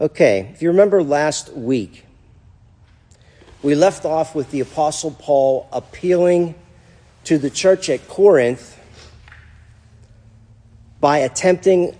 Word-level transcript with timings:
Okay, 0.00 0.50
if 0.52 0.60
you 0.60 0.70
remember 0.70 1.04
last 1.04 1.52
week, 1.52 2.04
we 3.62 3.76
left 3.76 4.04
off 4.04 4.34
with 4.34 4.50
the 4.50 4.58
Apostle 4.58 5.12
Paul 5.12 5.68
appealing 5.70 6.56
to 7.22 7.38
the 7.38 7.48
church 7.48 7.88
at 7.88 8.08
Corinth 8.08 8.76
by 10.98 11.18
attempting 11.18 11.96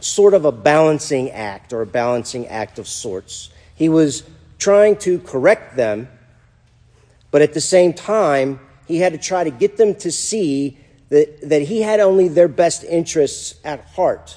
sort 0.00 0.34
of 0.34 0.44
a 0.44 0.52
balancing 0.52 1.30
act 1.30 1.72
or 1.72 1.80
a 1.80 1.86
balancing 1.86 2.46
act 2.48 2.78
of 2.78 2.86
sorts. 2.86 3.48
He 3.74 3.88
was 3.88 4.22
trying 4.58 4.96
to 4.98 5.18
correct 5.20 5.76
them, 5.76 6.08
but 7.30 7.40
at 7.40 7.54
the 7.54 7.60
same 7.62 7.94
time, 7.94 8.60
he 8.86 8.98
had 8.98 9.14
to 9.14 9.18
try 9.18 9.44
to 9.44 9.50
get 9.50 9.78
them 9.78 9.94
to 9.94 10.12
see 10.12 10.76
that, 11.08 11.40
that 11.48 11.62
he 11.62 11.80
had 11.80 12.00
only 12.00 12.28
their 12.28 12.48
best 12.48 12.84
interests 12.84 13.54
at 13.64 13.82
heart 13.86 14.36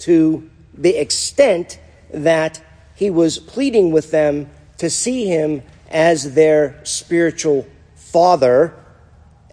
to 0.00 0.50
the 0.76 0.96
extent 0.96 1.78
that 2.12 2.60
he 2.94 3.10
was 3.10 3.38
pleading 3.38 3.92
with 3.92 4.10
them 4.10 4.50
to 4.78 4.90
see 4.90 5.26
him 5.26 5.62
as 5.90 6.34
their 6.34 6.80
spiritual 6.84 7.66
father 7.94 8.74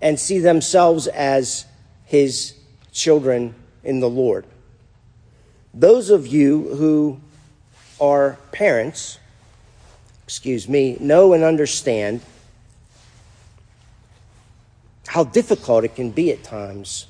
and 0.02 0.20
see 0.20 0.40
themselves 0.40 1.08
as 1.08 1.66
his 2.06 2.56
children 2.92 3.56
in 3.84 4.00
the 4.00 4.10
Lord. 4.10 4.46
Those 5.74 6.10
of 6.10 6.28
you 6.28 6.76
who 6.76 7.20
are 8.00 8.38
parents, 8.52 9.18
excuse 10.26 10.68
me, 10.68 10.98
know 11.00 11.34
and 11.34 11.44
understand 11.44 12.22
how 15.08 15.24
difficult 15.24 15.84
it 15.84 15.96
can 15.96 16.12
be 16.12 16.32
at 16.32 16.44
times 16.44 17.08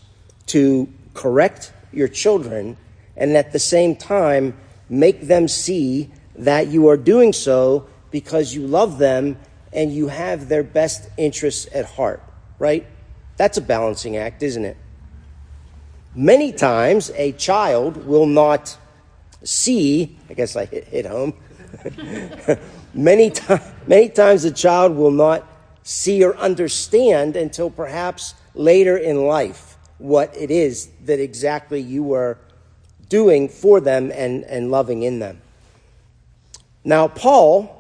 to 0.48 0.88
correct 1.14 1.72
your 1.92 2.08
children 2.08 2.78
and 3.16 3.36
at 3.38 3.52
the 3.52 3.60
same 3.60 3.96
time 3.96 4.56
make 4.90 5.22
them 5.22 5.48
see 5.48 6.12
that 6.36 6.68
you 6.68 6.88
are 6.88 6.98
doing 6.98 7.34
so 7.34 7.88
because 8.12 8.54
you 8.54 8.66
love 8.66 8.98
them 8.98 9.38
and 9.72 9.94
you 9.94 10.08
have 10.08 10.50
their 10.50 10.64
best 10.64 11.10
interests 11.18 11.68
at 11.74 11.86
heart, 11.86 12.24
right? 12.60 12.86
That's 13.38 13.58
a 13.58 13.62
balancing 13.62 14.18
act, 14.18 14.44
isn't 14.44 14.66
it? 14.66 14.78
Many 16.16 16.52
times 16.52 17.12
a 17.16 17.32
child 17.32 18.06
will 18.06 18.28
not 18.28 18.78
see, 19.44 20.18
I 20.30 20.36
guess 20.36 20.56
I 20.56 20.66
hit, 20.66 20.86
hit 20.86 21.06
home. 21.08 21.34
many, 22.94 23.32
to, 23.32 23.62
many 23.88 24.10
times 24.10 24.46
a 24.46 24.52
child 24.52 24.96
will 24.96 25.12
not 25.12 25.48
see 25.82 26.24
or 26.24 26.38
understand 26.38 27.36
until 27.36 27.70
perhaps 27.70 28.36
later 28.54 28.96
in 28.96 29.26
life 29.26 29.78
what 29.98 30.36
it 30.38 30.52
is 30.52 30.90
that 31.06 31.20
exactly 31.20 31.82
you 31.82 32.04
were 32.04 32.38
doing 33.10 33.50
for 33.50 33.80
them 33.80 34.12
and, 34.14 34.44
and 34.46 34.72
loving 34.72 35.04
in 35.04 35.20
them. 35.20 35.42
Now, 36.84 37.08
Paul 37.08 37.80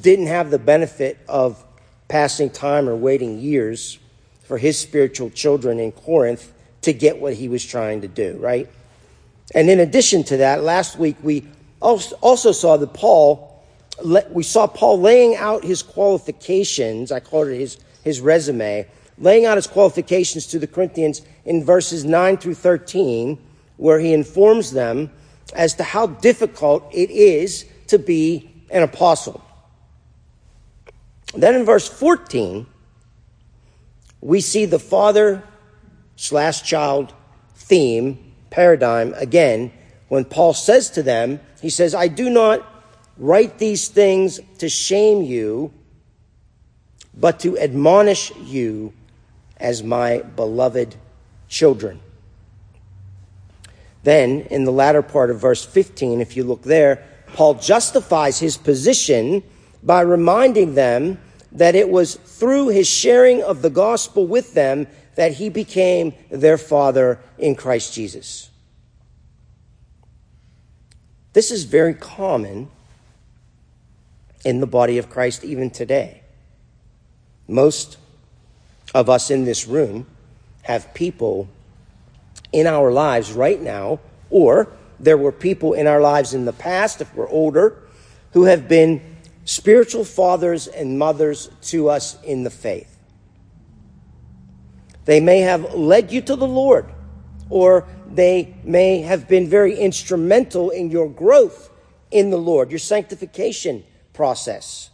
didn't 0.00 0.26
have 0.26 0.50
the 0.50 0.58
benefit 0.58 1.18
of 1.28 1.62
passing 2.08 2.50
time 2.50 2.88
or 2.88 2.96
waiting 2.96 3.38
years 3.38 3.98
for 4.44 4.58
his 4.58 4.78
spiritual 4.78 5.30
children 5.30 5.78
in 5.78 5.92
Corinth 5.92 6.52
to 6.82 6.92
get 6.92 7.20
what 7.20 7.34
he 7.34 7.48
was 7.48 7.64
trying 7.64 8.02
to 8.02 8.08
do, 8.08 8.36
right? 8.38 8.68
And 9.54 9.68
in 9.68 9.80
addition 9.80 10.22
to 10.24 10.38
that, 10.38 10.62
last 10.62 10.98
week 10.98 11.16
we 11.22 11.46
also 11.80 12.52
saw 12.52 12.76
that 12.76 12.92
Paul, 12.92 13.64
we 14.30 14.42
saw 14.42 14.66
Paul 14.66 15.00
laying 15.00 15.36
out 15.36 15.64
his 15.64 15.82
qualifications. 15.82 17.12
I 17.12 17.20
called 17.20 17.48
it 17.48 17.58
his, 17.58 17.78
his 18.04 18.20
resume, 18.20 18.86
laying 19.18 19.44
out 19.44 19.56
his 19.56 19.66
qualifications 19.66 20.46
to 20.48 20.58
the 20.58 20.66
Corinthians 20.66 21.22
in 21.44 21.64
verses 21.64 22.04
9 22.04 22.36
through 22.36 22.54
13 22.54 23.38
where 23.76 23.98
he 23.98 24.12
informs 24.12 24.72
them 24.72 25.10
as 25.54 25.74
to 25.74 25.84
how 25.84 26.06
difficult 26.06 26.88
it 26.92 27.10
is 27.10 27.66
to 27.88 27.98
be 27.98 28.50
an 28.70 28.82
apostle. 28.82 29.42
Then 31.34 31.54
in 31.54 31.64
verse 31.64 31.88
14, 31.88 32.66
we 34.20 34.40
see 34.40 34.66
the 34.66 34.78
father 34.78 35.42
slash 36.16 36.62
child 36.62 37.12
theme, 37.54 38.32
paradigm 38.50 39.14
again, 39.14 39.72
when 40.08 40.24
Paul 40.26 40.52
says 40.52 40.90
to 40.90 41.02
them, 41.02 41.40
he 41.62 41.70
says, 41.70 41.94
I 41.94 42.08
do 42.08 42.28
not 42.28 42.66
write 43.16 43.58
these 43.58 43.88
things 43.88 44.40
to 44.58 44.68
shame 44.68 45.22
you, 45.22 45.72
but 47.14 47.40
to 47.40 47.58
admonish 47.58 48.30
you 48.36 48.92
as 49.56 49.82
my 49.82 50.18
beloved 50.18 50.96
children. 51.48 52.00
Then, 54.02 54.40
in 54.50 54.64
the 54.64 54.72
latter 54.72 55.02
part 55.02 55.30
of 55.30 55.40
verse 55.40 55.64
15, 55.64 56.20
if 56.20 56.36
you 56.36 56.44
look 56.44 56.62
there, 56.62 57.04
Paul 57.34 57.54
justifies 57.54 58.38
his 58.38 58.56
position 58.56 59.42
by 59.82 60.00
reminding 60.00 60.74
them 60.74 61.18
that 61.52 61.74
it 61.74 61.88
was 61.88 62.14
through 62.14 62.68
his 62.68 62.88
sharing 62.88 63.42
of 63.42 63.62
the 63.62 63.70
gospel 63.70 64.26
with 64.26 64.54
them 64.54 64.86
that 65.14 65.34
he 65.34 65.48
became 65.48 66.14
their 66.30 66.58
father 66.58 67.20
in 67.38 67.54
Christ 67.54 67.94
Jesus. 67.94 68.50
This 71.32 71.50
is 71.50 71.64
very 71.64 71.94
common 71.94 72.70
in 74.44 74.60
the 74.60 74.66
body 74.66 74.98
of 74.98 75.08
Christ 75.08 75.44
even 75.44 75.70
today. 75.70 76.22
Most 77.46 77.98
of 78.94 79.08
us 79.08 79.30
in 79.30 79.44
this 79.44 79.66
room 79.66 80.06
have 80.62 80.92
people 80.94 81.48
in 82.52 82.66
our 82.66 82.92
lives 82.92 83.32
right 83.32 83.60
now, 83.60 84.00
or 84.30 84.68
there 85.00 85.18
were 85.18 85.32
people 85.32 85.72
in 85.72 85.86
our 85.86 86.00
lives 86.00 86.34
in 86.34 86.44
the 86.44 86.52
past, 86.52 87.00
if 87.00 87.12
we're 87.14 87.28
older, 87.28 87.82
who 88.32 88.44
have 88.44 88.68
been 88.68 89.00
spiritual 89.44 90.04
fathers 90.04 90.68
and 90.68 90.98
mothers 90.98 91.50
to 91.62 91.88
us 91.88 92.22
in 92.22 92.44
the 92.44 92.50
faith. 92.50 92.98
They 95.04 95.20
may 95.20 95.40
have 95.40 95.74
led 95.74 96.12
you 96.12 96.20
to 96.22 96.36
the 96.36 96.46
Lord, 96.46 96.86
or 97.50 97.88
they 98.08 98.54
may 98.62 99.00
have 99.00 99.26
been 99.28 99.48
very 99.48 99.76
instrumental 99.76 100.70
in 100.70 100.90
your 100.90 101.08
growth 101.08 101.70
in 102.10 102.30
the 102.30 102.38
Lord, 102.38 102.70
your 102.70 102.78
sanctification 102.78 103.84
process. 104.12 104.90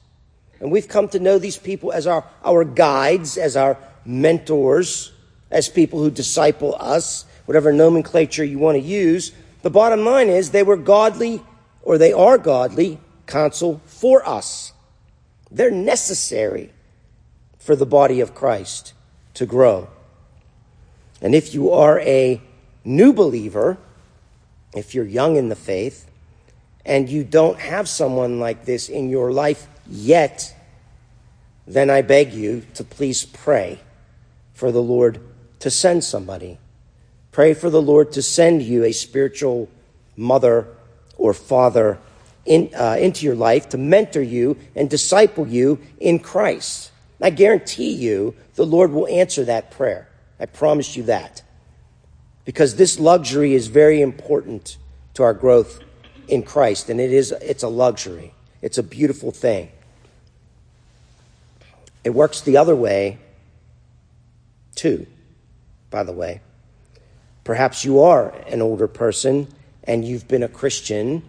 And 0.60 0.72
we've 0.72 0.88
come 0.88 1.08
to 1.08 1.20
know 1.20 1.38
these 1.38 1.58
people 1.58 1.92
as 1.92 2.06
our, 2.06 2.24
our 2.44 2.64
guides, 2.64 3.36
as 3.36 3.56
our 3.56 3.76
mentors, 4.04 5.12
as 5.50 5.68
people 5.68 6.00
who 6.00 6.10
disciple 6.10 6.74
us 6.78 7.26
whatever 7.48 7.72
nomenclature 7.72 8.44
you 8.44 8.58
want 8.58 8.76
to 8.76 8.82
use. 8.82 9.32
The 9.62 9.70
bottom 9.70 10.04
line 10.04 10.28
is 10.28 10.50
they 10.50 10.62
were 10.62 10.76
godly, 10.76 11.42
or 11.80 11.96
they 11.96 12.12
are 12.12 12.36
godly, 12.36 13.00
counsel 13.26 13.80
for 13.86 14.28
us. 14.28 14.74
They're 15.50 15.70
necessary 15.70 16.74
for 17.58 17.74
the 17.74 17.86
body 17.86 18.20
of 18.20 18.34
Christ 18.34 18.92
to 19.32 19.46
grow. 19.46 19.88
And 21.22 21.34
if 21.34 21.54
you 21.54 21.70
are 21.70 21.98
a 22.00 22.42
new 22.84 23.14
believer, 23.14 23.78
if 24.74 24.94
you're 24.94 25.06
young 25.06 25.36
in 25.36 25.48
the 25.48 25.56
faith, 25.56 26.06
and 26.84 27.08
you 27.08 27.24
don't 27.24 27.60
have 27.60 27.88
someone 27.88 28.38
like 28.38 28.66
this 28.66 28.90
in 28.90 29.08
your 29.08 29.32
life 29.32 29.68
yet, 29.88 30.54
then 31.66 31.88
I 31.88 32.02
beg 32.02 32.34
you 32.34 32.66
to 32.74 32.84
please 32.84 33.24
pray 33.24 33.78
for 34.52 34.70
the 34.70 34.82
Lord 34.82 35.18
to 35.60 35.70
send 35.70 36.04
somebody 36.04 36.58
Pray 37.38 37.54
for 37.54 37.70
the 37.70 37.80
Lord 37.80 38.10
to 38.14 38.20
send 38.20 38.62
you 38.62 38.82
a 38.82 38.90
spiritual 38.90 39.68
mother 40.16 40.66
or 41.16 41.32
father 41.32 42.00
in, 42.44 42.68
uh, 42.74 42.96
into 42.98 43.24
your 43.24 43.36
life 43.36 43.68
to 43.68 43.78
mentor 43.78 44.22
you 44.22 44.56
and 44.74 44.90
disciple 44.90 45.46
you 45.46 45.78
in 46.00 46.18
Christ. 46.18 46.90
I 47.22 47.30
guarantee 47.30 47.92
you 47.92 48.34
the 48.56 48.66
Lord 48.66 48.90
will 48.90 49.06
answer 49.06 49.44
that 49.44 49.70
prayer. 49.70 50.08
I 50.40 50.46
promise 50.46 50.96
you 50.96 51.04
that. 51.04 51.42
Because 52.44 52.74
this 52.74 52.98
luxury 52.98 53.54
is 53.54 53.68
very 53.68 54.02
important 54.02 54.76
to 55.14 55.22
our 55.22 55.32
growth 55.32 55.78
in 56.26 56.42
Christ, 56.42 56.90
and 56.90 57.00
it 57.00 57.12
is 57.12 57.30
it's 57.30 57.62
a 57.62 57.68
luxury. 57.68 58.34
It's 58.62 58.78
a 58.78 58.82
beautiful 58.82 59.30
thing. 59.30 59.70
It 62.02 62.10
works 62.10 62.40
the 62.40 62.56
other 62.56 62.74
way 62.74 63.18
too, 64.74 65.06
by 65.88 66.02
the 66.02 66.12
way. 66.12 66.40
Perhaps 67.48 67.82
you 67.82 68.00
are 68.00 68.28
an 68.48 68.60
older 68.60 68.86
person 68.86 69.48
and 69.84 70.04
you've 70.04 70.28
been 70.28 70.42
a 70.42 70.48
Christian 70.48 71.22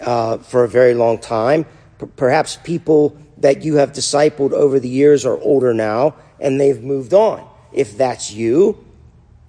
uh, 0.00 0.38
for 0.38 0.64
a 0.64 0.68
very 0.68 0.94
long 0.94 1.18
time. 1.18 1.66
P- 1.98 2.06
perhaps 2.16 2.56
people 2.64 3.14
that 3.36 3.60
you 3.60 3.74
have 3.74 3.92
discipled 3.92 4.52
over 4.52 4.80
the 4.80 4.88
years 4.88 5.26
are 5.26 5.36
older 5.36 5.74
now 5.74 6.14
and 6.40 6.58
they've 6.58 6.82
moved 6.82 7.12
on. 7.12 7.46
If 7.74 7.98
that's 7.98 8.32
you, 8.32 8.82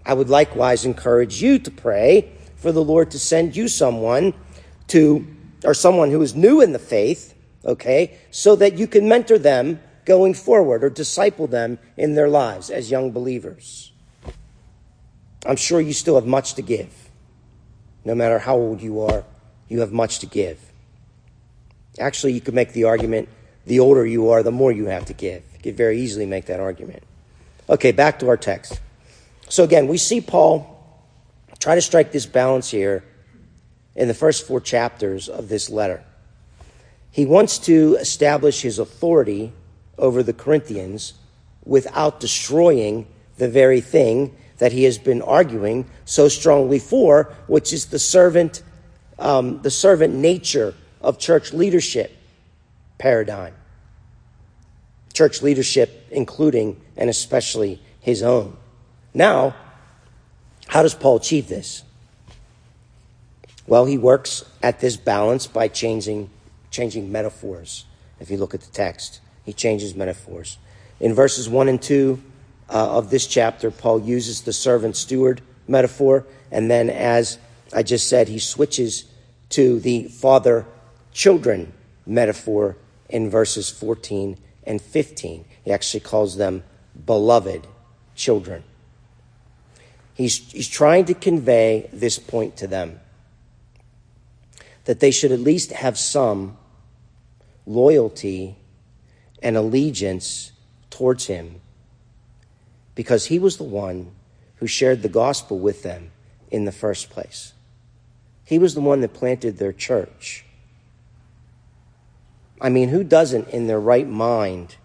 I 0.05 0.13
would 0.13 0.29
likewise 0.29 0.83
encourage 0.83 1.41
you 1.41 1.59
to 1.59 1.71
pray 1.71 2.33
for 2.57 2.73
the 2.73 2.83
Lord 2.83 3.11
to 3.11 3.17
send 3.17 3.55
you 3.55 3.69
someone 3.69 4.33
to, 4.87 5.25
or 5.63 5.73
someone 5.73 6.11
who 6.11 6.21
is 6.21 6.35
new 6.35 6.59
in 6.59 6.73
the 6.73 6.77
faith, 6.77 7.33
okay, 7.63 8.17
so 8.31 8.57
that 8.57 8.77
you 8.77 8.85
can 8.85 9.07
mentor 9.07 9.37
them 9.37 9.79
going 10.03 10.33
forward 10.33 10.83
or 10.83 10.89
disciple 10.89 11.47
them 11.47 11.79
in 11.95 12.15
their 12.15 12.27
lives 12.27 12.69
as 12.69 12.91
young 12.91 13.11
believers. 13.11 13.90
I'm 15.45 15.55
sure 15.55 15.81
you 15.81 15.93
still 15.93 16.15
have 16.15 16.25
much 16.25 16.53
to 16.55 16.61
give, 16.61 17.09
no 18.05 18.15
matter 18.15 18.39
how 18.39 18.55
old 18.55 18.81
you 18.81 19.01
are 19.01 19.23
you 19.71 19.79
have 19.79 19.93
much 19.93 20.19
to 20.19 20.25
give. 20.25 20.59
Actually, 21.97 22.33
you 22.33 22.41
could 22.41 22.53
make 22.53 22.73
the 22.73 22.83
argument 22.83 23.29
the 23.65 23.79
older 23.79 24.05
you 24.05 24.29
are, 24.31 24.43
the 24.43 24.51
more 24.51 24.69
you 24.69 24.87
have 24.87 25.05
to 25.05 25.13
give. 25.13 25.43
You 25.53 25.59
could 25.63 25.77
very 25.77 25.97
easily 25.97 26.25
make 26.25 26.47
that 26.47 26.59
argument. 26.59 27.03
Okay, 27.69 27.93
back 27.93 28.19
to 28.19 28.27
our 28.27 28.35
text. 28.35 28.81
So 29.47 29.63
again, 29.63 29.87
we 29.87 29.97
see 29.97 30.19
Paul 30.19 30.67
try 31.57 31.75
to 31.75 31.81
strike 31.81 32.11
this 32.11 32.25
balance 32.25 32.69
here 32.69 33.05
in 33.95 34.09
the 34.09 34.13
first 34.13 34.45
four 34.45 34.59
chapters 34.59 35.29
of 35.29 35.47
this 35.47 35.69
letter. 35.69 36.03
He 37.09 37.25
wants 37.25 37.57
to 37.59 37.95
establish 37.95 38.61
his 38.61 38.77
authority 38.77 39.53
over 39.97 40.21
the 40.21 40.33
Corinthians 40.33 41.13
without 41.63 42.19
destroying 42.19 43.07
the 43.37 43.47
very 43.47 43.79
thing 43.79 44.35
that 44.61 44.71
he 44.71 44.83
has 44.83 44.99
been 44.99 45.23
arguing 45.23 45.89
so 46.05 46.27
strongly 46.27 46.77
for, 46.77 47.33
which 47.47 47.73
is 47.73 47.87
the 47.87 47.97
servant, 47.97 48.61
um, 49.17 49.59
the 49.63 49.71
servant 49.71 50.13
nature 50.13 50.75
of 51.01 51.17
church 51.17 51.51
leadership 51.51 52.15
paradigm. 52.99 53.55
Church 55.13 55.41
leadership, 55.41 56.05
including 56.11 56.79
and 56.95 57.09
especially 57.09 57.81
his 58.01 58.21
own. 58.21 58.55
Now, 59.15 59.55
how 60.67 60.83
does 60.83 60.93
Paul 60.93 61.15
achieve 61.15 61.47
this? 61.47 61.81
Well, 63.65 63.85
he 63.85 63.97
works 63.97 64.45
at 64.61 64.79
this 64.79 64.95
balance 64.95 65.47
by 65.47 65.69
changing, 65.69 66.29
changing 66.69 67.11
metaphors. 67.11 67.85
If 68.19 68.29
you 68.29 68.37
look 68.37 68.53
at 68.53 68.61
the 68.61 68.71
text, 68.71 69.21
he 69.43 69.53
changes 69.53 69.95
metaphors. 69.95 70.59
In 70.99 71.15
verses 71.15 71.49
1 71.49 71.67
and 71.67 71.81
2 71.81 72.21
uh, 72.71 72.97
of 72.97 73.09
this 73.09 73.27
chapter, 73.27 73.69
Paul 73.69 73.99
uses 74.01 74.41
the 74.41 74.53
servant 74.53 74.95
steward 74.95 75.41
metaphor. 75.67 76.25
And 76.51 76.71
then, 76.71 76.89
as 76.89 77.37
I 77.73 77.83
just 77.83 78.07
said, 78.07 78.29
he 78.29 78.39
switches 78.39 79.05
to 79.49 79.79
the 79.79 80.05
father 80.05 80.65
children 81.11 81.73
metaphor 82.05 82.77
in 83.09 83.29
verses 83.29 83.69
14 83.69 84.37
and 84.63 84.81
15. 84.81 85.45
He 85.65 85.71
actually 85.71 85.99
calls 85.99 86.37
them 86.37 86.63
beloved 87.05 87.67
children. 88.15 88.63
He's, 90.13 90.51
he's 90.51 90.69
trying 90.69 91.05
to 91.05 91.13
convey 91.13 91.89
this 91.91 92.19
point 92.19 92.55
to 92.57 92.67
them 92.67 92.99
that 94.85 94.99
they 94.99 95.11
should 95.11 95.31
at 95.31 95.39
least 95.39 95.71
have 95.71 95.97
some 95.97 96.57
loyalty 97.65 98.55
and 99.43 99.57
allegiance 99.57 100.51
towards 100.89 101.27
him 101.27 101.61
because 102.95 103.27
he 103.27 103.39
was 103.39 103.57
the 103.57 103.63
one 103.63 104.11
who 104.55 104.67
shared 104.67 105.01
the 105.01 105.09
gospel 105.09 105.59
with 105.59 105.83
them 105.83 106.11
in 106.49 106.65
the 106.65 106.71
first 106.71 107.09
place. 107.09 107.53
He 108.43 108.59
was 108.59 108.75
the 108.75 108.81
one 108.81 109.01
that 109.01 109.13
planted 109.13 109.57
their 109.57 109.73
church. 109.73 110.45
I 112.59 112.69
mean, 112.69 112.89
who 112.89 113.03
doesn't, 113.03 113.49
in 113.49 113.67
their 113.67 113.79
right 113.79 114.07
mind, 114.07 114.75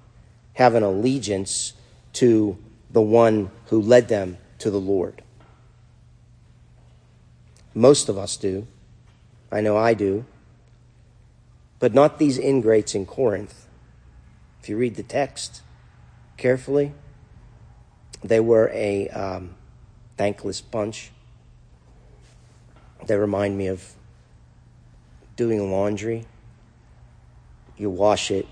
have 0.54 0.74
an 0.74 0.82
allegiance 0.82 1.74
to 2.14 2.56
the 2.90 3.02
one 3.02 3.50
who 3.66 3.80
led 3.82 4.08
them 4.08 4.38
to 4.60 4.70
the 4.70 4.80
Lord? 4.80 5.22
Most 7.74 8.08
of 8.08 8.16
us 8.16 8.38
do. 8.38 8.66
I 9.52 9.60
know 9.60 9.76
I 9.76 9.92
do. 9.92 10.24
But 11.78 11.92
not 11.92 12.18
these 12.18 12.38
ingrates 12.38 12.94
in 12.94 13.04
Corinth. 13.04 13.66
If 14.62 14.70
you 14.70 14.78
read 14.78 14.94
the 14.94 15.02
text 15.02 15.60
carefully, 16.38 16.92
they 18.28 18.40
were 18.40 18.70
a 18.72 19.08
um, 19.08 19.54
thankless 20.16 20.60
bunch. 20.60 21.10
They 23.06 23.16
remind 23.16 23.56
me 23.56 23.68
of 23.68 23.94
doing 25.36 25.70
laundry. 25.70 26.26
You 27.76 27.90
wash 27.90 28.30
it, 28.30 28.46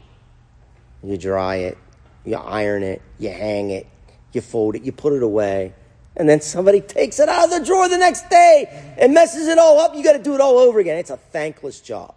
you 1.03 1.17
dry 1.17 1.57
it, 1.57 1.79
you 2.25 2.37
iron 2.37 2.83
it, 2.83 3.01
you 3.19 3.31
hang 3.31 3.71
it, 3.71 3.87
you 4.33 4.41
fold 4.41 4.77
it, 4.77 4.83
you 4.83 4.93
put 4.93 5.15
it 5.15 5.23
away, 5.23 5.73
and 6.17 6.29
then 6.29 6.41
somebody 6.41 6.81
takes 6.81 7.19
it 7.19 7.29
out 7.29 7.45
of 7.45 7.51
the 7.51 7.65
drawer 7.65 7.89
the 7.89 7.99
next 7.99 8.29
day 8.29 8.95
and 8.99 9.15
messes 9.15 9.49
it 9.49 9.59
all 9.59 9.81
up. 9.81 9.95
You 9.95 10.05
got 10.05 10.13
to 10.13 10.23
do 10.23 10.35
it 10.35 10.41
all 10.41 10.59
over 10.59 10.79
again. 10.79 10.99
It's 10.99 11.11
a 11.11 11.17
thankless 11.17 11.81
job. 11.81 12.15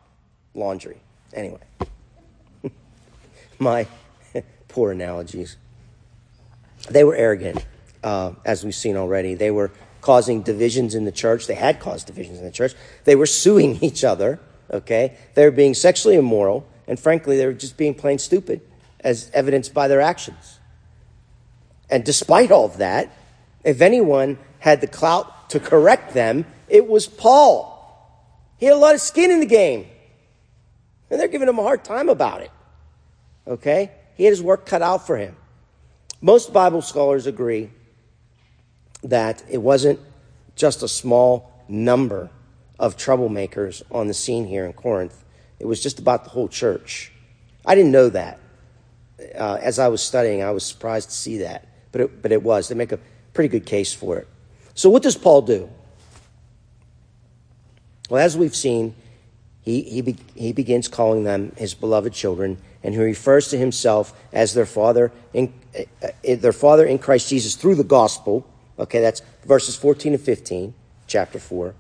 Laundry. 0.54 0.98
Anyway, 1.34 1.62
my 3.60 3.88
poor 4.68 4.92
analogies. 4.92 5.58
They 6.90 7.04
were 7.04 7.16
arrogant, 7.16 7.66
uh, 8.04 8.34
as 8.46 8.64
we've 8.64 8.76
seen 8.76 8.96
already. 8.96 9.34
They 9.34 9.52
were 9.52 9.72
causing 10.02 10.42
divisions 10.42 10.96
in 10.96 11.06
the 11.06 11.12
church. 11.12 11.48
They 11.48 11.56
had 11.56 11.80
caused 11.80 12.08
divisions 12.08 12.40
in 12.40 12.46
the 12.46 12.52
church. 12.52 12.74
They 13.04 13.16
were 13.16 13.26
suing 13.26 13.78
each 13.84 14.04
other, 14.04 14.40
okay? 14.72 15.18
They 15.34 15.44
were 15.46 15.52
being 15.52 15.74
sexually 15.74 16.16
immoral, 16.16 16.68
and 16.88 17.00
frankly, 17.00 17.38
they 17.38 17.46
were 17.46 17.54
just 17.54 17.78
being 17.78 17.94
plain 17.94 18.20
stupid, 18.20 18.62
as 19.02 19.30
evidenced 19.34 19.74
by 19.74 19.88
their 19.88 20.02
actions. 20.02 20.60
And 21.90 22.04
despite 22.04 22.52
all 22.52 22.66
of 22.66 22.78
that, 22.78 23.12
if 23.64 23.82
anyone 23.82 24.38
had 24.60 24.82
the 24.82 24.88
clout 24.88 25.50
to 25.50 25.60
correct 25.60 26.14
them, 26.14 26.46
it 26.68 26.88
was 26.88 27.08
Paul. 27.08 27.74
He 28.58 28.66
had 28.66 28.76
a 28.76 28.78
lot 28.78 28.96
of 28.96 29.02
skin 29.02 29.32
in 29.32 29.40
the 29.40 29.46
game. 29.46 29.88
And 31.10 31.20
they're 31.20 31.28
giving 31.28 31.48
him 31.48 31.60
a 31.60 31.64
hard 31.64 31.84
time 31.84 32.10
about 32.10 32.42
it. 32.42 32.52
Okay? 33.48 33.92
He 34.16 34.26
had 34.26 34.32
his 34.32 34.42
work 34.42 34.66
cut 34.66 34.82
out 34.82 35.08
for 35.08 35.18
him. 35.18 35.36
Most 36.22 36.52
Bible 36.52 36.82
scholars 36.82 37.28
agree 37.28 37.70
that 39.04 39.44
it 39.50 39.60
wasn't 39.60 40.00
just 40.56 40.82
a 40.82 40.88
small 40.88 41.52
number 41.68 42.30
of 42.80 42.98
troublemakers 42.98 43.84
on 43.92 44.08
the 44.08 44.14
scene 44.14 44.46
here 44.46 44.66
in 44.66 44.74
Corinth. 44.74 45.24
It 45.60 45.66
was 45.66 45.82
just 45.82 46.00
about 46.00 46.24
the 46.24 46.32
whole 46.32 46.48
church. 46.48 47.12
I 47.66 47.76
didn't 47.76 47.92
know 47.92 48.10
that. 48.10 48.40
Uh, 49.36 49.58
as 49.62 49.80
I 49.80 49.88
was 49.88 50.02
studying, 50.02 50.44
I 50.44 50.52
was 50.52 50.64
surprised 50.64 51.10
to 51.10 51.16
see 51.16 51.40
that. 51.40 51.68
But 51.92 52.02
it, 52.02 52.22
but 52.22 52.32
it 52.32 52.42
was. 52.42 52.68
They 52.68 52.76
make 52.76 52.92
a 52.92 53.00
pretty 53.34 53.50
good 53.50 53.66
case 53.66 53.94
for 53.94 54.18
it. 54.18 54.28
So, 54.74 54.90
what 54.90 55.04
does 55.04 55.18
Paul 55.18 55.42
do? 55.42 55.70
Well, 58.10 58.24
as 58.24 58.38
we've 58.38 58.56
seen, 58.56 58.96
he, 59.68 59.82
he, 59.82 60.02
be, 60.02 60.16
he 60.34 60.54
begins 60.54 60.88
calling 60.88 61.26
them 61.26 61.52
his 61.58 61.74
beloved 61.74 62.14
children, 62.14 62.58
and 62.84 62.94
he 62.94 63.02
refers 63.02 63.50
to 63.50 63.58
himself 63.58 64.18
as 64.32 64.54
their 64.54 64.66
father 64.66 65.12
in, 65.34 65.54
uh, 65.78 66.08
their 66.24 66.54
father 66.54 66.86
in 66.86 66.98
Christ 66.98 67.28
Jesus 67.28 67.56
through 67.56 67.76
the 67.76 67.84
gospel. 67.84 68.50
Okay, 68.80 69.02
that's 69.02 69.22
verses 69.44 69.76
14 69.76 70.14
and 70.14 70.22
15, 70.22 70.74
chapter 71.06 71.38
4. 71.38 71.76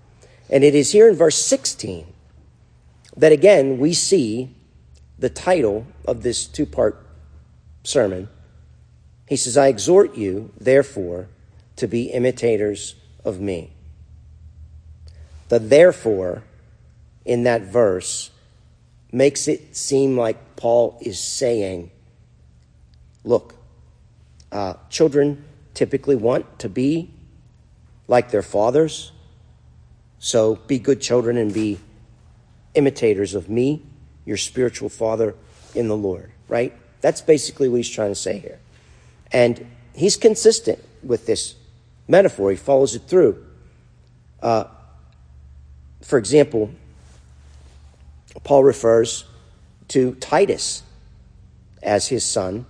And 0.49 0.65
it 0.65 0.75
is 0.75 0.91
here 0.91 1.07
in 1.07 1.15
verse 1.15 1.37
16 1.45 2.05
that 3.15 3.31
again 3.31 3.77
we 3.77 3.93
see 3.93 4.53
the 5.17 5.29
title 5.29 5.87
of 6.05 6.23
this 6.23 6.45
two 6.45 6.65
part 6.65 7.07
sermon. 7.85 8.27
He 9.29 9.37
says, 9.37 9.55
I 9.55 9.67
exhort 9.67 10.17
you, 10.17 10.51
therefore, 10.59 11.29
to 11.77 11.87
be 11.87 12.07
imitators 12.07 12.95
of 13.23 13.39
me. 13.39 13.71
The 15.47 15.59
therefore 15.59 16.43
in 17.27 17.43
that 17.43 17.61
verse 17.61 18.31
makes 19.11 19.47
it 19.47 19.75
seem 19.75 20.17
like 20.17 20.55
Paul 20.55 20.97
is 21.01 21.19
saying, 21.19 21.91
look, 23.23 23.53
uh, 24.51 24.75
children 24.89 25.43
typically 25.73 26.15
want 26.15 26.59
to 26.59 26.69
be 26.69 27.11
like 28.07 28.31
their 28.31 28.41
fathers, 28.41 29.11
so 30.19 30.55
be 30.55 30.79
good 30.79 31.01
children 31.01 31.37
and 31.37 31.53
be 31.53 31.77
imitators 32.73 33.35
of 33.35 33.49
me, 33.49 33.83
your 34.25 34.37
spiritual 34.37 34.89
father 34.89 35.35
in 35.75 35.89
the 35.89 35.97
Lord, 35.97 36.31
right? 36.47 36.73
That's 37.01 37.21
basically 37.21 37.67
what 37.67 37.77
he's 37.77 37.89
trying 37.89 38.11
to 38.11 38.15
say 38.15 38.39
here. 38.39 38.59
And 39.31 39.67
he's 39.93 40.15
consistent 40.15 40.79
with 41.03 41.25
this 41.25 41.55
metaphor, 42.07 42.51
he 42.51 42.57
follows 42.57 42.95
it 42.95 43.03
through. 43.03 43.45
Uh, 44.41 44.65
for 46.01 46.17
example, 46.17 46.71
Paul 48.43 48.63
refers 48.63 49.25
to 49.89 50.15
Titus 50.15 50.83
as 51.81 52.07
his 52.07 52.25
son 52.25 52.65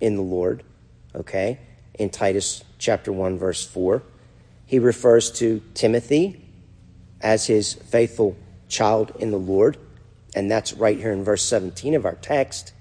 in 0.00 0.16
the 0.16 0.22
Lord, 0.22 0.62
okay, 1.14 1.58
in 1.94 2.10
Titus 2.10 2.62
chapter 2.78 3.12
1, 3.12 3.38
verse 3.38 3.66
4. 3.66 4.02
He 4.66 4.78
refers 4.78 5.30
to 5.32 5.62
Timothy 5.74 6.44
as 7.20 7.46
his 7.46 7.74
faithful 7.74 8.36
child 8.68 9.12
in 9.18 9.30
the 9.30 9.38
Lord, 9.38 9.76
and 10.34 10.50
that's 10.50 10.72
right 10.72 10.98
here 10.98 11.12
in 11.12 11.24
verse 11.24 11.42
17 11.42 11.94
of 11.94 12.04
our 12.04 12.16
text. 12.16 12.72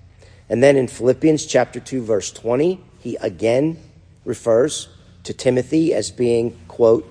And 0.50 0.62
then 0.62 0.76
in 0.76 0.88
Philippians 0.88 1.46
chapter 1.46 1.80
2, 1.80 2.04
verse 2.04 2.32
20, 2.32 2.80
he 3.00 3.16
again 3.18 3.78
refers 4.26 4.90
to 5.24 5.34
Timothy 5.34 5.94
as 5.94 6.12
being, 6.12 6.58
quote, 6.68 7.10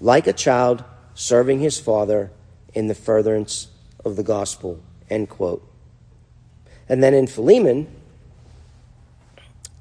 like 0.00 0.26
a 0.26 0.32
child 0.32 0.84
serving 1.14 1.60
his 1.60 1.78
father 1.78 2.30
in 2.74 2.88
the 2.88 2.94
furtherance 2.94 3.68
of 4.04 4.16
the 4.16 4.22
gospel, 4.22 4.80
end 5.08 5.28
quote. 5.28 5.66
And 6.88 7.02
then 7.02 7.14
in 7.14 7.26
Philemon, 7.26 7.88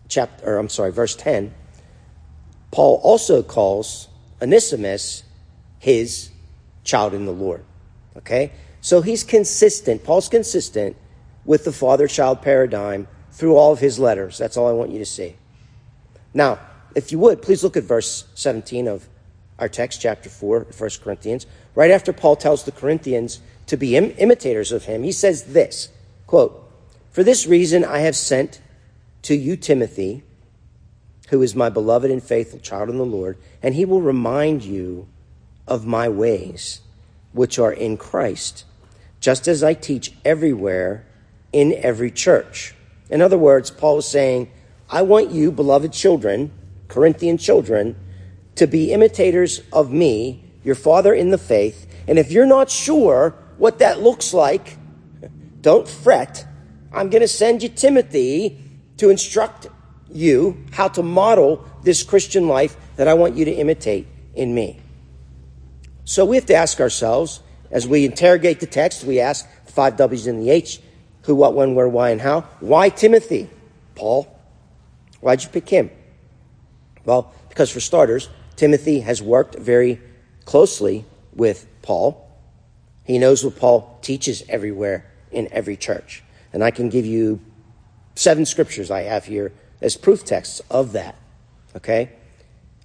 chapter, 0.08 0.46
or 0.46 0.58
I'm 0.58 0.70
sorry, 0.70 0.92
verse 0.92 1.16
10, 1.16 1.54
Paul 2.72 3.00
also 3.04 3.44
calls 3.44 4.08
Onesimus 4.42 5.24
his 5.80 6.30
child 6.84 7.14
in 7.14 7.26
the 7.26 7.34
Lord. 7.34 7.64
Okay? 8.18 8.52
So 8.82 9.02
he's 9.02 9.24
consistent. 9.24 10.04
Paul's 10.04 10.30
consistent 10.30 10.96
with 11.46 11.66
the 11.66 11.72
father 11.72 12.08
child 12.08 12.42
paradigm 12.42 13.08
through 13.32 13.56
all 13.56 13.72
of 13.72 13.80
his 13.80 14.00
letters. 14.00 14.38
That's 14.38 14.58
all 14.58 14.68
I 14.68 14.74
want 14.74 14.92
you 14.92 15.00
to 15.00 15.06
see. 15.06 15.36
Now, 16.34 16.60
if 16.96 17.12
you 17.12 17.20
would, 17.20 17.42
please 17.42 17.64
look 17.64 17.78
at 17.78 17.84
verse 17.84 18.26
17 18.36 18.88
of 18.88 19.08
our 19.60 19.70
text, 19.70 20.02
chapter 20.02 20.30
4, 20.30 20.68
1 20.76 20.90
Corinthians. 21.04 21.46
Right 21.76 21.92
after 21.92 22.12
Paul 22.12 22.36
tells 22.36 22.64
the 22.64 22.72
Corinthians 22.72 23.40
to 23.72 23.78
be 23.78 23.96
Im- 23.96 24.14
imitators 24.18 24.74
of 24.74 24.84
him, 24.84 25.02
he 25.02 25.14
says 25.14 25.44
this 25.44 25.88
quote, 26.28 26.70
For 27.10 27.24
this 27.24 27.48
reason 27.48 27.86
I 27.86 28.00
have 28.00 28.18
sent 28.18 28.60
to 29.22 29.34
you 29.34 29.56
Timothy, 29.56 30.24
who 31.30 31.42
is 31.42 31.56
my 31.56 31.70
beloved 31.70 32.12
and 32.12 32.22
faithful 32.22 32.60
child 32.60 32.90
in 32.90 32.98
the 32.98 33.06
Lord, 33.06 33.38
and 33.64 33.74
he 33.74 33.86
will 33.86 34.02
remind 34.02 34.62
you 34.62 35.08
of 35.70 35.86
my 35.86 36.10
ways, 36.10 36.82
which 37.32 37.58
are 37.58 37.72
in 37.72 37.96
Christ, 37.96 38.66
just 39.22 39.48
as 39.48 39.64
I 39.64 39.74
teach 39.74 40.12
everywhere 40.26 41.06
in 41.54 41.74
every 41.78 42.12
church. 42.12 42.76
In 43.10 43.22
other 43.22 43.38
words, 43.38 43.72
Paul 43.72 44.00
is 44.00 44.06
saying, 44.06 44.52
I 44.90 45.02
want 45.02 45.32
you, 45.32 45.50
beloved 45.50 45.94
children, 45.94 46.52
Corinthian 46.90 47.38
children, 47.38 47.96
to 48.56 48.68
be 48.68 48.92
imitators 48.92 49.62
of 49.72 49.94
me, 49.94 50.44
your 50.62 50.76
father 50.76 51.14
in 51.14 51.30
the 51.30 51.38
faith. 51.38 51.88
And 52.06 52.20
if 52.20 52.34
you're 52.34 52.46
not 52.46 52.70
sure 52.70 53.34
what 53.62 53.78
that 53.78 54.02
looks 54.02 54.34
like, 54.34 54.76
don't 55.62 55.88
fret. 55.88 56.48
I'm 56.92 57.12
going 57.12 57.22
to 57.22 57.28
send 57.28 57.62
you 57.62 57.70
Timothy 57.70 58.60
to 58.98 59.12
instruct 59.12 59.68
you 60.12 60.66
how 60.72 60.88
to 60.88 61.04
model 61.04 61.64
this 61.84 62.02
Christian 62.02 62.48
life 62.48 62.76
that 62.96 63.08
I 63.08 63.14
want 63.14 63.36
you 63.36 63.46
to 63.46 63.52
imitate 63.52 64.08
in 64.34 64.56
me. 64.56 64.80
So 66.06 66.26
we 66.26 66.38
have 66.38 66.48
to 66.48 66.56
ask 66.56 66.82
ourselves, 66.82 67.42
as 67.70 67.88
we 67.88 68.04
interrogate 68.04 68.62
the 68.62 68.66
text, 68.66 69.04
we 69.04 69.20
ask 69.20 69.48
the 69.68 69.72
five 69.72 69.96
W's 69.96 70.26
in 70.26 70.40
the 70.40 70.50
H 70.50 70.82
who, 71.26 71.36
what, 71.36 71.54
when, 71.54 71.76
where, 71.76 71.88
why, 71.88 72.10
and 72.10 72.20
how. 72.20 72.42
Why 72.62 72.90
Timothy? 72.90 73.48
Paul. 73.94 74.28
Why'd 75.20 75.44
you 75.44 75.50
pick 75.50 75.70
him? 75.70 75.92
Well, 77.06 77.32
because 77.50 77.70
for 77.70 77.80
starters, 77.80 78.28
Timothy 78.56 79.02
has 79.02 79.22
worked 79.22 79.54
very 79.54 80.02
closely 80.46 81.06
with 81.36 81.68
Paul. 81.84 82.21
He 83.12 83.20
knows 83.20 83.44
what 83.44 83.58
Paul 83.58 84.00
teaches 84.02 84.42
everywhere 84.48 85.06
in 85.34 85.50
every 85.52 85.76
church. 85.76 86.24
And 86.54 86.64
I 86.64 86.72
can 86.72 86.88
give 86.88 87.06
you 87.06 87.42
seven 88.16 88.46
scriptures 88.46 88.90
I 88.90 89.02
have 89.02 89.26
here 89.26 89.52
as 89.82 89.98
proof 89.98 90.24
texts 90.24 90.62
of 90.72 90.94
that. 90.94 91.18
Okay? 91.76 92.14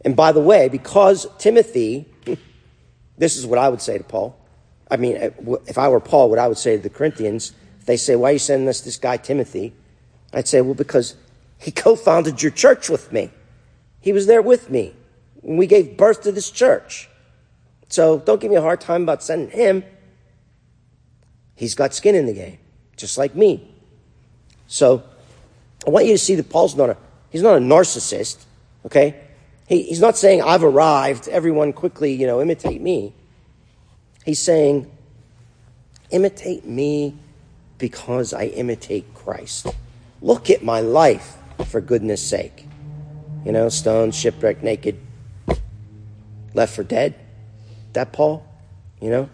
And 0.04 0.16
by 0.16 0.32
the 0.32 0.40
way, 0.40 0.68
because 0.68 1.28
Timothy, 1.38 2.06
this 3.16 3.36
is 3.36 3.46
what 3.46 3.60
I 3.60 3.68
would 3.68 3.80
say 3.80 3.98
to 3.98 4.02
Paul. 4.02 4.36
I 4.90 4.96
mean, 4.96 5.16
uh, 5.16 5.30
if 5.68 5.78
I 5.78 5.88
were 5.88 6.00
Paul, 6.00 6.28
what 6.28 6.40
I 6.40 6.48
would 6.48 6.58
say 6.58 6.76
to 6.76 6.82
the 6.82 6.90
Corinthians, 6.90 7.52
if 7.78 7.86
they 7.86 7.96
say, 7.96 8.16
Why 8.16 8.30
are 8.30 8.32
you 8.32 8.40
sending 8.40 8.68
us 8.68 8.80
this 8.80 8.96
guy 8.96 9.18
Timothy? 9.18 9.74
I'd 10.32 10.48
say, 10.48 10.60
Well, 10.60 10.74
because 10.74 11.14
he 11.58 11.70
co 11.82 11.94
founded 11.94 12.42
your 12.42 12.50
church 12.50 12.90
with 12.90 13.12
me. 13.12 13.30
He 14.00 14.12
was 14.12 14.26
there 14.26 14.42
with 14.42 14.70
me 14.70 14.92
when 15.42 15.56
we 15.56 15.68
gave 15.68 15.96
birth 15.96 16.22
to 16.22 16.32
this 16.32 16.50
church. 16.50 17.08
So 17.88 18.18
don't 18.18 18.40
give 18.40 18.50
me 18.50 18.56
a 18.56 18.60
hard 18.60 18.80
time 18.80 19.04
about 19.04 19.22
sending 19.22 19.50
him. 19.50 19.84
He's 21.56 21.74
got 21.74 21.94
skin 21.94 22.14
in 22.14 22.26
the 22.26 22.34
game, 22.34 22.58
just 22.96 23.18
like 23.18 23.34
me. 23.34 23.68
So 24.68 25.02
I 25.86 25.90
want 25.90 26.06
you 26.06 26.12
to 26.12 26.18
see 26.18 26.34
that 26.36 26.48
Paul's 26.48 26.76
not 26.76 26.90
a 26.90 26.96
he's 27.30 27.42
not 27.42 27.56
a 27.56 27.60
narcissist, 27.60 28.44
okay? 28.84 29.20
He, 29.66 29.82
he's 29.82 30.00
not 30.00 30.16
saying 30.16 30.42
I've 30.42 30.62
arrived, 30.62 31.28
everyone 31.28 31.72
quickly, 31.72 32.12
you 32.12 32.26
know, 32.26 32.40
imitate 32.40 32.80
me. 32.80 33.12
He's 34.24 34.38
saying 34.38 34.90
imitate 36.10 36.64
me 36.64 37.16
because 37.78 38.32
I 38.32 38.44
imitate 38.46 39.12
Christ. 39.14 39.66
Look 40.20 40.50
at 40.50 40.62
my 40.62 40.80
life 40.80 41.36
for 41.66 41.80
goodness 41.80 42.26
sake. 42.26 42.66
You 43.44 43.52
know, 43.52 43.68
stoned, 43.68 44.14
shipwrecked, 44.14 44.62
naked, 44.62 44.98
left 46.54 46.74
for 46.74 46.82
dead. 46.82 47.14
That 47.92 48.12
Paul, 48.12 48.44
you 49.00 49.10
know? 49.10 49.30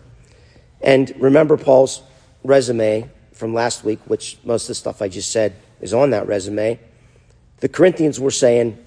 And 0.82 1.12
remember 1.18 1.56
Paul's 1.56 2.02
resume 2.44 3.10
from 3.32 3.54
last 3.54 3.84
week, 3.84 3.98
which 4.06 4.38
most 4.44 4.64
of 4.64 4.68
the 4.68 4.74
stuff 4.74 5.02
I 5.02 5.08
just 5.08 5.30
said 5.32 5.54
is 5.80 5.94
on 5.94 6.10
that 6.10 6.26
resume. 6.26 6.78
The 7.60 7.68
Corinthians 7.68 8.18
were 8.20 8.30
saying, 8.30 8.78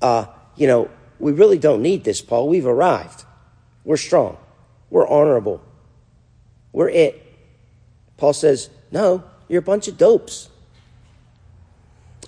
uh, 0.00 0.26
you 0.56 0.66
know, 0.66 0.90
we 1.18 1.32
really 1.32 1.58
don't 1.58 1.82
need 1.82 2.04
this, 2.04 2.20
Paul. 2.20 2.48
We've 2.48 2.66
arrived. 2.66 3.24
We're 3.84 3.96
strong. 3.96 4.36
We're 4.90 5.08
honorable. 5.08 5.60
We're 6.72 6.90
it. 6.90 7.24
Paul 8.16 8.32
says, 8.32 8.70
no, 8.90 9.24
you're 9.48 9.60
a 9.60 9.62
bunch 9.62 9.88
of 9.88 9.96
dopes. 9.96 10.48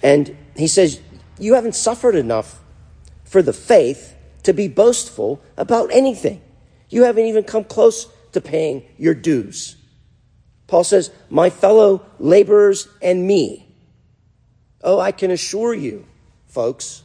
And 0.03 0.37
he 0.57 0.67
says, 0.67 1.01
you 1.39 1.55
haven't 1.55 1.75
suffered 1.75 2.15
enough 2.15 2.61
for 3.25 3.43
the 3.43 3.53
faith 3.53 4.15
to 4.43 4.53
be 4.53 4.69
boastful 4.69 5.41
about 5.57 5.91
anything. 5.93 6.41
You 6.89 7.05
haven't 7.05 7.27
even 7.27 7.45
come 7.45 7.65
close 7.65 8.09
to 8.33 8.41
paying 8.41 8.85
your 8.99 9.15
dues. 9.15 9.77
Paul 10.71 10.85
says, 10.85 11.11
My 11.29 11.51
fellow 11.51 12.07
laborers 12.21 12.87
and 13.03 13.27
me. 13.27 13.67
Oh, 14.85 15.01
I 15.01 15.11
can 15.11 15.33
assure 15.33 15.75
you, 15.75 16.07
folks, 16.47 17.03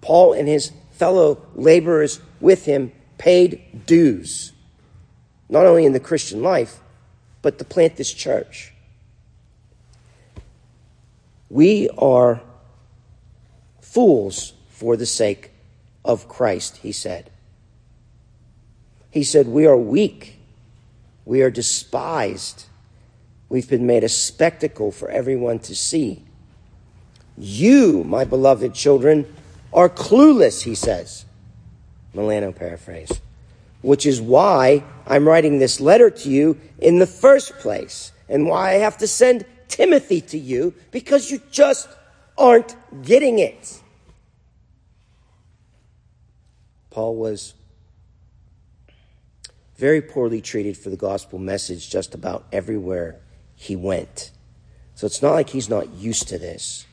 Paul 0.00 0.32
and 0.32 0.46
his 0.46 0.70
fellow 0.92 1.44
laborers 1.56 2.20
with 2.40 2.64
him 2.64 2.92
paid 3.18 3.84
dues, 3.86 4.52
not 5.48 5.66
only 5.66 5.84
in 5.84 5.92
the 5.92 6.00
Christian 6.00 6.44
life, 6.44 6.78
but 7.42 7.58
to 7.58 7.64
plant 7.64 7.96
this 7.96 8.12
church. 8.12 8.72
We 11.50 11.88
are 11.98 12.40
fools 13.80 14.52
for 14.68 14.96
the 14.96 15.06
sake 15.06 15.50
of 16.04 16.28
Christ, 16.28 16.76
he 16.78 16.92
said. 16.92 17.30
He 19.10 19.24
said, 19.24 19.48
We 19.48 19.66
are 19.66 19.76
weak. 19.76 20.38
We 21.24 21.42
are 21.42 21.50
despised. 21.50 22.66
We've 23.48 23.68
been 23.68 23.86
made 23.86 24.04
a 24.04 24.08
spectacle 24.08 24.90
for 24.90 25.10
everyone 25.10 25.58
to 25.60 25.74
see. 25.74 26.24
You, 27.36 28.04
my 28.04 28.24
beloved 28.24 28.74
children, 28.74 29.32
are 29.72 29.88
clueless, 29.88 30.62
he 30.62 30.74
says. 30.74 31.24
Milano 32.14 32.52
paraphrase. 32.52 33.20
Which 33.80 34.06
is 34.06 34.20
why 34.20 34.84
I'm 35.06 35.26
writing 35.26 35.58
this 35.58 35.80
letter 35.80 36.10
to 36.10 36.30
you 36.30 36.58
in 36.78 36.98
the 36.98 37.06
first 37.06 37.52
place, 37.58 38.12
and 38.28 38.46
why 38.46 38.70
I 38.70 38.74
have 38.74 38.98
to 38.98 39.06
send 39.06 39.44
Timothy 39.68 40.20
to 40.20 40.38
you, 40.38 40.74
because 40.90 41.30
you 41.30 41.40
just 41.50 41.88
aren't 42.36 42.76
getting 43.02 43.38
it. 43.38 43.80
Paul 46.90 47.16
was 47.16 47.54
very 49.82 50.00
poorly 50.00 50.40
treated 50.40 50.76
for 50.76 50.90
the 50.90 50.96
gospel 50.96 51.40
message 51.40 51.90
just 51.90 52.14
about 52.14 52.46
everywhere 52.52 53.16
he 53.56 53.74
went. 53.74 54.30
So 54.94 55.08
it's 55.08 55.20
not 55.20 55.32
like 55.32 55.50
he's 55.50 55.68
not 55.68 55.92
used 55.94 56.28
to 56.28 56.38
this. 56.38 56.86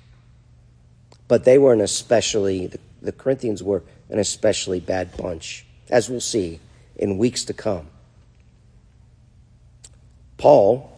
But 1.27 1.43
they 1.43 1.59
were 1.59 1.71
an 1.71 1.81
especially, 1.81 2.65
the, 2.65 2.79
the 2.99 3.11
Corinthians 3.11 3.61
were 3.61 3.83
an 4.09 4.17
especially 4.17 4.79
bad 4.79 5.15
bunch, 5.15 5.67
as 5.91 6.09
we'll 6.09 6.19
see 6.19 6.61
in 6.95 7.19
weeks 7.19 7.45
to 7.45 7.53
come. 7.53 7.89
Paul 10.37 10.91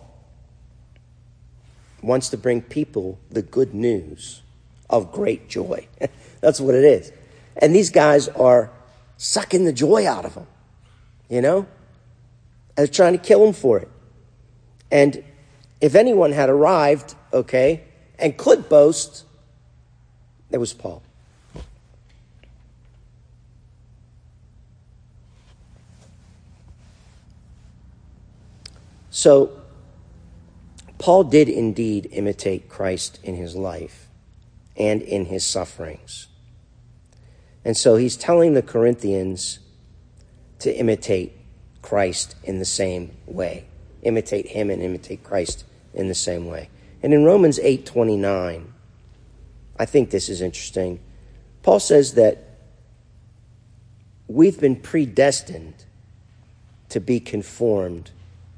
wants 2.02 2.30
to 2.30 2.38
bring 2.38 2.62
people 2.62 3.20
the 3.30 3.42
good 3.42 3.74
news 3.74 4.44
of 4.90 5.12
great 5.12 5.50
joy. 5.50 5.90
That's 6.40 6.62
what 6.62 6.74
it 6.74 6.86
is. 6.86 7.12
And 7.58 7.76
these 7.76 7.90
guys 7.90 8.30
are 8.30 8.72
sucking 9.18 9.66
the 9.66 9.74
joy 9.74 10.08
out 10.08 10.24
of 10.24 10.36
them, 10.36 10.48
you 11.28 11.42
know? 11.42 11.68
And 12.78 12.88
they're 12.88 12.94
trying 12.94 13.14
to 13.14 13.20
kill 13.20 13.46
him 13.46 13.54
for 13.54 13.80
it. 13.80 13.90
And 14.92 15.24
if 15.80 15.96
anyone 15.96 16.32
had 16.32 16.50
arrived, 16.50 17.16
okay, 17.34 17.84
and 18.20 18.38
could 18.38 18.70
boast, 18.70 19.26
it 20.52 20.58
was 20.58 20.74
Paul. 20.74 21.02
So, 29.10 29.52
Paul 30.98 31.26
did 31.26 31.50
indeed 31.50 32.08
imitate 32.12 32.70
Christ 32.70 33.20
in 33.24 33.36
his 33.36 33.56
life 33.56 34.08
and 34.78 35.02
in 35.02 35.26
his 35.26 35.46
sufferings. 35.46 36.28
And 37.66 37.76
so 37.76 37.96
he's 37.96 38.16
telling 38.16 38.54
the 38.54 38.62
Corinthians 38.62 39.60
to 40.60 40.76
imitate 40.76 41.41
Christ 41.82 42.36
in 42.44 42.60
the 42.60 42.66
same 42.66 43.12
way. 43.26 43.66
Imitate 44.04 44.48
him 44.48 44.70
and 44.70 44.82
imitate 44.82 45.24
Christ 45.24 45.64
in 45.94 46.08
the 46.08 46.16
same 46.16 46.48
way. 46.48 46.70
And 47.04 47.14
in 47.14 47.24
Romans 47.24 47.60
8:29, 47.60 48.74
I 49.78 49.86
think 49.86 50.10
this 50.10 50.30
is 50.30 50.42
interesting. 50.42 51.00
Paul 51.64 51.80
says 51.80 52.14
that 52.14 52.44
we've 54.28 54.60
been 54.60 54.76
predestined 54.76 55.86
to 56.90 57.00
be 57.00 57.20
conformed 57.20 58.12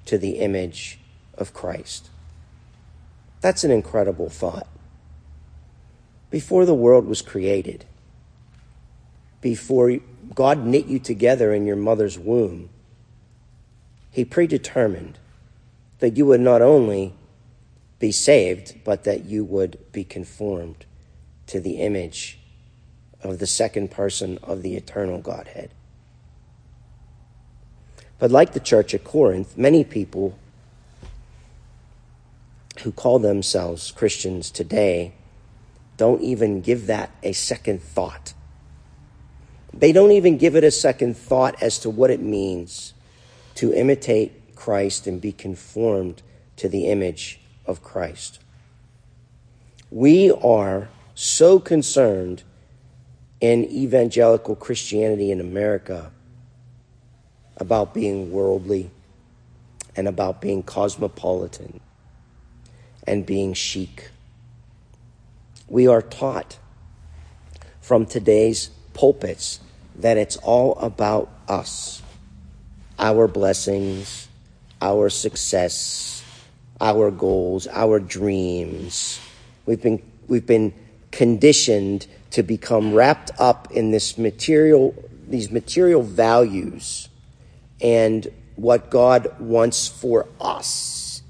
to 0.06 0.18
the 0.18 0.40
image 0.40 1.00
of 1.38 1.54
Christ. 1.54 2.10
That's 3.42 3.64
an 3.64 3.72
incredible 3.72 4.30
thought. 4.30 4.68
Before 6.30 6.66
the 6.66 6.74
world 6.74 7.06
was 7.06 7.22
created, 7.22 7.86
before 9.42 9.98
God 10.34 10.66
knit 10.66 10.88
you 10.88 10.98
together 11.00 11.54
in 11.54 11.66
your 11.66 11.76
mother's 11.76 12.18
womb, 12.18 12.70
He 14.14 14.24
predetermined 14.24 15.18
that 15.98 16.16
you 16.16 16.28
would 16.28 16.40
not 16.40 16.62
only 16.62 17.16
be 17.98 18.12
saved, 18.12 18.76
but 18.84 19.06
that 19.06 19.26
you 19.26 19.44
would 19.44 19.80
be 19.92 20.04
conformed 20.04 20.86
to 21.48 21.60
the 21.60 21.82
image 21.82 22.38
of 23.24 23.40
the 23.40 23.48
second 23.48 23.90
person 23.90 24.38
of 24.44 24.62
the 24.62 24.76
eternal 24.76 25.20
Godhead. 25.20 25.72
But 28.20 28.30
like 28.30 28.54
the 28.54 28.60
church 28.60 28.94
at 28.94 29.04
Corinth, 29.04 29.58
many 29.58 29.84
people 29.84 30.38
who 32.84 32.92
call 32.92 33.18
themselves 33.18 33.90
Christians 33.90 34.52
today 34.52 35.14
don't 35.98 36.22
even 36.22 36.62
give 36.62 36.86
that 36.86 37.10
a 37.24 37.34
second 37.34 37.82
thought. 37.82 38.36
They 39.74 39.92
don't 39.92 40.12
even 40.12 40.38
give 40.38 40.56
it 40.56 40.64
a 40.64 40.70
second 40.70 41.18
thought 41.18 41.64
as 41.64 41.80
to 41.80 41.90
what 41.90 42.12
it 42.12 42.22
means 42.22 42.93
to 43.56 43.74
imitate 43.74 44.56
Christ 44.56 45.08
and 45.08 45.20
be 45.20 45.32
conformed 45.32 46.22
to 46.58 46.70
the 46.70 46.88
image 46.88 47.40
of 47.66 47.84
Christ. 47.84 48.40
We 49.90 50.32
are 50.32 50.90
so 51.16 51.60
concerned 51.60 52.44
in 53.40 53.66
evangelical 53.66 54.56
Christianity 54.56 55.32
in 55.32 55.40
America 55.40 56.12
about 57.58 57.94
being 57.94 58.32
worldly 58.32 58.90
and 59.96 60.08
about 60.08 60.42
being 60.42 60.64
cosmopolitan 60.64 61.80
and 63.06 63.26
being 63.26 63.54
chic. 63.54 64.10
We 65.68 65.88
are 65.88 66.02
taught 66.02 66.58
from 67.82 68.06
today's 68.06 68.70
pulpits 68.94 69.60
that 69.96 70.18
it's 70.18 70.38
all 70.38 70.76
about 70.80 71.30
us, 71.48 72.03
our 73.00 73.28
blessings, 73.28 74.28
our 74.82 75.10
success, 75.10 76.24
our 76.80 77.12
goals, 77.12 77.68
our 77.68 78.00
dreams. 78.00 79.20
We've 79.66 79.82
been, 79.82 80.02
we've 80.28 80.46
been 80.46 80.74
conditioned 81.12 82.08
to 82.32 82.44
become 82.44 82.94
wrapped 82.94 83.32
up 83.40 83.72
in 83.72 83.92
this 83.92 84.18
material, 84.18 84.96
these 85.28 85.52
material 85.52 86.02
values 86.02 87.08
and 87.82 88.28
what 88.56 88.90
God 88.90 89.40
wants 89.40 89.88
for 89.88 90.28
us. 90.40 91.22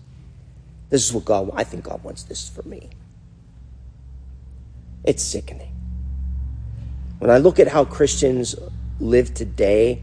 This 0.89 1.05
is 1.05 1.13
what 1.13 1.25
God, 1.25 1.51
I 1.55 1.63
think 1.63 1.84
God 1.84 2.03
wants 2.03 2.24
this 2.24 2.48
for 2.48 2.63
me. 2.63 2.89
It's 5.03 5.24
sickening. 5.24 5.72
When 7.20 7.29
I 7.29 7.38
look 7.38 7.60
at 7.60 7.67
how 7.67 7.86
Christians 7.86 8.55
live 9.00 9.34
today 9.34 10.01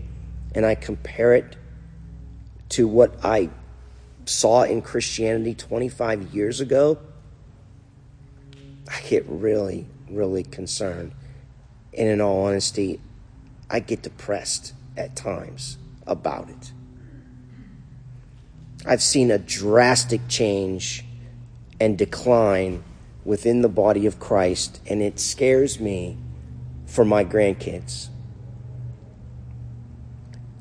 and 0.54 0.66
I 0.66 0.75
compare 0.75 1.35
it 1.35 1.57
to 2.71 2.87
what 2.87 3.14
I 3.25 3.50
saw 4.25 4.62
in 4.62 4.83
Christianity 4.83 5.54
25 5.54 6.35
years 6.35 6.61
ago, 6.61 6.99
I 8.88 9.00
get 9.09 9.25
really, 9.26 9.87
really 10.09 10.45
concerned. 10.45 11.12
And 11.97 12.09
in 12.09 12.21
all 12.21 12.45
honesty, 12.45 13.00
I 13.69 13.80
get 13.80 14.02
depressed 14.02 14.73
at 14.97 15.16
times 15.16 15.79
about 16.07 16.48
it. 16.48 16.72
I've 18.87 19.03
seen 19.03 19.31
a 19.31 19.38
drastic 19.38 20.22
change 20.29 21.05
and 21.81 21.98
decline 21.98 22.83
within 23.25 23.62
the 23.62 23.68
body 23.68 24.07
of 24.07 24.18
Christ, 24.18 24.81
and 24.87 25.03
it 25.03 25.18
scares 25.18 25.81
me 25.81 26.16
for 26.87 27.05
my 27.05 27.25
grandkids. 27.25 28.10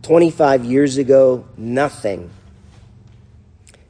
25 0.10 0.66
years 0.66 0.98
ago, 0.98 1.46
nothing 1.56 2.32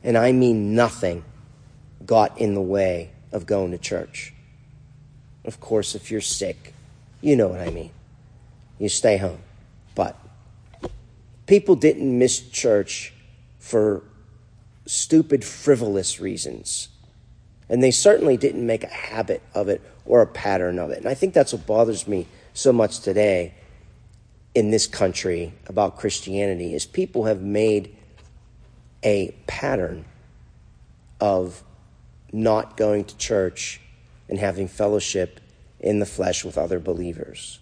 and 0.03 0.17
I 0.17 0.33
mean 0.33 0.75
nothing, 0.75 1.23
got 2.05 2.37
in 2.37 2.55
the 2.55 2.61
way 2.61 3.11
of 3.31 3.45
going 3.45 3.71
to 3.71 3.77
church. 3.77 4.33
Of 5.45 5.61
course, 5.61 5.95
if 5.95 6.11
you're 6.11 6.19
sick, 6.19 6.73
you 7.21 7.37
know 7.37 7.47
what 7.47 7.61
I 7.61 7.69
mean. 7.69 7.91
You 8.79 8.89
stay 8.89 9.15
home. 9.15 9.39
But 9.95 10.19
people 11.47 11.77
didn't 11.77 12.19
miss 12.19 12.41
church 12.49 13.13
for 13.57 14.03
stupid, 14.87 15.45
frivolous 15.45 16.19
reasons. 16.19 16.89
And 17.69 17.81
they 17.81 17.91
certainly 17.91 18.35
didn't 18.35 18.65
make 18.65 18.83
a 18.83 18.87
habit 18.87 19.41
of 19.53 19.69
it 19.69 19.81
or 20.05 20.21
a 20.21 20.27
pattern 20.27 20.79
of 20.79 20.91
it. 20.91 20.97
And 20.97 21.07
I 21.07 21.13
think 21.13 21.33
that's 21.33 21.53
what 21.53 21.65
bothers 21.65 22.09
me 22.09 22.27
so 22.53 22.73
much 22.73 22.99
today 22.99 23.53
in 24.59 24.71
this 24.71 24.87
country 24.87 25.53
about 25.67 25.95
Christianity 25.95 26.73
is 26.73 26.85
people 26.85 27.23
have 27.23 27.41
made 27.41 27.95
a 29.05 29.33
pattern 29.47 30.03
of 31.21 31.63
not 32.33 32.75
going 32.75 33.05
to 33.05 33.15
church 33.15 33.79
and 34.27 34.37
having 34.37 34.67
fellowship 34.67 35.39
in 35.79 35.99
the 35.99 36.05
flesh 36.05 36.43
with 36.43 36.57
other 36.57 36.77
believers. 36.77 37.59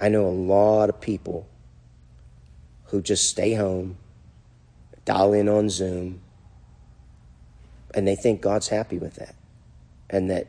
I 0.00 0.08
know 0.08 0.26
a 0.26 0.34
lot 0.34 0.88
of 0.88 1.00
people 1.00 1.46
who 2.86 3.00
just 3.00 3.30
stay 3.30 3.54
home, 3.54 3.96
dial 5.04 5.32
in 5.32 5.48
on 5.48 5.70
Zoom, 5.70 6.20
and 7.94 8.08
they 8.08 8.16
think 8.16 8.40
God's 8.40 8.66
happy 8.66 8.98
with 8.98 9.14
that. 9.14 9.36
And 10.10 10.30
that 10.30 10.48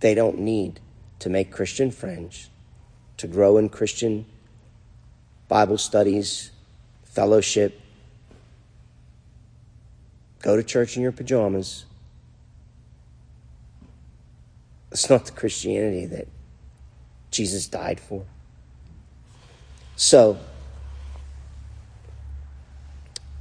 they 0.00 0.14
don't 0.14 0.38
need 0.38 0.80
to 1.18 1.28
make 1.28 1.52
Christian 1.52 1.90
friends, 1.90 2.48
to 3.20 3.26
grow 3.26 3.56
in 3.56 3.68
Christian 3.68 4.26
Bible 5.48 5.78
studies, 5.78 6.50
fellowship, 7.04 7.80
Go 10.42 10.56
to 10.56 10.62
church 10.62 10.96
in 10.96 11.02
your 11.02 11.12
pajamas. 11.12 11.84
It's 14.90 15.08
not 15.08 15.26
the 15.26 15.32
Christianity 15.32 16.06
that 16.06 16.28
Jesus 17.30 17.68
died 17.68 18.00
for. 18.00 18.24
So, 19.96 20.38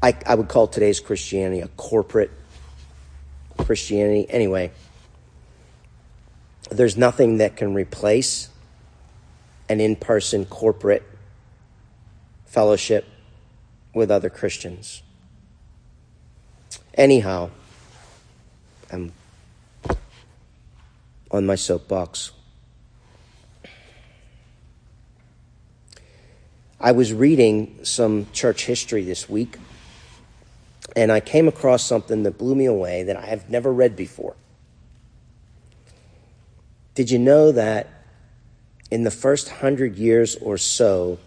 I, 0.04 0.16
I 0.26 0.36
would 0.36 0.50
call 0.50 0.68
today's 0.68 1.00
Christianity 1.00 1.62
a 1.62 1.70
corporate 1.70 2.32
Christianity. 3.58 4.30
Anyway, 4.30 4.72
there's 6.70 6.98
nothing 6.98 7.38
that 7.38 7.56
can 7.56 7.74
replace 7.74 8.50
an 9.70 9.80
in 9.80 9.96
person 9.96 10.46
corporate 10.46 11.04
fellowship 12.46 13.06
with 13.94 14.10
other 14.10 14.30
Christians. 14.30 15.04
Anyhow, 16.96 17.52
I'm 18.92 19.14
on 21.32 21.46
my 21.46 21.56
soapbox. 21.56 22.32
I 26.82 26.92
was 26.92 27.14
reading 27.14 27.80
some 27.84 28.28
church 28.34 28.66
history 28.66 29.04
this 29.04 29.30
week, 29.30 29.58
and 30.96 31.12
I 31.12 31.20
came 31.20 31.48
across 31.48 31.84
something 31.84 32.24
that 32.24 32.38
blew 32.38 32.56
me 32.56 32.66
away 32.66 33.04
that 33.04 33.16
I 33.16 33.28
have 33.28 33.50
never 33.50 33.72
read 33.72 33.96
before. 33.96 34.36
Did 36.96 37.12
you 37.12 37.20
know 37.20 37.52
that 37.52 37.99
in 38.92 39.04
the 39.04 39.12
first 39.12 39.50
hundred 39.50 39.98
years 39.98 40.36
or 40.38 40.58
so 40.58 41.20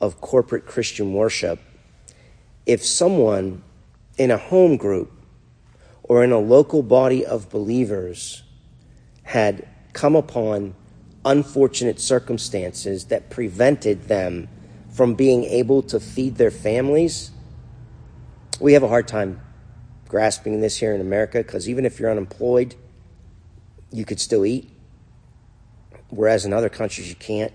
of 0.00 0.20
corporate 0.20 0.66
Christian 0.66 1.12
worship, 1.12 1.58
if 2.66 2.84
someone 2.84 3.62
in 4.16 4.30
a 4.30 4.36
home 4.36 4.76
group 4.76 5.12
or 6.02 6.22
in 6.24 6.32
a 6.32 6.38
local 6.38 6.82
body 6.82 7.24
of 7.24 7.50
believers 7.50 8.42
had 9.22 9.66
come 9.92 10.14
upon 10.14 10.74
unfortunate 11.24 12.00
circumstances 12.00 13.06
that 13.06 13.30
prevented 13.30 14.04
them 14.04 14.48
from 14.90 15.14
being 15.14 15.44
able 15.44 15.82
to 15.82 16.00
feed 16.00 16.36
their 16.36 16.50
families, 16.50 17.30
we 18.60 18.72
have 18.72 18.82
a 18.82 18.88
hard 18.88 19.08
time 19.08 19.40
grasping 20.08 20.60
this 20.60 20.76
here 20.76 20.94
in 20.94 21.00
America 21.00 21.38
because 21.38 21.68
even 21.68 21.84
if 21.84 22.00
you're 22.00 22.10
unemployed, 22.10 22.74
you 23.92 24.04
could 24.04 24.20
still 24.20 24.44
eat, 24.44 24.68
whereas 26.10 26.44
in 26.44 26.52
other 26.52 26.68
countries 26.68 27.08
you 27.08 27.14
can't. 27.14 27.52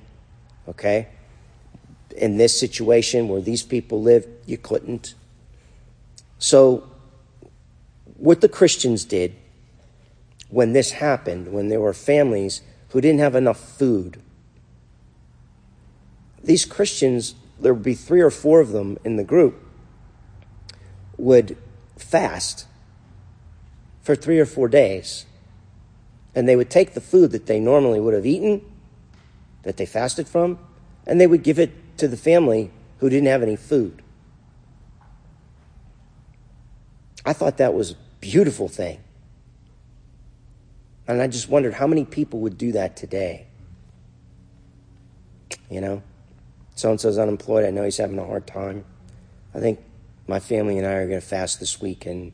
Okay? 0.68 1.08
In 2.18 2.38
this 2.38 2.58
situation 2.58 3.28
where 3.28 3.42
these 3.42 3.64
people 3.64 4.02
live, 4.02 4.28
you 4.46 4.58
couldn't. 4.58 5.14
So, 6.40 6.90
what 8.18 8.42
the 8.42 8.50
Christians 8.50 9.04
did 9.04 9.36
when 10.50 10.74
this 10.74 10.92
happened, 10.92 11.52
when 11.52 11.70
there 11.70 11.82
were 11.82 11.94
families 11.94 12.62
who 12.90 13.02
didn't 13.02 13.20
have 13.20 13.36
enough 13.36 13.60
food, 13.60 14.22
these 16.44 16.66
Christians 16.66 17.36
there 17.60 17.74
would 17.74 17.84
be 17.84 17.94
three 17.94 18.22
or 18.22 18.30
four 18.30 18.60
of 18.60 18.70
them 18.70 18.98
in 19.04 19.16
the 19.16 19.24
group 19.24 19.62
would 21.18 21.58
fast 21.98 22.66
for 24.02 24.16
three 24.16 24.40
or 24.40 24.46
four 24.46 24.68
days. 24.68 25.26
And 26.36 26.48
they 26.48 26.56
would 26.56 26.70
take 26.70 26.94
the 26.94 27.02
food 27.02 27.32
that 27.32 27.46
they 27.46 27.60
normally 27.60 28.00
would 28.00 28.14
have 28.14 28.26
eaten, 28.26 28.62
that 29.64 29.78
they 29.78 29.86
fasted 29.86 30.28
from, 30.28 30.60
and 31.08 31.20
they 31.20 31.28
would 31.28 31.44
give 31.44 31.58
it 31.58 31.98
to 31.98 32.08
the 32.08 32.18
family 32.18 32.72
who 33.00 33.10
didn't 33.10 33.28
have 33.28 33.42
any 33.42 33.56
food. 33.56 34.02
I 37.26 37.34
thought 37.34 37.58
that 37.58 37.74
was 37.74 37.92
a 37.92 37.96
beautiful 38.20 38.68
thing. 38.68 39.00
And 41.08 41.22
I 41.22 41.28
just 41.28 41.50
wondered 41.50 41.76
how 41.76 41.88
many 41.88 42.06
people 42.06 42.40
would 42.42 42.58
do 42.58 42.72
that 42.74 42.96
today. 42.96 43.48
You 45.70 45.82
know, 45.82 46.04
so 46.76 46.92
and 46.92 47.00
so's 47.00 47.18
unemployed. 47.18 47.66
I 47.66 47.72
know 47.72 47.84
he's 47.84 47.98
having 47.98 48.20
a 48.20 48.26
hard 48.26 48.46
time. 48.46 48.86
I 49.54 49.60
think 49.60 49.80
my 50.28 50.40
family 50.40 50.78
and 50.78 50.86
I 50.86 50.94
are 50.94 51.08
going 51.08 51.20
to 51.20 51.26
fast 51.26 51.60
this 51.60 51.82
week 51.82 52.06
and 52.06 52.32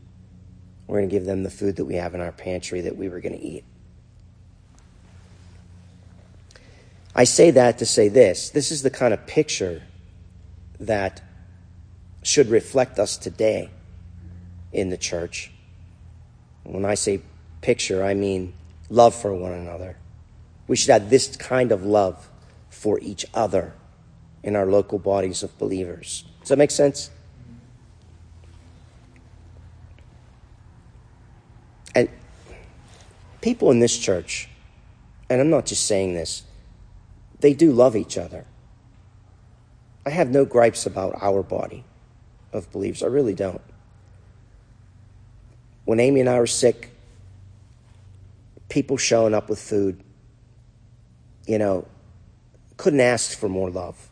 we're 0.87 0.97
going 0.97 1.09
to 1.09 1.15
give 1.15 1.25
them 1.25 1.43
the 1.43 1.49
food 1.49 1.75
that 1.77 1.85
we 1.85 1.95
have 1.95 2.15
in 2.15 2.21
our 2.21 2.31
pantry 2.31 2.81
that 2.81 2.97
we 2.97 3.07
were 3.07 3.21
going 3.21 3.37
to 3.37 3.41
eat. 3.41 3.63
I 7.13 7.25
say 7.25 7.51
that 7.51 7.77
to 7.79 7.85
say 7.85 8.07
this 8.07 8.49
this 8.49 8.71
is 8.71 8.83
the 8.83 8.89
kind 8.89 9.13
of 9.13 9.25
picture 9.27 9.83
that 10.79 11.21
should 12.23 12.49
reflect 12.49 12.99
us 12.99 13.17
today 13.17 13.69
in 14.71 14.89
the 14.89 14.97
church. 14.97 15.51
When 16.63 16.85
I 16.85 16.95
say 16.95 17.21
picture, 17.61 18.03
I 18.03 18.13
mean 18.13 18.53
love 18.89 19.15
for 19.15 19.33
one 19.33 19.51
another. 19.51 19.97
We 20.67 20.75
should 20.75 20.91
have 20.91 21.09
this 21.09 21.35
kind 21.35 21.71
of 21.71 21.83
love 21.83 22.29
for 22.69 22.99
each 22.99 23.25
other 23.33 23.73
in 24.43 24.55
our 24.55 24.65
local 24.65 24.99
bodies 24.99 25.43
of 25.43 25.57
believers. 25.57 26.23
Does 26.39 26.49
that 26.49 26.57
make 26.57 26.71
sense? 26.71 27.09
And 31.93 32.09
people 33.41 33.69
in 33.71 33.79
this 33.79 33.97
church, 33.97 34.49
and 35.29 35.41
I'm 35.41 35.49
not 35.49 35.65
just 35.65 35.85
saying 35.85 36.13
this, 36.13 36.43
they 37.41 37.53
do 37.53 37.71
love 37.71 37.95
each 37.95 38.17
other. 38.17 38.45
I 40.05 40.11
have 40.11 40.29
no 40.29 40.45
gripes 40.45 40.85
about 40.85 41.15
our 41.21 41.43
body 41.43 41.83
of 42.53 42.71
believers. 42.71 43.03
I 43.03 43.07
really 43.07 43.33
don't. 43.33 43.61
When 45.85 45.99
Amy 45.99 46.21
and 46.21 46.29
I 46.29 46.39
were 46.39 46.47
sick, 46.47 46.91
people 48.69 48.97
showing 48.97 49.33
up 49.33 49.49
with 49.49 49.59
food, 49.59 50.03
you 51.45 51.57
know, 51.57 51.87
couldn't 52.77 52.99
ask 52.99 53.37
for 53.37 53.49
more 53.49 53.69
love 53.69 54.09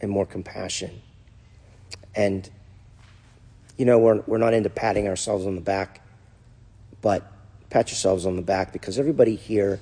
and 0.00 0.10
more 0.10 0.26
compassion. 0.26 1.02
And, 2.14 2.48
you 3.76 3.84
know, 3.84 3.98
we're, 3.98 4.22
we're 4.26 4.38
not 4.38 4.54
into 4.54 4.70
patting 4.70 5.06
ourselves 5.06 5.46
on 5.46 5.54
the 5.54 5.60
back, 5.60 6.02
but 7.02 7.30
pat 7.68 7.90
yourselves 7.90 8.26
on 8.26 8.36
the 8.36 8.42
back 8.42 8.72
because 8.72 8.98
everybody 8.98 9.36
here 9.36 9.80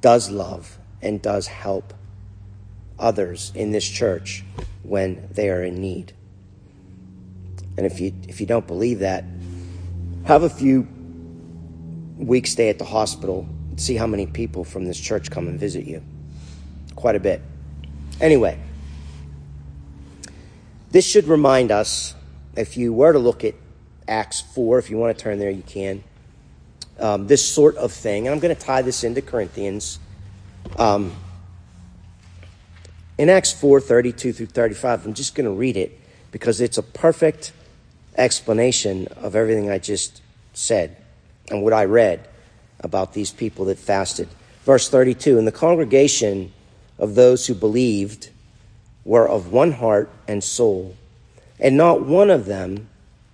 does 0.00 0.30
love 0.30 0.78
and 1.02 1.20
does 1.20 1.46
help 1.46 1.94
others 2.98 3.52
in 3.54 3.72
this 3.72 3.88
church 3.88 4.44
when 4.82 5.28
they 5.32 5.48
are 5.48 5.62
in 5.62 5.80
need. 5.80 6.12
And 7.76 7.86
if 7.86 8.00
you 8.00 8.12
if 8.28 8.40
you 8.40 8.46
don't 8.46 8.66
believe 8.66 8.98
that, 8.98 9.24
have 10.24 10.42
a 10.42 10.50
few 10.50 10.86
weeks 12.16 12.50
stay 12.50 12.68
at 12.68 12.78
the 12.78 12.84
hospital, 12.84 13.48
and 13.70 13.80
see 13.80 13.96
how 13.96 14.06
many 14.06 14.26
people 14.26 14.64
from 14.64 14.84
this 14.84 15.00
church 15.00 15.30
come 15.30 15.48
and 15.48 15.58
visit 15.58 15.86
you. 15.86 16.02
Quite 16.94 17.16
a 17.16 17.20
bit. 17.20 17.40
Anyway, 18.20 18.58
this 20.90 21.06
should 21.06 21.26
remind 21.26 21.70
us, 21.70 22.14
if 22.56 22.76
you 22.76 22.92
were 22.92 23.12
to 23.12 23.18
look 23.18 23.44
at 23.44 23.54
Acts 24.06 24.40
4, 24.40 24.78
if 24.78 24.90
you 24.90 24.98
want 24.98 25.16
to 25.16 25.22
turn 25.22 25.38
there, 25.38 25.50
you 25.50 25.62
can. 25.62 26.04
Um, 26.98 27.26
this 27.28 27.46
sort 27.46 27.76
of 27.76 27.92
thing, 27.92 28.26
and 28.26 28.34
I'm 28.34 28.40
going 28.40 28.54
to 28.54 28.60
tie 28.60 28.82
this 28.82 29.04
into 29.04 29.22
Corinthians. 29.22 29.98
Um, 30.78 31.12
in 33.18 33.28
Acts 33.28 33.52
4 33.52 33.80
32 33.80 34.32
through 34.32 34.46
35, 34.46 35.06
I'm 35.06 35.14
just 35.14 35.34
going 35.34 35.44
to 35.44 35.52
read 35.52 35.76
it 35.76 35.98
because 36.32 36.60
it's 36.60 36.78
a 36.78 36.82
perfect 36.82 37.52
explanation 38.16 39.08
of 39.16 39.36
everything 39.36 39.70
I 39.70 39.78
just 39.78 40.22
said 40.52 40.96
and 41.50 41.62
what 41.62 41.72
I 41.72 41.84
read 41.84 42.28
about 42.80 43.12
these 43.12 43.30
people 43.30 43.66
that 43.66 43.78
fasted. 43.78 44.28
Verse 44.64 44.88
32 44.88 45.38
And 45.38 45.46
the 45.46 45.52
congregation 45.52 46.52
of 46.98 47.14
those 47.14 47.46
who 47.46 47.54
believed 47.54 48.30
were 49.04 49.28
of 49.28 49.52
one 49.52 49.72
heart 49.72 50.10
and 50.28 50.42
soul, 50.42 50.96
and 51.58 51.76
not 51.76 52.06
one 52.06 52.30
of 52.30 52.46
them 52.46 52.88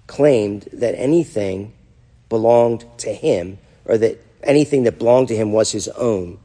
claimed 0.06 0.68
that 0.72 0.94
anything 0.96 1.72
belonged 2.28 2.84
to 2.98 3.12
him 3.12 3.58
or 3.84 3.98
that 3.98 4.20
anything 4.42 4.84
that 4.84 4.98
belonged 4.98 5.28
to 5.28 5.36
him 5.36 5.52
was 5.52 5.72
his 5.72 5.88
own. 5.88 6.38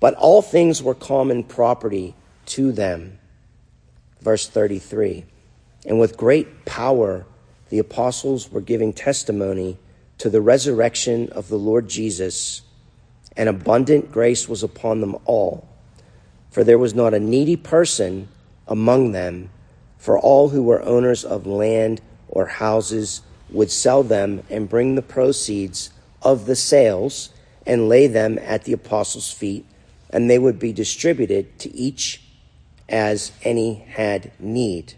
But 0.00 0.14
all 0.14 0.42
things 0.42 0.82
were 0.82 0.94
common 0.94 1.44
property 1.44 2.14
to 2.46 2.72
them. 2.72 3.18
Verse 4.20 4.48
33 4.48 5.24
And 5.86 5.98
with 5.98 6.16
great 6.16 6.64
power 6.64 7.26
the 7.68 7.78
apostles 7.78 8.50
were 8.50 8.60
giving 8.60 8.92
testimony 8.92 9.78
to 10.18 10.30
the 10.30 10.40
resurrection 10.40 11.28
of 11.32 11.48
the 11.48 11.58
Lord 11.58 11.88
Jesus, 11.88 12.62
and 13.36 13.48
abundant 13.48 14.10
grace 14.12 14.48
was 14.48 14.62
upon 14.62 15.00
them 15.00 15.16
all. 15.24 15.68
For 16.50 16.64
there 16.64 16.78
was 16.78 16.94
not 16.94 17.12
a 17.12 17.20
needy 17.20 17.56
person 17.56 18.28
among 18.66 19.12
them, 19.12 19.50
for 19.98 20.18
all 20.18 20.50
who 20.50 20.62
were 20.62 20.82
owners 20.82 21.24
of 21.24 21.46
land 21.46 22.00
or 22.28 22.46
houses 22.46 23.22
would 23.50 23.70
sell 23.70 24.02
them 24.02 24.42
and 24.48 24.68
bring 24.68 24.94
the 24.94 25.02
proceeds 25.02 25.90
of 26.22 26.46
the 26.46 26.56
sales 26.56 27.30
and 27.66 27.88
lay 27.88 28.06
them 28.06 28.38
at 28.38 28.64
the 28.64 28.72
apostles' 28.72 29.32
feet, 29.32 29.66
and 30.16 30.30
they 30.30 30.38
would 30.38 30.58
be 30.58 30.72
distributed 30.72 31.58
to 31.58 31.70
each 31.76 32.22
as 32.88 33.32
any 33.42 33.74
had 33.74 34.32
need. 34.40 34.94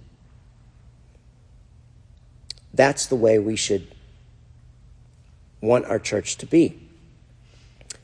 That's 2.73 3.07
the 3.07 3.17
way 3.17 3.41
we 3.41 3.57
should 3.57 3.89
want 5.61 5.87
our 5.87 5.99
church 5.99 6.37
to 6.37 6.47
be. 6.47 6.79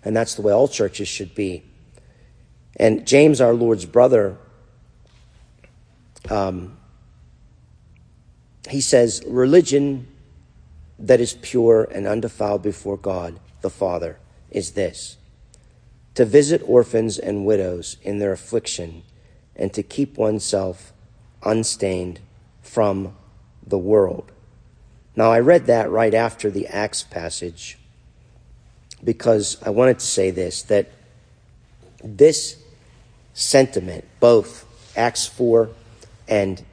And 0.02 0.16
that's 0.16 0.34
the 0.34 0.42
way 0.42 0.52
all 0.52 0.66
churches 0.66 1.06
should 1.06 1.36
be. 1.36 1.62
And 2.80 3.06
James, 3.06 3.40
our 3.40 3.54
Lord's 3.54 3.86
brother, 3.86 4.36
um, 6.28 6.76
he 8.68 8.80
says, 8.80 9.22
religion 9.24 10.08
that 10.98 11.20
is 11.20 11.34
pure 11.34 11.84
and 11.84 12.08
undefiled 12.08 12.62
before 12.62 12.96
God 12.96 13.38
the 13.60 13.70
Father 13.70 14.18
is 14.50 14.72
this 14.72 15.16
to 16.14 16.24
visit 16.24 16.62
orphans 16.66 17.18
and 17.18 17.44
widows 17.44 17.96
in 18.02 18.18
their 18.18 18.32
affliction 18.32 19.02
and 19.56 19.72
to 19.72 19.82
keep 19.82 20.16
oneself 20.16 20.92
unstained 21.42 22.20
from 22.62 23.14
the 23.66 23.78
world. 23.78 24.30
Now, 25.16 25.30
I 25.30 25.40
read 25.40 25.66
that 25.66 25.90
right 25.90 26.14
after 26.14 26.50
the 26.50 26.66
Acts 26.66 27.02
passage 27.02 27.78
because 29.02 29.62
I 29.62 29.70
wanted 29.70 29.98
to 30.00 30.06
say 30.06 30.30
this 30.30 30.62
that 30.64 30.90
this 32.02 32.56
sentiment, 33.32 34.04
both 34.20 34.64
Acts 34.96 35.26
4 35.26 35.70
and 36.28 36.64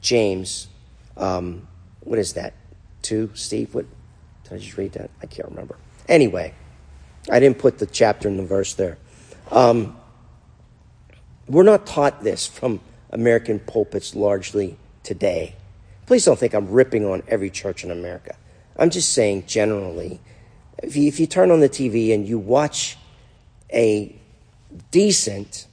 James, 0.00 0.68
um, 1.16 1.66
what 2.00 2.18
is 2.18 2.34
that? 2.34 2.54
2, 3.02 3.32
Steve? 3.34 3.74
What? 3.74 3.86
Did 4.44 4.52
I 4.54 4.58
just 4.58 4.76
read 4.76 4.92
that? 4.92 5.10
I 5.22 5.26
can't 5.26 5.48
remember. 5.48 5.76
Anyway, 6.08 6.54
I 7.28 7.40
didn't 7.40 7.58
put 7.58 7.78
the 7.78 7.86
chapter 7.86 8.28
and 8.28 8.38
the 8.38 8.44
verse 8.44 8.74
there. 8.74 8.96
Um, 9.50 9.96
we're 11.46 11.64
not 11.64 11.86
taught 11.86 12.22
this 12.22 12.46
from 12.46 12.80
American 13.10 13.58
pulpits 13.58 14.14
largely 14.14 14.76
today. 15.02 15.56
Please 16.06 16.24
don't 16.24 16.38
think 16.38 16.54
I'm 16.54 16.70
ripping 16.70 17.04
on 17.04 17.22
every 17.28 17.50
church 17.50 17.84
in 17.84 17.90
America. 17.90 18.36
I'm 18.76 18.90
just 18.90 19.12
saying 19.12 19.46
generally, 19.46 20.20
if 20.82 20.96
you, 20.96 21.08
if 21.08 21.20
you 21.20 21.26
turn 21.26 21.50
on 21.50 21.60
the 21.60 21.68
TV 21.68 22.14
and 22.14 22.26
you 22.26 22.38
watch 22.38 22.96
a 23.72 24.16
decent 24.90 25.66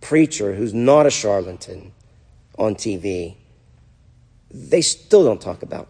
preacher 0.00 0.54
who's 0.54 0.74
not 0.74 1.06
a 1.06 1.10
charlatan 1.10 1.92
on 2.58 2.74
TV, 2.74 3.36
they 4.50 4.80
still 4.82 5.24
don't 5.24 5.40
talk 5.40 5.62
about 5.62 5.88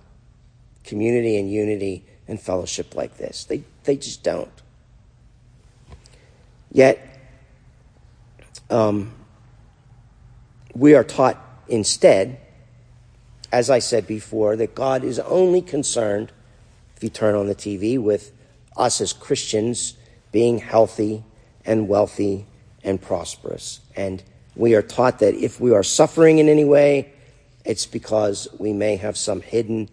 community 0.84 1.36
and 1.38 1.50
unity 1.50 2.04
and 2.28 2.40
fellowship 2.40 2.94
like 2.94 3.16
this. 3.16 3.44
They, 3.44 3.64
they 3.84 3.96
just 3.96 4.22
don't. 4.22 4.62
Yet, 6.70 7.20
um, 8.70 9.12
we 10.74 10.94
are 10.94 11.04
taught 11.04 11.38
instead 11.68 12.40
as 13.52 13.70
I 13.70 13.78
said 13.78 14.06
before, 14.06 14.56
that 14.56 14.74
God 14.74 15.04
is 15.04 15.18
only 15.20 15.62
concerned, 15.62 16.32
if 16.96 17.02
you 17.02 17.08
turn 17.08 17.34
on 17.34 17.46
the 17.46 17.54
TV, 17.54 17.98
with 17.98 18.32
us 18.76 19.00
as 19.00 19.12
Christians 19.12 19.94
being 20.32 20.58
healthy 20.58 21.24
and 21.64 21.88
wealthy 21.88 22.46
and 22.82 23.00
prosperous. 23.00 23.80
And 23.94 24.22
We 24.54 24.74
are 24.74 24.82
taught 24.82 25.18
that 25.18 25.34
if 25.34 25.60
we 25.60 25.74
are 25.74 25.82
suffering 25.82 26.38
in 26.38 26.48
any 26.48 26.64
way, 26.64 27.12
it's 27.64 27.84
because 27.84 28.48
we 28.58 28.72
may 28.72 28.96
have 28.96 29.16
some 29.16 29.42
hidden, 29.42 29.90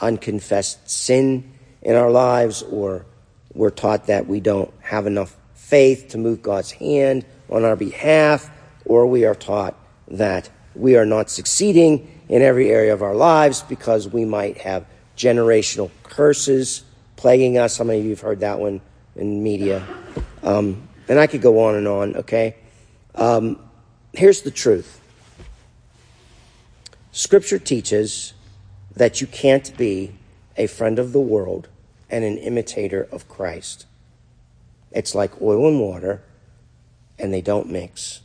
unconfessed 0.00 0.90
sin 0.90 1.52
in 1.80 1.94
our 1.94 2.10
lives, 2.10 2.62
or 2.62 3.06
we're 3.54 3.70
taught 3.70 4.06
that 4.08 4.26
we 4.26 4.40
don't 4.40 4.72
have 4.82 5.06
enough 5.06 5.36
faith 5.70 6.08
to 6.08 6.18
move 6.18 6.42
God's 6.42 6.72
hand 6.72 7.24
on 7.48 7.64
our 7.64 7.76
behalf, 7.76 8.50
or 8.84 9.06
we 9.06 9.24
are 9.24 9.36
taught 9.36 9.76
that 10.08 10.50
we 10.74 10.96
are 10.96 11.06
not 11.06 11.30
succeeding 11.30 12.10
in 12.28 12.42
every 12.42 12.70
area 12.70 12.92
of 12.92 13.02
our 13.02 13.14
lives 13.14 13.62
because 13.62 14.08
we 14.08 14.24
might 14.24 14.58
have 14.58 14.84
generational 15.16 15.90
curses 16.02 16.82
plaguing 17.14 17.56
us. 17.56 17.78
How 17.78 17.84
many 17.84 18.00
of 18.00 18.04
you 18.04 18.10
have 18.10 18.20
heard 18.20 18.40
that 18.40 18.58
one 18.58 18.80
in 19.14 19.42
media? 19.44 19.86
Um, 20.42 20.88
and 21.08 21.20
I 21.20 21.28
could 21.28 21.40
go 21.40 21.64
on 21.64 21.76
and 21.76 21.86
on, 21.86 22.16
okay? 22.16 22.56
Um, 23.14 23.60
here's 24.12 24.42
the 24.42 24.50
truth 24.50 25.00
Scripture 27.12 27.58
teaches 27.58 28.32
that 28.96 29.20
you 29.20 29.26
can't 29.28 29.76
be 29.76 30.16
a 30.56 30.66
friend 30.66 30.98
of 30.98 31.12
the 31.12 31.20
world 31.20 31.68
and 32.08 32.24
an 32.24 32.38
imitator 32.38 33.06
of 33.12 33.28
Christ. 33.28 33.86
It's 34.92 35.14
like 35.14 35.40
oil 35.40 35.68
and 35.68 35.80
water, 35.80 36.22
and 37.18 37.32
they 37.32 37.40
don't 37.40 37.70
mix. 37.70 38.20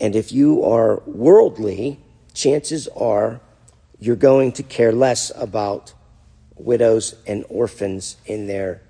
And 0.00 0.16
if 0.16 0.32
you 0.32 0.64
are 0.64 1.02
worldly, 1.06 2.00
chances 2.32 2.88
are 2.88 3.40
you're 3.98 4.16
going 4.16 4.52
to 4.52 4.62
care 4.62 4.92
less 4.92 5.30
about 5.36 5.92
widows 6.56 7.14
and 7.26 7.44
orphans 7.48 8.16
in 8.26 8.46
their 8.46 8.80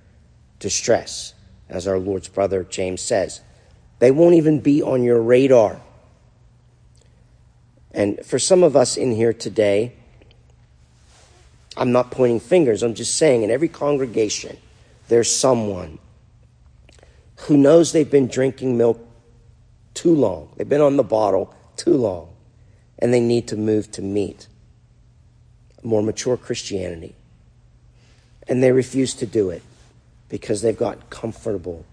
distress, 0.58 1.34
as 1.68 1.86
our 1.86 1.98
Lord's 1.98 2.28
brother 2.28 2.64
James 2.64 3.00
says. 3.00 3.40
They 3.98 4.10
won't 4.10 4.34
even 4.34 4.60
be 4.60 4.82
on 4.82 5.02
your 5.02 5.20
radar. 5.20 5.80
And 7.92 8.24
for 8.24 8.38
some 8.38 8.62
of 8.62 8.76
us 8.76 8.96
in 8.96 9.12
here 9.12 9.32
today, 9.32 9.94
I'm 11.76 11.92
not 11.92 12.10
pointing 12.10 12.40
fingers, 12.40 12.82
I'm 12.82 12.94
just 12.94 13.16
saying 13.16 13.42
in 13.42 13.50
every 13.50 13.68
congregation, 13.68 14.56
there's 15.10 15.34
someone 15.34 15.98
who 17.36 17.56
knows 17.56 17.90
they've 17.90 18.10
been 18.10 18.28
drinking 18.28 18.78
milk 18.78 19.04
too 19.92 20.14
long. 20.14 20.52
They've 20.56 20.68
been 20.68 20.80
on 20.80 20.96
the 20.96 21.02
bottle 21.02 21.52
too 21.76 21.94
long, 21.94 22.28
and 22.96 23.12
they 23.12 23.18
need 23.18 23.48
to 23.48 23.56
move 23.56 23.90
to 23.92 24.02
meat, 24.02 24.46
more 25.82 26.00
mature 26.00 26.36
Christianity. 26.36 27.16
And 28.46 28.62
they 28.62 28.70
refuse 28.70 29.12
to 29.14 29.26
do 29.26 29.50
it 29.50 29.62
because 30.28 30.62
they've 30.62 30.76
got 30.76 31.10
comfortable 31.10 31.84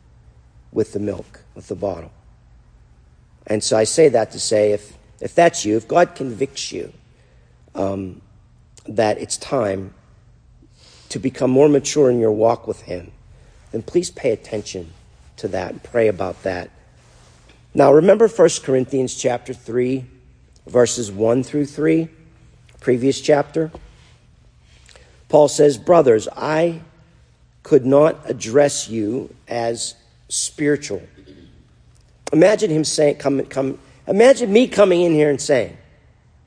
with 0.71 0.93
the 0.93 0.99
milk, 0.99 1.41
with 1.56 1.69
the 1.69 1.75
bottle. 1.75 2.12
And 3.47 3.63
so 3.63 3.77
I 3.77 3.86
say 3.86 4.10
that 4.10 4.32
to 4.34 4.39
say 4.39 4.73
if, 4.73 4.95
if 5.21 5.34
that's 5.34 5.65
you, 5.65 5.75
if 5.75 5.88
God 5.88 6.13
convicts 6.13 6.71
you 6.71 6.93
um, 7.73 8.21
that 8.86 9.17
it's 9.17 9.38
time 9.38 9.95
to 11.10 11.20
become 11.20 11.52
more 11.52 11.70
mature 11.70 12.10
in 12.10 12.20
your 12.20 12.32
walk 12.32 12.67
with 12.67 12.82
Him, 12.82 13.12
then 13.72 13.82
please 13.82 14.12
pay 14.12 14.32
attention 14.32 14.91
to 15.38 15.48
that 15.50 15.72
and 15.72 15.84
pray 15.84 16.08
about 16.08 16.43
that. 16.43 16.70
Now 17.74 17.93
remember 17.93 18.28
1 18.28 18.50
Corinthians 18.63 19.15
chapter 19.15 19.54
3, 19.54 20.06
verses 20.65 21.12
1 21.12 21.43
through 21.43 21.67
3, 21.67 22.10
previous 22.80 23.22
chapter? 23.22 23.72
Paul 25.30 25.48
says, 25.48 25.78
Brothers, 25.78 26.28
I 26.36 26.82
could 27.63 27.86
not 27.86 28.30
address 28.30 28.88
you 28.89 29.34
as 29.48 29.96
spiritual. 30.30 31.02
Imagine 32.34 32.72
him 32.72 32.84
saying, 32.84 33.17
come, 33.17 33.43
come, 33.46 33.78
imagine 34.08 34.52
me 34.52 34.67
coming 34.67 35.02
in 35.02 35.13
here 35.13 35.30
and 35.30 35.39
saying, 35.39 35.78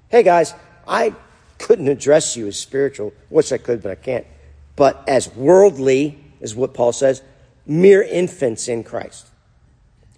Hey 0.08 0.22
guys, 0.22 0.54
I 0.88 1.14
couldn't 1.58 1.88
address 1.88 2.36
you 2.36 2.46
as 2.48 2.58
spiritual. 2.58 3.12
Wish 3.28 3.52
I 3.52 3.58
could, 3.58 3.82
but 3.82 3.92
I 3.92 3.94
can't. 3.94 4.26
But 4.80 5.06
as 5.06 5.28
worldly, 5.36 6.18
is 6.40 6.56
what 6.56 6.72
Paul 6.72 6.92
says, 6.92 7.20
mere 7.66 8.00
infants 8.02 8.66
in 8.66 8.82
Christ. 8.82 9.28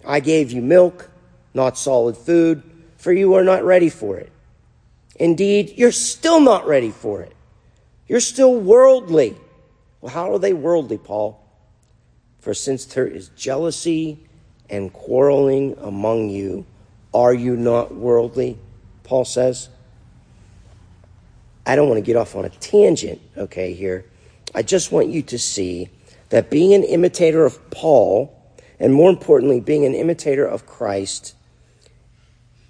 I 0.05 0.21
gave 0.21 0.53
you 0.53 0.61
milk, 0.61 1.09
not 1.53 1.77
solid 1.77 2.15
food, 2.15 2.63
for 2.95 3.11
you 3.11 3.33
are 3.33 3.43
not 3.43 3.65
ready 3.65 3.89
for 3.89 4.15
it. 4.17 4.31
Indeed, 5.17 5.73
you're 5.75 5.91
still 5.91 6.39
not 6.39 6.65
ready 6.65 6.91
for 6.91 7.21
it. 7.21 7.35
You're 8.07 8.21
still 8.21 8.55
worldly. 8.57 9.35
Well, 9.99 10.13
how 10.13 10.31
are 10.31 10.39
they 10.39 10.53
worldly, 10.53 10.97
Paul? 10.97 11.45
For 12.39 12.53
since 12.53 12.85
there 12.85 13.05
is 13.05 13.31
jealousy 13.35 14.17
and 14.69 14.93
quarreling 14.93 15.75
among 15.81 16.29
you, 16.29 16.65
are 17.13 17.33
you 17.33 17.57
not 17.57 17.93
worldly? 17.93 18.57
Paul 19.03 19.25
says. 19.25 19.67
I 21.65 21.75
don't 21.75 21.89
want 21.89 21.97
to 21.97 22.05
get 22.05 22.15
off 22.15 22.37
on 22.37 22.45
a 22.45 22.49
tangent, 22.49 23.19
okay, 23.35 23.73
here. 23.73 24.05
I 24.55 24.61
just 24.61 24.91
want 24.91 25.07
you 25.07 25.21
to 25.23 25.39
see 25.39 25.89
that 26.29 26.49
being 26.49 26.73
an 26.73 26.83
imitator 26.83 27.45
of 27.45 27.69
Paul, 27.71 28.35
and 28.79 28.93
more 28.93 29.09
importantly, 29.09 29.59
being 29.59 29.85
an 29.85 29.95
imitator 29.95 30.45
of 30.45 30.65
Christ, 30.65 31.35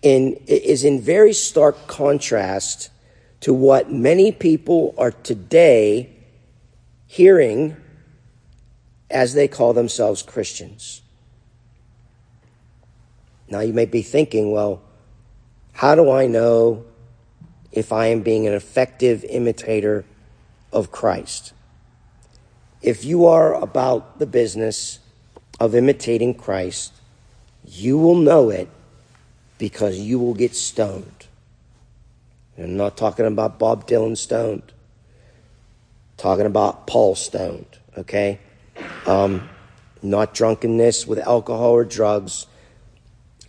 in, 0.01 0.33
is 0.47 0.83
in 0.83 1.01
very 1.01 1.33
stark 1.33 1.87
contrast 1.87 2.89
to 3.41 3.53
what 3.53 3.91
many 3.91 4.31
people 4.31 4.93
are 4.97 5.11
today 5.11 6.09
hearing 7.07 7.75
as 9.09 9.33
they 9.33 9.47
call 9.47 9.73
themselves 9.73 10.21
Christians. 10.21 11.01
Now 13.47 13.59
you 13.59 13.73
may 13.73 13.85
be 13.85 14.01
thinking, 14.01 14.51
well, 14.51 14.81
how 15.73 15.95
do 15.95 16.09
I 16.09 16.27
know 16.27 16.85
if 17.71 17.91
I 17.91 18.07
am 18.07 18.21
being 18.21 18.47
an 18.47 18.53
effective 18.53 19.23
imitator 19.25 20.05
of 20.71 20.91
Christ? 20.91 21.53
If 22.83 23.05
you 23.05 23.25
are 23.27 23.53
about 23.53 24.19
the 24.19 24.25
business 24.25 24.99
of 25.57 25.73
imitating 25.73 26.33
Christ, 26.33 26.91
you 27.65 27.97
will 27.97 28.15
know 28.15 28.49
it 28.49 28.67
because 29.57 29.97
you 29.97 30.19
will 30.19 30.33
get 30.33 30.53
stoned. 30.53 31.27
I'm 32.57 32.75
not 32.75 32.97
talking 32.97 33.25
about 33.25 33.57
Bob 33.57 33.87
Dylan 33.87 34.17
stoned. 34.17 34.73
talking 36.17 36.45
about 36.45 36.85
Paul 36.85 37.15
stoned, 37.15 37.79
okay? 37.97 38.39
Um, 39.07 39.49
not 40.01 40.33
drunkenness 40.33 41.07
with 41.07 41.19
alcohol 41.19 41.71
or 41.71 41.85
drugs. 41.85 42.45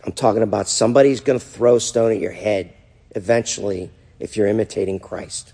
I'm 0.05 0.13
talking 0.13 0.43
about 0.43 0.67
somebody's 0.67 1.19
going 1.19 1.39
to 1.39 1.45
throw 1.45 1.75
a 1.75 1.79
stone 1.79 2.11
at 2.11 2.19
your 2.19 2.31
head 2.31 2.73
eventually 3.15 3.91
if 4.19 4.35
you're 4.35 4.47
imitating 4.47 4.99
Christ. 4.99 5.53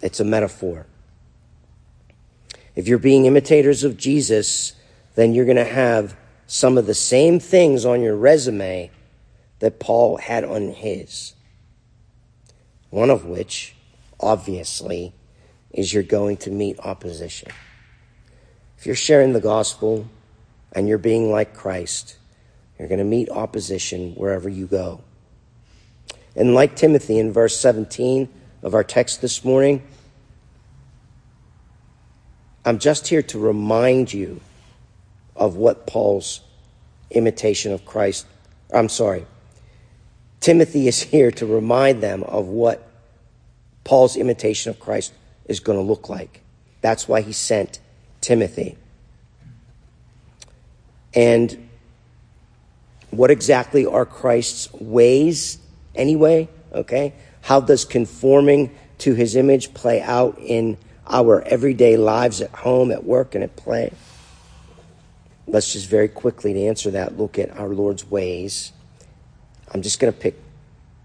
It's 0.00 0.20
a 0.20 0.24
metaphor. 0.24 0.86
If 2.74 2.88
you're 2.88 2.98
being 2.98 3.26
imitators 3.26 3.84
of 3.84 3.96
Jesus, 3.96 4.74
then 5.14 5.34
you're 5.34 5.44
going 5.44 5.56
to 5.56 5.64
have 5.64 6.16
some 6.46 6.76
of 6.76 6.86
the 6.86 6.94
same 6.94 7.38
things 7.38 7.84
on 7.84 8.02
your 8.02 8.16
resume 8.16 8.90
that 9.60 9.80
Paul 9.80 10.16
had 10.16 10.44
on 10.44 10.68
his. 10.70 11.34
One 12.90 13.10
of 13.10 13.24
which, 13.24 13.74
obviously, 14.20 15.12
is 15.70 15.92
you're 15.92 16.02
going 16.02 16.36
to 16.38 16.50
meet 16.50 16.78
opposition. 16.80 17.50
If 18.78 18.86
you're 18.86 18.94
sharing 18.94 19.32
the 19.32 19.40
gospel 19.40 20.08
and 20.72 20.88
you're 20.88 20.98
being 20.98 21.30
like 21.30 21.54
Christ, 21.54 22.16
you're 22.78 22.88
going 22.88 22.98
to 22.98 23.04
meet 23.04 23.30
opposition 23.30 24.14
wherever 24.14 24.48
you 24.48 24.66
go. 24.66 25.00
And 26.36 26.54
like 26.54 26.76
Timothy 26.76 27.18
in 27.18 27.32
verse 27.32 27.58
17 27.58 28.28
of 28.62 28.74
our 28.74 28.84
text 28.84 29.22
this 29.22 29.44
morning, 29.44 29.82
I'm 32.64 32.78
just 32.78 33.08
here 33.08 33.22
to 33.22 33.38
remind 33.38 34.12
you 34.12 34.40
of 35.36 35.56
what 35.56 35.86
Paul's 35.86 36.40
imitation 37.10 37.72
of 37.72 37.84
Christ, 37.84 38.26
I'm 38.72 38.88
sorry, 38.88 39.26
Timothy 40.40 40.88
is 40.88 41.02
here 41.14 41.30
to 41.32 41.46
remind 41.46 42.02
them 42.02 42.22
of 42.22 42.46
what 42.46 42.88
Paul's 43.84 44.16
imitation 44.16 44.70
of 44.70 44.80
Christ 44.80 45.12
is 45.46 45.60
going 45.60 45.78
to 45.78 45.84
look 45.84 46.08
like. 46.08 46.40
That's 46.80 47.06
why 47.06 47.20
he 47.20 47.32
sent 47.32 47.80
Timothy. 48.20 48.76
And 51.14 51.68
what 53.10 53.30
exactly 53.30 53.86
are 53.86 54.04
Christ's 54.04 54.72
ways 54.72 55.58
anyway? 55.94 56.48
Okay. 56.72 57.14
How 57.42 57.60
does 57.60 57.84
conforming 57.84 58.74
to 58.98 59.14
his 59.14 59.36
image 59.36 59.74
play 59.74 60.00
out 60.00 60.38
in 60.38 60.78
our 61.06 61.42
everyday 61.42 61.96
lives 61.96 62.40
at 62.40 62.50
home, 62.50 62.90
at 62.90 63.04
work, 63.04 63.34
and 63.34 63.44
at 63.44 63.56
play? 63.56 63.92
Let's 65.46 65.72
just 65.72 65.88
very 65.88 66.08
quickly 66.08 66.54
to 66.54 66.60
answer 66.66 66.90
that 66.92 67.18
look 67.18 67.38
at 67.38 67.56
our 67.58 67.68
Lord's 67.68 68.04
ways. 68.10 68.72
I'm 69.72 69.82
just 69.82 70.00
going 70.00 70.12
to 70.12 70.18
pick 70.18 70.36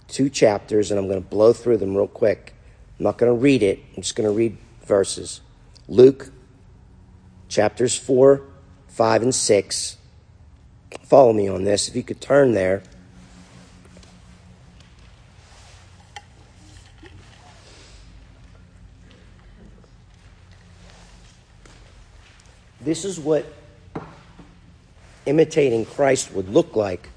two 0.07 0.29
chapters 0.29 0.91
and 0.91 0.99
I'm 0.99 1.07
going 1.07 1.21
to 1.21 1.27
blow 1.27 1.53
through 1.53 1.77
them 1.77 1.95
real 1.95 2.07
quick. 2.07 2.53
I'm 2.97 3.03
not 3.03 3.17
going 3.17 3.31
to 3.31 3.39
read 3.39 3.63
it, 3.63 3.79
I'm 3.95 4.01
just 4.01 4.15
going 4.15 4.29
to 4.29 4.35
read 4.35 4.57
verses. 4.85 5.41
Luke 5.87 6.31
chapters 7.47 7.97
4, 7.97 8.41
5, 8.87 9.21
and 9.23 9.35
6. 9.35 9.97
follow 11.03 11.33
me 11.33 11.47
on 11.47 11.63
this. 11.63 11.87
If 11.87 11.95
you 11.95 12.03
could 12.03 12.21
turn 12.21 12.53
there. 12.53 12.83
This 22.81 23.05
is 23.05 23.19
what 23.19 23.45
imitating 25.25 25.85
Christ 25.85 26.31
would 26.33 26.49
look 26.49 26.75
like 26.75 27.09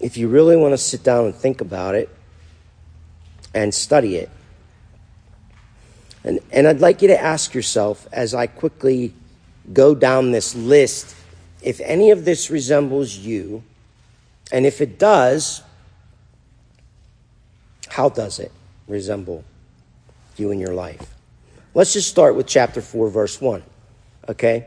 if 0.00 0.16
you 0.16 0.28
really 0.28 0.56
want 0.56 0.72
to 0.72 0.78
sit 0.78 1.02
down 1.02 1.26
and 1.26 1.34
think 1.34 1.60
about 1.60 1.94
it 1.94 2.08
and 3.54 3.74
study 3.74 4.16
it. 4.16 4.30
And, 6.24 6.40
and 6.50 6.68
I'd 6.68 6.80
like 6.80 7.02
you 7.02 7.08
to 7.08 7.20
ask 7.20 7.54
yourself 7.54 8.06
as 8.12 8.34
I 8.34 8.46
quickly 8.46 9.12
go 9.72 9.94
down 9.94 10.30
this 10.30 10.54
list 10.54 11.16
if 11.62 11.80
any 11.80 12.10
of 12.10 12.24
this 12.24 12.50
resembles 12.50 13.16
you, 13.16 13.62
and 14.50 14.66
if 14.66 14.80
it 14.80 14.98
does, 14.98 15.62
how 17.88 18.08
does 18.08 18.38
it 18.40 18.50
resemble 18.88 19.44
you 20.36 20.50
in 20.50 20.58
your 20.58 20.74
life? 20.74 21.14
Let's 21.74 21.92
just 21.92 22.08
start 22.08 22.34
with 22.34 22.46
chapter 22.46 22.82
4, 22.82 23.08
verse 23.08 23.40
1. 23.40 23.62
Okay? 24.28 24.66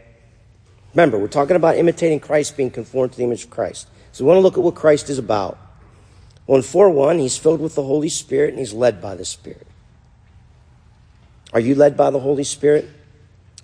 Remember, 0.96 1.20
we're 1.20 1.28
talking 1.28 1.58
about 1.58 1.78
imitating 1.78 2.22
Christ, 2.22 2.56
being 2.56 2.72
conformed 2.72 3.12
to 3.12 3.18
the 3.18 3.26
image 3.26 3.44
of 3.44 3.50
Christ. 3.50 3.90
So 4.14 4.24
we 4.24 4.30
want 4.30 4.38
to 4.38 4.42
look 4.42 4.58
at 4.58 4.64
what 4.64 4.76
Christ 4.76 5.10
is 5.10 5.18
about. 5.18 5.58
In 6.48 6.62
4 6.62 6.90
1, 6.90 7.20
he's 7.20 7.38
filled 7.38 7.60
with 7.60 7.76
the 7.76 7.84
Holy 7.84 8.08
Spirit 8.08 8.52
and 8.52 8.60
he's 8.60 8.72
led 8.72 9.02
by 9.02 9.16
the 9.16 9.26
Spirit. 9.26 9.68
Are 11.52 11.60
you 11.60 11.76
led 11.76 11.98
by 11.98 12.12
the 12.12 12.20
Holy 12.20 12.46
Spirit? 12.46 12.90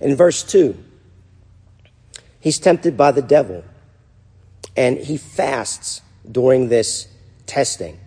In 0.02 0.16
verse 0.16 0.44
2, 0.44 0.78
he's 2.40 2.60
tempted 2.60 2.98
by 2.98 3.12
the 3.12 3.22
devil 3.22 3.64
and 4.76 4.98
he 4.98 5.16
fasts 5.16 6.02
during 6.30 6.68
this 6.68 7.08
testing. 7.46 7.98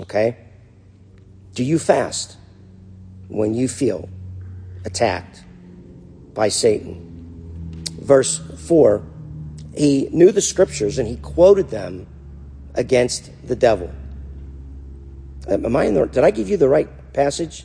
Okay? 0.00 0.36
Do 1.54 1.64
you 1.64 1.78
fast 1.78 2.36
when 3.28 3.54
you 3.54 3.66
feel 3.66 4.08
attacked 4.84 5.42
by 6.34 6.48
Satan? 6.50 7.13
Verse 8.04 8.38
4 8.68 9.02
he 9.76 10.08
knew 10.12 10.30
the 10.30 10.40
scriptures 10.40 10.98
and 10.98 11.08
he 11.08 11.16
quoted 11.16 11.68
them 11.68 12.06
against 12.74 13.30
the 13.46 13.56
devil. 13.56 13.92
Am 15.48 15.76
I 15.76 15.84
in 15.84 15.94
the, 15.94 16.06
did 16.06 16.24
I 16.24 16.30
give 16.30 16.48
you 16.48 16.56
the 16.56 16.68
right 16.68 16.88
passage? 17.12 17.64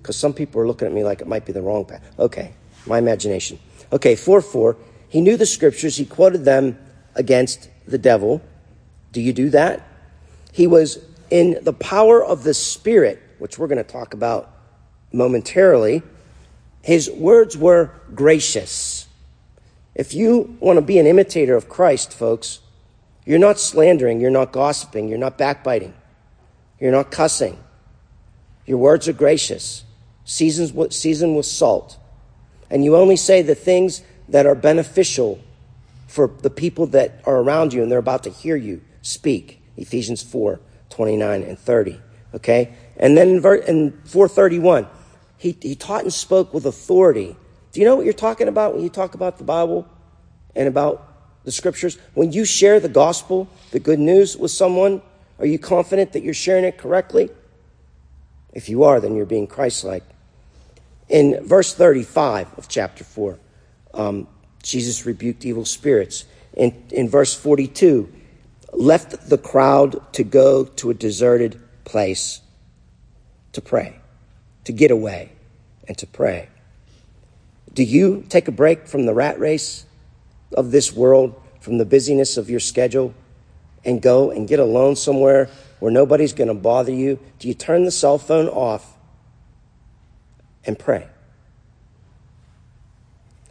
Because 0.00 0.16
some 0.16 0.32
people 0.32 0.60
are 0.60 0.66
looking 0.66 0.86
at 0.86 0.92
me 0.92 1.02
like 1.02 1.20
it 1.20 1.26
might 1.26 1.44
be 1.44 1.52
the 1.52 1.62
wrong 1.62 1.84
passage. 1.84 2.06
Okay, 2.18 2.54
my 2.86 2.98
imagination. 2.98 3.58
Okay, 3.92 4.14
4 4.14 4.40
4. 4.40 4.76
He 5.08 5.20
knew 5.20 5.36
the 5.36 5.46
scriptures, 5.46 5.96
he 5.96 6.04
quoted 6.04 6.44
them 6.44 6.78
against 7.14 7.70
the 7.86 7.98
devil. 7.98 8.42
Do 9.12 9.20
you 9.20 9.32
do 9.32 9.50
that? 9.50 9.86
He 10.52 10.66
was 10.66 10.98
in 11.30 11.58
the 11.62 11.72
power 11.72 12.24
of 12.24 12.44
the 12.44 12.54
Spirit, 12.54 13.20
which 13.38 13.58
we're 13.58 13.66
going 13.66 13.78
to 13.78 13.84
talk 13.84 14.14
about 14.14 14.50
momentarily. 15.12 16.02
His 16.82 17.10
words 17.10 17.56
were 17.56 17.90
gracious. 18.14 18.95
If 19.96 20.12
you 20.12 20.58
want 20.60 20.76
to 20.76 20.82
be 20.82 20.98
an 20.98 21.06
imitator 21.06 21.56
of 21.56 21.70
Christ, 21.70 22.12
folks, 22.12 22.60
you're 23.24 23.38
not 23.38 23.58
slandering, 23.58 24.20
you're 24.20 24.30
not 24.30 24.52
gossiping, 24.52 25.08
you're 25.08 25.16
not 25.16 25.38
backbiting, 25.38 25.94
you're 26.78 26.92
not 26.92 27.10
cussing. 27.10 27.58
Your 28.66 28.76
words 28.76 29.08
are 29.08 29.14
gracious, 29.14 29.84
seasoned 30.26 30.92
seasoned 30.92 31.34
with 31.34 31.46
salt. 31.46 31.96
And 32.70 32.84
you 32.84 32.94
only 32.94 33.16
say 33.16 33.40
the 33.40 33.54
things 33.54 34.02
that 34.28 34.44
are 34.44 34.54
beneficial 34.54 35.40
for 36.06 36.30
the 36.42 36.50
people 36.50 36.86
that 36.88 37.22
are 37.24 37.38
around 37.38 37.72
you 37.72 37.82
and 37.82 37.90
they're 37.90 37.98
about 37.98 38.24
to 38.24 38.30
hear 38.30 38.56
you 38.56 38.82
speak. 39.00 39.62
Ephesians 39.78 40.22
4 40.22 40.60
29 40.90 41.42
and 41.42 41.58
30. 41.58 42.00
Okay? 42.34 42.74
And 42.98 43.16
then 43.16 43.28
in, 43.28 43.62
in 43.66 43.92
431, 44.04 44.88
he, 45.38 45.56
he 45.62 45.74
taught 45.74 46.02
and 46.02 46.12
spoke 46.12 46.52
with 46.52 46.66
authority 46.66 47.36
do 47.76 47.82
you 47.82 47.86
know 47.86 47.94
what 47.94 48.06
you're 48.06 48.14
talking 48.14 48.48
about 48.48 48.72
when 48.72 48.82
you 48.82 48.88
talk 48.88 49.14
about 49.14 49.36
the 49.36 49.44
Bible 49.44 49.86
and 50.54 50.66
about 50.66 51.12
the 51.44 51.52
scriptures? 51.52 51.98
When 52.14 52.32
you 52.32 52.46
share 52.46 52.80
the 52.80 52.88
gospel, 52.88 53.50
the 53.70 53.78
good 53.78 53.98
news 53.98 54.34
with 54.34 54.50
someone, 54.50 55.02
are 55.38 55.44
you 55.44 55.58
confident 55.58 56.12
that 56.12 56.22
you're 56.22 56.32
sharing 56.32 56.64
it 56.64 56.78
correctly? 56.78 57.28
If 58.54 58.70
you 58.70 58.84
are, 58.84 58.98
then 58.98 59.14
you're 59.14 59.26
being 59.26 59.46
Christ 59.46 59.84
like. 59.84 60.04
In 61.10 61.46
verse 61.46 61.74
35 61.74 62.56
of 62.56 62.66
chapter 62.66 63.04
4, 63.04 63.38
um, 63.92 64.26
Jesus 64.62 65.04
rebuked 65.04 65.44
evil 65.44 65.66
spirits. 65.66 66.24
In, 66.54 66.82
in 66.92 67.10
verse 67.10 67.34
42, 67.34 68.10
left 68.72 69.28
the 69.28 69.36
crowd 69.36 70.00
to 70.14 70.24
go 70.24 70.64
to 70.64 70.88
a 70.88 70.94
deserted 70.94 71.60
place 71.84 72.40
to 73.52 73.60
pray, 73.60 74.00
to 74.64 74.72
get 74.72 74.90
away 74.90 75.32
and 75.86 75.98
to 75.98 76.06
pray. 76.06 76.48
Do 77.76 77.82
you 77.82 78.24
take 78.30 78.48
a 78.48 78.52
break 78.52 78.86
from 78.86 79.04
the 79.04 79.12
rat 79.12 79.38
race 79.38 79.84
of 80.52 80.70
this 80.70 80.94
world, 80.94 81.38
from 81.60 81.76
the 81.76 81.84
busyness 81.84 82.38
of 82.38 82.48
your 82.48 82.58
schedule, 82.58 83.12
and 83.84 84.00
go 84.00 84.30
and 84.30 84.48
get 84.48 84.58
alone 84.58 84.96
somewhere 84.96 85.50
where 85.78 85.92
nobody's 85.92 86.32
going 86.32 86.48
to 86.48 86.54
bother 86.54 86.90
you? 86.90 87.18
Do 87.38 87.48
you 87.48 87.52
turn 87.52 87.84
the 87.84 87.90
cell 87.90 88.16
phone 88.16 88.48
off 88.48 88.96
and 90.64 90.78
pray? 90.78 91.06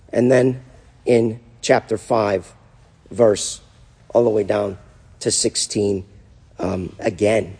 And 0.10 0.32
then 0.32 0.64
in 1.06 1.40
chapter 1.62 1.96
5, 1.96 2.52
verse 3.12 3.62
all 4.10 4.24
the 4.24 4.32
way 4.32 4.44
down 4.44 4.80
to 5.20 5.30
16, 5.30 6.04
um, 6.58 6.96
again, 6.98 7.60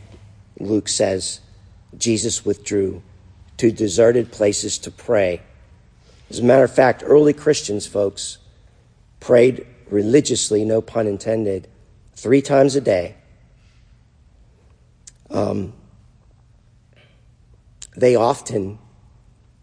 Luke 0.60 0.88
says, 0.88 1.42
Jesus 1.96 2.44
withdrew 2.44 3.04
to 3.58 3.72
deserted 3.72 4.32
places 4.32 4.80
to 4.80 4.90
pray 4.90 5.44
as 6.30 6.40
a 6.40 6.44
matter 6.44 6.64
of 6.64 6.74
fact, 6.74 7.04
early 7.06 7.34
Christians, 7.34 7.86
folks, 7.86 8.40
prayed 9.20 9.66
religiously, 9.90 10.66
no 10.66 10.82
pun 10.82 11.08
intended, 11.08 11.68
three 12.16 12.42
times 12.42 12.76
a 12.76 12.82
day. 12.82 13.16
Um, 15.30 15.74
they 17.96 18.16
often 18.16 18.80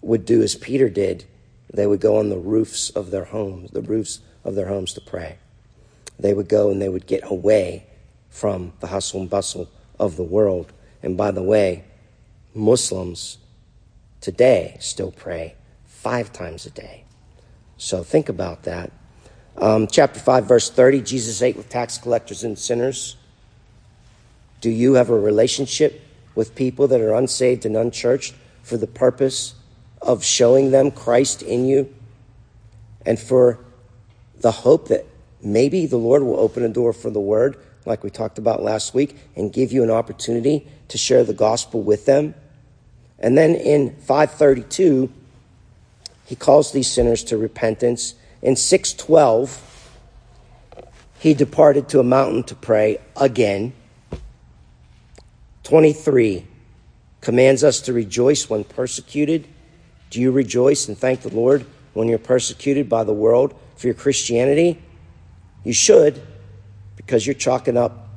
would 0.01 0.25
do 0.25 0.43
as 0.43 0.55
Peter 0.55 0.89
did. 0.89 1.25
They 1.73 1.87
would 1.87 2.01
go 2.01 2.19
on 2.19 2.29
the 2.29 2.39
roofs 2.39 2.91
of 2.91 3.11
their 3.11 3.25
homes, 3.25 3.71
the 3.71 3.83
roofs 3.83 4.21
of 4.45 4.55
their 4.55 4.67
homes 4.67 4.93
to 4.95 5.01
pray. 5.01 5.39
They 6.19 6.35
would 6.35 6.49
go 6.49 6.71
and 6.71 6.81
they 6.81 6.89
would 6.89 7.07
get 7.07 7.23
away 7.25 7.87
from 8.29 8.73
the 8.81 8.89
hustle 8.89 9.21
and 9.21 9.31
bustle 9.31 9.69
of 9.99 10.17
the 10.17 10.23
world. 10.23 10.73
And 11.03 11.17
by 11.17 11.31
the 11.31 11.43
way, 11.43 11.85
Muslims 12.55 13.39
today 14.21 14.77
still 14.79 15.11
pray 15.11 15.57
five 16.03 16.33
times 16.33 16.67
a 16.67 16.71
day. 16.71 17.05
So 17.77 18.03
think 18.03 18.29
about 18.29 18.65
that. 18.65 18.91
Um, 19.57 19.87
chapter 19.87 20.19
5, 20.19 20.47
verse 20.47 20.69
30 20.69 21.01
Jesus 21.03 21.41
ate 21.43 21.57
with 21.57 21.69
tax 21.69 21.97
collectors 21.97 22.43
and 22.43 22.59
sinners. 22.59 23.17
Do 24.61 24.69
you 24.69 24.95
have 24.95 25.11
a 25.11 25.19
relationship 25.19 26.03
with 26.35 26.57
people 26.57 26.89
that 26.89 27.01
are 27.01 27.15
unsaved 27.15 27.65
and 27.65 27.77
unchurched 27.77 28.35
for 28.65 28.77
the 28.77 28.89
purpose 28.89 29.55
of 30.01 30.25
showing 30.25 30.73
them 30.73 30.91
Christ 30.91 31.41
in 31.43 31.67
you 31.67 31.95
and 33.07 33.17
for 33.17 33.61
the 34.41 34.51
hope 34.51 34.89
that 34.89 35.07
maybe 35.41 35.87
the 35.87 35.99
Lord 35.99 36.25
will 36.25 36.41
open 36.41 36.65
a 36.65 36.69
door 36.69 36.93
for 36.93 37.11
the 37.11 37.21
word, 37.21 37.57
like 37.87 38.03
we 38.03 38.11
talked 38.11 38.39
about 38.39 38.61
last 38.61 38.93
week, 38.93 39.17
and 39.37 39.53
give 39.53 39.71
you 39.71 39.85
an 39.85 39.91
opportunity 39.91 40.67
to 40.89 40.99
share 40.99 41.23
the 41.23 41.35
gospel 41.35 41.81
with 41.81 42.07
them? 42.07 42.35
And 43.21 43.39
then 43.39 43.55
in 43.55 43.95
532, 44.01 45.13
he 46.25 46.37
calls 46.37 46.73
these 46.73 46.91
sinners 46.91 47.25
to 47.25 47.37
repentance. 47.37 48.15
In 48.41 48.57
612, 48.57 49.91
he 51.19 51.35
departed 51.35 51.89
to 51.91 52.01
a 52.01 52.05
mountain 52.05 52.43
to 52.45 52.55
pray 52.55 52.99
again. 53.17 53.73
23 55.65 56.47
commands 57.21 57.63
us 57.63 57.81
to 57.83 57.93
rejoice 57.93 58.51
when 58.51 58.65
persecuted. 58.65 59.47
Do 60.11 60.21
you 60.21 60.33
rejoice 60.33 60.89
and 60.89 60.99
thank 60.99 61.23
the 61.23 61.35
Lord 61.35 61.65
when 61.95 62.09
you're 62.09 62.19
persecuted 62.19 62.89
by 62.89 63.05
the 63.05 63.13
world 63.13 63.55
for 63.77 63.87
your 63.87 63.95
Christianity? 63.95 64.83
You 65.65 65.73
should, 65.73 66.21
because 66.97 67.27
you're 67.27 67.35
chalking 67.35 67.77
up 67.77 68.09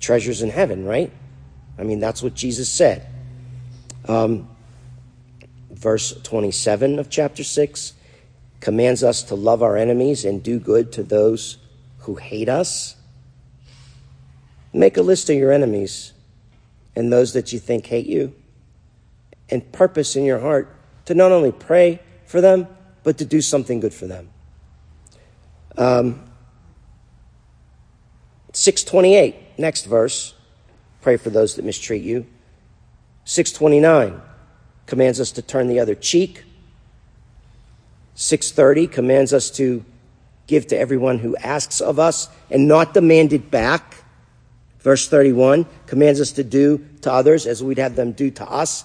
treasures 0.00 0.42
in 0.42 0.50
heaven, 0.50 0.84
right? 0.84 1.12
I 1.78 1.82
mean, 1.82 2.00
that's 2.00 2.22
what 2.22 2.34
Jesus 2.34 2.68
said. 2.68 3.06
Um, 4.06 4.48
verse 5.78 6.12
27 6.22 6.98
of 6.98 7.08
chapter 7.08 7.44
6 7.44 7.92
commands 8.60 9.04
us 9.04 9.22
to 9.22 9.36
love 9.36 9.62
our 9.62 9.76
enemies 9.76 10.24
and 10.24 10.42
do 10.42 10.58
good 10.58 10.92
to 10.92 11.04
those 11.04 11.58
who 12.00 12.16
hate 12.16 12.48
us. 12.48 12.96
Make 14.72 14.96
a 14.96 15.02
list 15.02 15.30
of 15.30 15.36
your 15.36 15.52
enemies 15.52 16.12
and 16.96 17.12
those 17.12 17.32
that 17.34 17.52
you 17.52 17.60
think 17.60 17.86
hate 17.86 18.06
you, 18.06 18.34
and 19.50 19.70
purpose 19.72 20.16
in 20.16 20.24
your 20.24 20.40
heart 20.40 20.74
to 21.04 21.14
not 21.14 21.30
only 21.30 21.52
pray 21.52 22.00
for 22.26 22.40
them, 22.40 22.66
but 23.04 23.18
to 23.18 23.24
do 23.24 23.40
something 23.40 23.78
good 23.78 23.94
for 23.94 24.06
them. 24.06 24.28
Um, 25.76 26.24
628, 28.52 29.58
next 29.58 29.84
verse. 29.84 30.34
Pray 31.00 31.16
for 31.16 31.30
those 31.30 31.54
that 31.54 31.64
mistreat 31.64 32.02
you. 32.02 32.26
629 33.24 34.20
commands 34.88 35.20
us 35.20 35.30
to 35.32 35.42
turn 35.42 35.68
the 35.68 35.78
other 35.78 35.94
cheek. 35.94 36.44
630 38.14 38.88
commands 38.88 39.32
us 39.32 39.50
to 39.50 39.84
give 40.48 40.66
to 40.66 40.76
everyone 40.76 41.18
who 41.18 41.36
asks 41.36 41.80
of 41.80 42.00
us 42.00 42.28
and 42.50 42.66
not 42.66 42.94
demand 42.94 43.32
it 43.32 43.50
back. 43.50 44.02
Verse 44.80 45.06
31 45.06 45.66
commands 45.86 46.20
us 46.20 46.32
to 46.32 46.42
do 46.42 46.84
to 47.02 47.12
others 47.12 47.46
as 47.46 47.62
we'd 47.62 47.78
have 47.78 47.94
them 47.94 48.12
do 48.12 48.30
to 48.30 48.50
us. 48.50 48.84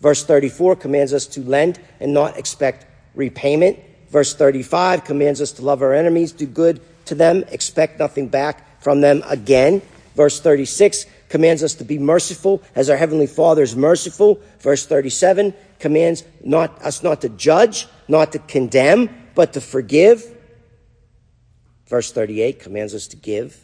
Verse 0.00 0.24
34 0.24 0.74
commands 0.76 1.12
us 1.12 1.26
to 1.26 1.42
lend 1.42 1.78
and 2.00 2.14
not 2.14 2.38
expect 2.38 2.86
repayment. 3.14 3.78
Verse 4.08 4.34
35 4.34 5.04
commands 5.04 5.40
us 5.40 5.52
to 5.52 5.62
love 5.62 5.82
our 5.82 5.92
enemies, 5.92 6.32
do 6.32 6.46
good 6.46 6.80
to 7.04 7.14
them, 7.14 7.44
expect 7.48 7.98
nothing 7.98 8.26
back 8.26 8.82
from 8.82 9.02
them 9.02 9.22
again. 9.26 9.82
Verse 10.16 10.40
36 10.40 11.06
commands 11.32 11.62
us 11.62 11.72
to 11.72 11.82
be 11.82 11.98
merciful 11.98 12.62
as 12.74 12.90
our 12.90 12.96
heavenly 12.98 13.26
Father 13.26 13.62
is 13.62 13.74
merciful. 13.74 14.38
Verse 14.60 14.84
37 14.84 15.54
commands 15.78 16.24
not 16.44 16.78
us 16.82 17.02
not 17.02 17.22
to 17.22 17.30
judge, 17.30 17.88
not 18.06 18.32
to 18.32 18.38
condemn, 18.38 19.08
but 19.34 19.54
to 19.54 19.60
forgive. 19.62 20.22
Verse 21.86 22.12
38 22.12 22.60
commands 22.60 22.94
us 22.94 23.06
to 23.06 23.16
give, 23.16 23.58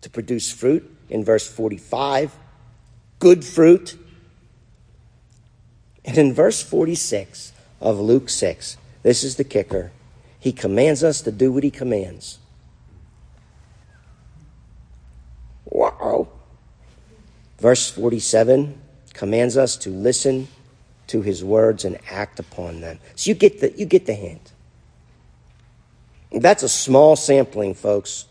to 0.00 0.08
produce 0.08 0.50
fruit. 0.50 0.90
In 1.10 1.22
verse 1.22 1.46
45, 1.46 2.34
good 3.18 3.44
fruit. 3.44 3.98
And 6.06 6.16
in 6.16 6.32
verse 6.32 6.62
46 6.62 7.52
of 7.82 8.00
Luke 8.00 8.30
6, 8.30 8.78
this 9.02 9.22
is 9.22 9.36
the 9.36 9.44
kicker. 9.44 9.92
He 10.40 10.52
commands 10.52 11.04
us 11.04 11.20
to 11.20 11.30
do 11.30 11.52
what 11.52 11.64
he 11.64 11.70
commands. 11.70 12.38
Verse 17.64 17.90
47 17.90 18.78
commands 19.14 19.56
us 19.56 19.78
to 19.78 19.88
listen 19.88 20.48
to 21.06 21.22
his 21.22 21.42
words 21.42 21.86
and 21.86 21.98
act 22.10 22.38
upon 22.38 22.82
them. 22.82 22.98
So 23.16 23.30
you 23.30 23.34
get 23.34 23.62
the, 23.62 23.72
you 23.72 23.86
get 23.86 24.04
the 24.04 24.12
hint. 24.12 24.52
That's 26.30 26.62
a 26.62 26.68
small 26.68 27.16
sampling, 27.16 27.72
folks, 27.72 28.26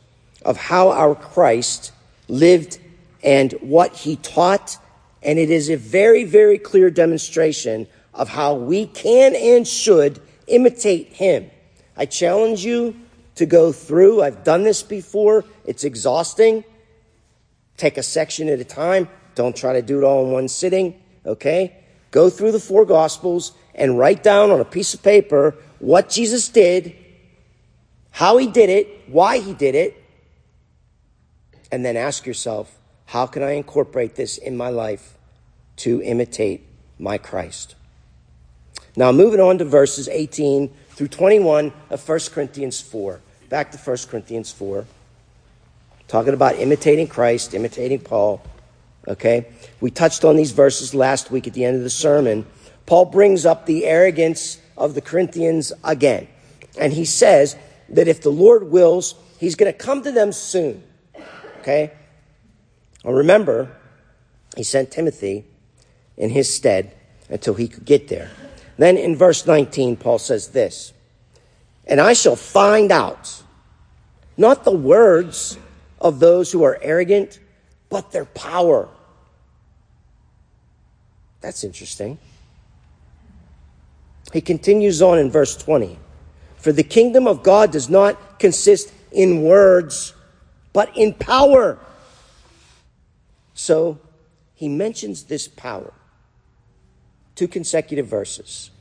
of 0.46 0.56
how 0.56 0.90
our 0.92 1.16
Christ 1.16 1.94
lived 2.28 2.78
and 3.24 3.54
what 3.54 3.96
he 3.96 4.18
taught. 4.18 4.78
And 5.24 5.40
it 5.40 5.50
is 5.50 5.68
a 5.72 5.78
very, 5.78 6.26
very 6.26 6.60
clear 6.60 6.92
demonstration 6.92 7.88
of 8.14 8.30
how 8.30 8.54
we 8.54 8.86
can 8.86 9.36
and 9.36 9.68
should 9.68 10.22
imitate 10.46 11.08
him. 11.08 11.50
I 11.98 12.06
challenge 12.06 12.64
you 12.64 12.96
to 13.34 13.48
go 13.48 13.72
through. 13.72 14.22
I've 14.22 14.44
done 14.44 14.62
this 14.62 14.84
before. 14.84 15.44
It's 15.66 15.84
exhausting. 15.84 16.64
Take 17.78 17.98
a 17.98 18.04
section 18.04 18.48
at 18.48 18.60
a 18.60 18.64
time. 18.64 19.10
Don't 19.36 19.56
try 19.56 19.74
to 19.74 19.82
do 19.82 20.00
it 20.00 20.04
all 20.04 20.26
in 20.26 20.32
one 20.32 20.48
sitting, 20.48 21.00
okay? 21.26 21.76
Go 22.12 22.30
through 22.30 22.52
the 22.52 22.60
four 22.60 22.86
gospels 22.86 23.54
and 23.76 23.98
write 23.98 24.24
down 24.24 24.52
on 24.52 24.60
a 24.60 24.66
piece 24.66 24.94
of 24.94 25.02
paper 25.02 25.56
what 25.80 26.10
Jesus 26.10 26.48
did, 26.48 26.96
how 28.12 28.38
he 28.38 28.48
did 28.48 28.70
it, 28.70 28.88
why 29.08 29.40
he 29.40 29.54
did 29.54 29.76
it, 29.76 30.02
and 31.72 31.84
then 31.84 31.98
ask 31.98 32.26
yourself, 32.26 32.78
how 33.08 33.26
can 33.26 33.44
I 33.44 33.52
incorporate 33.52 34.16
this 34.16 34.38
in 34.38 34.56
my 34.56 34.70
life 34.70 35.18
to 35.78 36.02
imitate 36.04 36.66
my 37.00 37.18
Christ? 37.18 37.76
Now, 38.96 39.12
moving 39.12 39.40
on 39.40 39.58
to 39.58 39.66
verses 39.66 40.08
18 40.08 40.72
through 40.92 41.08
21 41.08 41.74
of 41.90 42.08
1 42.08 42.20
Corinthians 42.32 42.80
4. 42.80 43.20
Back 43.50 43.72
to 43.72 43.78
1 43.78 43.98
Corinthians 44.10 44.52
4 44.52 44.86
talking 46.14 46.36
about 46.36 46.60
imitating 46.60 47.08
Christ, 47.08 47.56
imitating 47.56 48.00
Paul. 48.00 48.40
Okay? 49.08 49.48
We 49.82 49.92
touched 49.92 50.24
on 50.24 50.36
these 50.36 50.52
verses 50.52 50.94
last 50.94 51.32
week 51.32 51.48
at 51.48 51.54
the 51.54 51.66
end 51.66 51.78
of 51.78 51.84
the 51.84 51.90
sermon. 51.90 52.46
Paul 52.86 53.06
brings 53.06 53.46
up 53.46 53.66
the 53.66 53.86
arrogance 53.86 54.60
of 54.78 54.94
the 54.94 55.02
Corinthians 55.02 55.74
again. 55.84 56.28
And 56.78 56.94
he 56.94 57.06
says 57.06 57.56
that 57.90 58.08
if 58.08 58.22
the 58.22 58.30
Lord 58.30 58.72
wills, 58.72 59.16
he's 59.40 59.56
going 59.56 59.72
to 59.72 59.78
come 59.78 60.04
to 60.04 60.12
them 60.12 60.32
soon. 60.32 60.84
Okay? 61.60 61.92
Well, 63.04 63.14
remember, 63.14 63.76
he 64.56 64.64
sent 64.64 64.92
Timothy 64.92 65.46
in 66.18 66.30
his 66.30 66.54
stead 66.54 66.96
until 67.30 67.54
he 67.54 67.68
could 67.68 67.86
get 67.86 68.08
there. 68.08 68.32
Then 68.78 68.98
in 68.98 69.16
verse 69.16 69.46
19, 69.46 69.98
Paul 69.98 70.20
says 70.20 70.50
this 70.50 70.94
And 71.86 72.02
I 72.02 72.14
shall 72.14 72.36
find 72.36 72.92
out 72.92 73.44
not 74.38 74.64
the 74.64 74.72
words 74.72 75.58
of 76.00 76.20
those 76.20 76.52
who 76.52 76.64
are 76.64 76.80
arrogant, 76.82 77.40
but 77.94 78.12
their 78.12 78.26
power. 78.26 78.90
That's 81.42 81.64
interesting. 81.64 82.18
He 84.34 84.42
continues 84.42 85.00
on 85.04 85.20
in 85.20 85.30
verse 85.30 85.56
20. 85.56 86.00
For 86.58 86.72
the 86.72 86.82
kingdom 86.82 87.28
of 87.28 87.44
God 87.44 87.72
does 87.72 87.92
not 87.92 88.40
consist 88.40 88.92
in 89.12 89.44
words, 89.44 90.16
but 90.74 90.98
in 90.98 91.14
power. 91.14 91.78
So 93.54 94.00
he 94.56 94.68
mentions 94.70 95.26
this 95.26 95.48
power. 95.48 95.94
Two 97.36 97.48
consecutive 97.48 98.08
verses. 98.08 98.72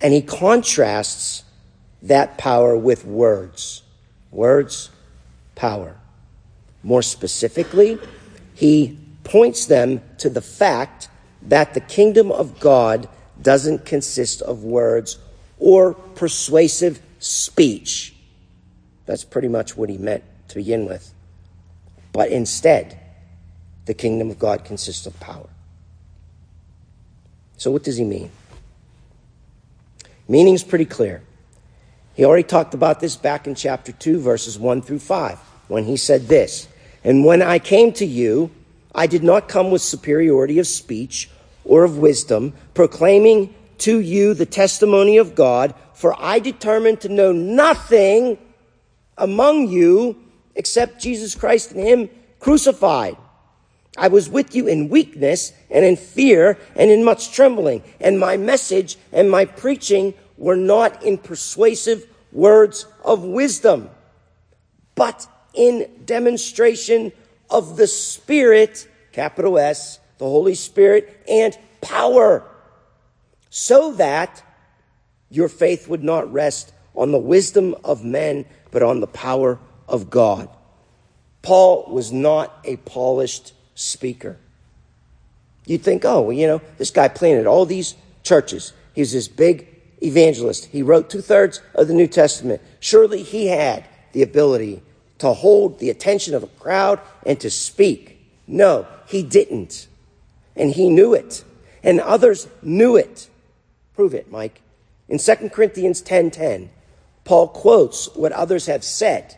And 0.00 0.14
he 0.14 0.22
contrasts 0.22 1.42
that 2.02 2.38
power 2.38 2.76
with 2.76 3.04
words. 3.04 3.82
Words, 4.30 4.90
power. 5.56 5.96
More 6.84 7.02
specifically, 7.02 7.98
he 8.60 8.98
points 9.24 9.64
them 9.64 10.02
to 10.18 10.28
the 10.28 10.42
fact 10.42 11.08
that 11.40 11.72
the 11.72 11.80
kingdom 11.80 12.30
of 12.30 12.60
God 12.60 13.08
doesn't 13.40 13.86
consist 13.86 14.42
of 14.42 14.64
words 14.64 15.16
or 15.58 15.94
persuasive 15.94 17.00
speech. 17.20 18.14
That's 19.06 19.24
pretty 19.24 19.48
much 19.48 19.78
what 19.78 19.88
he 19.88 19.96
meant 19.96 20.24
to 20.48 20.56
begin 20.56 20.84
with. 20.84 21.10
But 22.12 22.28
instead, 22.28 23.00
the 23.86 23.94
kingdom 23.94 24.30
of 24.30 24.38
God 24.38 24.62
consists 24.66 25.06
of 25.06 25.18
power. 25.20 25.48
So, 27.56 27.70
what 27.70 27.82
does 27.82 27.96
he 27.96 28.04
mean? 28.04 28.30
Meaning's 30.28 30.64
pretty 30.64 30.84
clear. 30.84 31.22
He 32.12 32.26
already 32.26 32.42
talked 32.42 32.74
about 32.74 33.00
this 33.00 33.16
back 33.16 33.46
in 33.46 33.54
chapter 33.54 33.92
2, 33.92 34.20
verses 34.20 34.58
1 34.58 34.82
through 34.82 34.98
5, 34.98 35.38
when 35.68 35.84
he 35.84 35.96
said 35.96 36.28
this 36.28 36.68
and 37.04 37.24
when 37.24 37.42
I 37.42 37.58
came 37.58 37.92
to 37.94 38.06
you, 38.06 38.50
I 38.94 39.06
did 39.06 39.22
not 39.22 39.48
come 39.48 39.70
with 39.70 39.82
superiority 39.82 40.58
of 40.58 40.66
speech 40.66 41.30
or 41.64 41.84
of 41.84 41.98
wisdom, 41.98 42.52
proclaiming 42.74 43.54
to 43.78 44.00
you 44.00 44.34
the 44.34 44.46
testimony 44.46 45.16
of 45.16 45.34
God, 45.34 45.74
for 45.94 46.14
I 46.18 46.38
determined 46.38 47.00
to 47.02 47.08
know 47.08 47.32
nothing 47.32 48.38
among 49.16 49.68
you 49.68 50.16
except 50.54 51.00
Jesus 51.00 51.34
Christ 51.34 51.72
and 51.72 51.86
Him 51.86 52.10
crucified. 52.38 53.16
I 53.96 54.08
was 54.08 54.28
with 54.28 54.54
you 54.54 54.66
in 54.66 54.88
weakness 54.88 55.52
and 55.70 55.84
in 55.84 55.96
fear 55.96 56.58
and 56.76 56.90
in 56.90 57.04
much 57.04 57.32
trembling, 57.32 57.82
and 58.00 58.18
my 58.18 58.36
message 58.36 58.96
and 59.12 59.30
my 59.30 59.44
preaching 59.44 60.14
were 60.36 60.56
not 60.56 61.02
in 61.02 61.18
persuasive 61.18 62.06
words 62.32 62.86
of 63.04 63.24
wisdom, 63.24 63.90
but 64.94 65.26
in 65.54 65.88
demonstration 66.04 67.12
of 67.48 67.76
the 67.76 67.86
Spirit, 67.86 68.88
capital 69.12 69.58
S, 69.58 69.98
the 70.18 70.24
Holy 70.24 70.54
Spirit, 70.54 71.22
and 71.28 71.56
power, 71.80 72.44
so 73.48 73.92
that 73.94 74.42
your 75.30 75.48
faith 75.48 75.88
would 75.88 76.04
not 76.04 76.32
rest 76.32 76.72
on 76.94 77.12
the 77.12 77.18
wisdom 77.18 77.74
of 77.84 78.04
men, 78.04 78.44
but 78.70 78.82
on 78.82 79.00
the 79.00 79.06
power 79.06 79.58
of 79.88 80.10
God. 80.10 80.48
Paul 81.42 81.86
was 81.90 82.12
not 82.12 82.58
a 82.64 82.76
polished 82.76 83.54
speaker. 83.74 84.38
You'd 85.66 85.82
think, 85.82 86.04
oh, 86.04 86.22
well, 86.22 86.32
you 86.32 86.46
know, 86.46 86.60
this 86.78 86.90
guy 86.90 87.08
planted 87.08 87.46
all 87.46 87.64
these 87.64 87.94
churches. 88.22 88.72
He's 88.94 89.12
this 89.12 89.28
big 89.28 89.68
evangelist. 90.02 90.66
He 90.66 90.82
wrote 90.82 91.10
two 91.10 91.20
thirds 91.20 91.60
of 91.74 91.88
the 91.88 91.94
New 91.94 92.06
Testament. 92.06 92.60
Surely 92.80 93.22
he 93.22 93.46
had 93.46 93.84
the 94.12 94.22
ability 94.22 94.82
to 95.20 95.34
hold 95.34 95.78
the 95.78 95.90
attention 95.90 96.34
of 96.34 96.42
a 96.42 96.48
crowd 96.48 96.98
and 97.24 97.38
to 97.40 97.50
speak. 97.50 98.26
No, 98.46 98.86
he 99.06 99.22
didn't. 99.22 99.86
And 100.56 100.72
he 100.72 100.88
knew 100.88 101.14
it. 101.14 101.44
And 101.82 102.00
others 102.00 102.48
knew 102.62 102.96
it. 102.96 103.28
Prove 103.94 104.14
it, 104.14 104.30
Mike. 104.30 104.60
In 105.08 105.18
2 105.18 105.50
Corinthians 105.50 106.02
10:10, 106.02 106.70
Paul 107.24 107.48
quotes 107.48 108.14
what 108.14 108.32
others 108.32 108.66
have 108.66 108.82
said 108.82 109.36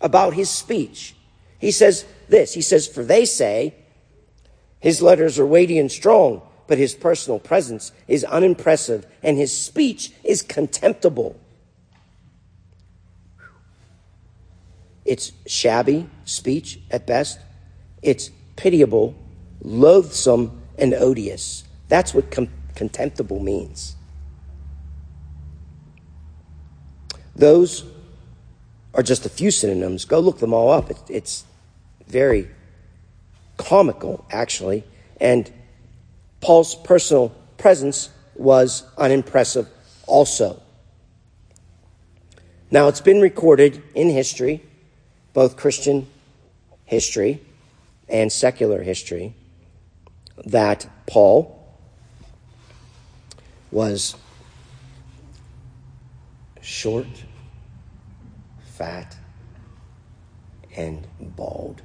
about 0.00 0.34
his 0.34 0.50
speech. 0.50 1.16
He 1.58 1.70
says 1.70 2.04
this, 2.28 2.54
he 2.54 2.62
says, 2.62 2.86
"For 2.86 3.02
they 3.02 3.24
say 3.24 3.74
his 4.78 5.02
letters 5.02 5.38
are 5.38 5.46
weighty 5.46 5.78
and 5.78 5.90
strong, 5.90 6.42
but 6.68 6.78
his 6.78 6.94
personal 6.94 7.40
presence 7.40 7.90
is 8.06 8.22
unimpressive 8.24 9.06
and 9.22 9.36
his 9.36 9.52
speech 9.56 10.12
is 10.22 10.42
contemptible." 10.42 11.36
It's 15.04 15.32
shabby 15.46 16.08
speech 16.24 16.80
at 16.90 17.06
best. 17.06 17.38
It's 18.02 18.30
pitiable, 18.56 19.14
loathsome, 19.62 20.62
and 20.78 20.94
odious. 20.94 21.64
That's 21.88 22.14
what 22.14 22.30
com- 22.30 22.48
contemptible 22.74 23.40
means. 23.40 23.96
Those 27.36 27.84
are 28.94 29.02
just 29.02 29.26
a 29.26 29.28
few 29.28 29.50
synonyms. 29.50 30.04
Go 30.04 30.20
look 30.20 30.38
them 30.38 30.54
all 30.54 30.70
up. 30.70 30.90
It, 30.90 30.98
it's 31.08 31.44
very 32.06 32.48
comical, 33.56 34.24
actually. 34.30 34.84
And 35.20 35.50
Paul's 36.40 36.74
personal 36.74 37.30
presence 37.56 38.10
was 38.34 38.84
unimpressive 38.98 39.68
also. 40.06 40.60
Now, 42.70 42.88
it's 42.88 43.00
been 43.00 43.20
recorded 43.20 43.82
in 43.94 44.10
history, 44.10 44.62
both 45.34 45.56
Christian 45.56 46.06
history 46.86 47.40
and 48.08 48.32
secular 48.32 48.82
history, 48.82 49.34
that 50.46 50.88
Paul 51.06 51.60
was 53.70 54.14
short, 56.62 57.06
fat, 58.64 59.16
and 60.76 61.06
bald. 61.20 61.82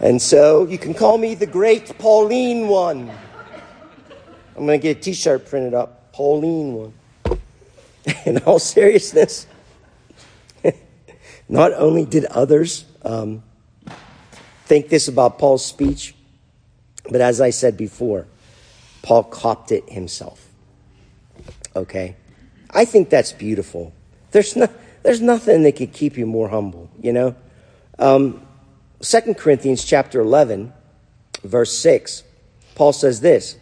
And 0.00 0.20
so 0.22 0.66
you 0.66 0.78
can 0.78 0.94
call 0.94 1.18
me 1.18 1.34
the 1.34 1.46
great 1.46 1.98
Pauline 1.98 2.68
one. 2.68 3.10
I'm 4.56 4.66
going 4.66 4.80
to 4.80 4.82
get 4.82 4.98
a 4.98 5.00
t 5.00 5.12
shirt 5.12 5.46
printed 5.46 5.74
up, 5.74 6.12
Pauline 6.12 6.74
one. 6.74 6.94
In 8.24 8.38
all 8.38 8.58
seriousness, 8.58 9.46
not 11.50 11.72
only 11.74 12.04
did 12.04 12.24
others 12.26 12.84
um, 13.02 13.42
think 14.66 14.88
this 14.88 15.08
about 15.08 15.38
Paul's 15.38 15.64
speech, 15.64 16.14
but 17.10 17.20
as 17.20 17.40
I 17.40 17.50
said 17.50 17.76
before, 17.76 18.28
Paul 19.02 19.24
copped 19.24 19.72
it 19.72 19.90
himself. 19.90 20.48
Okay? 21.74 22.14
I 22.70 22.84
think 22.84 23.10
that's 23.10 23.32
beautiful. 23.32 23.92
There's, 24.30 24.54
no, 24.54 24.68
there's 25.02 25.20
nothing 25.20 25.64
that 25.64 25.74
could 25.74 25.92
keep 25.92 26.16
you 26.16 26.24
more 26.24 26.48
humble, 26.48 26.88
you 27.00 27.12
know? 27.12 27.34
Um, 27.98 28.46
2 29.00 29.34
Corinthians 29.34 29.84
chapter 29.84 30.20
11, 30.20 30.72
verse 31.42 31.76
6, 31.78 32.22
Paul 32.76 32.92
says 32.92 33.20
this 33.20 33.56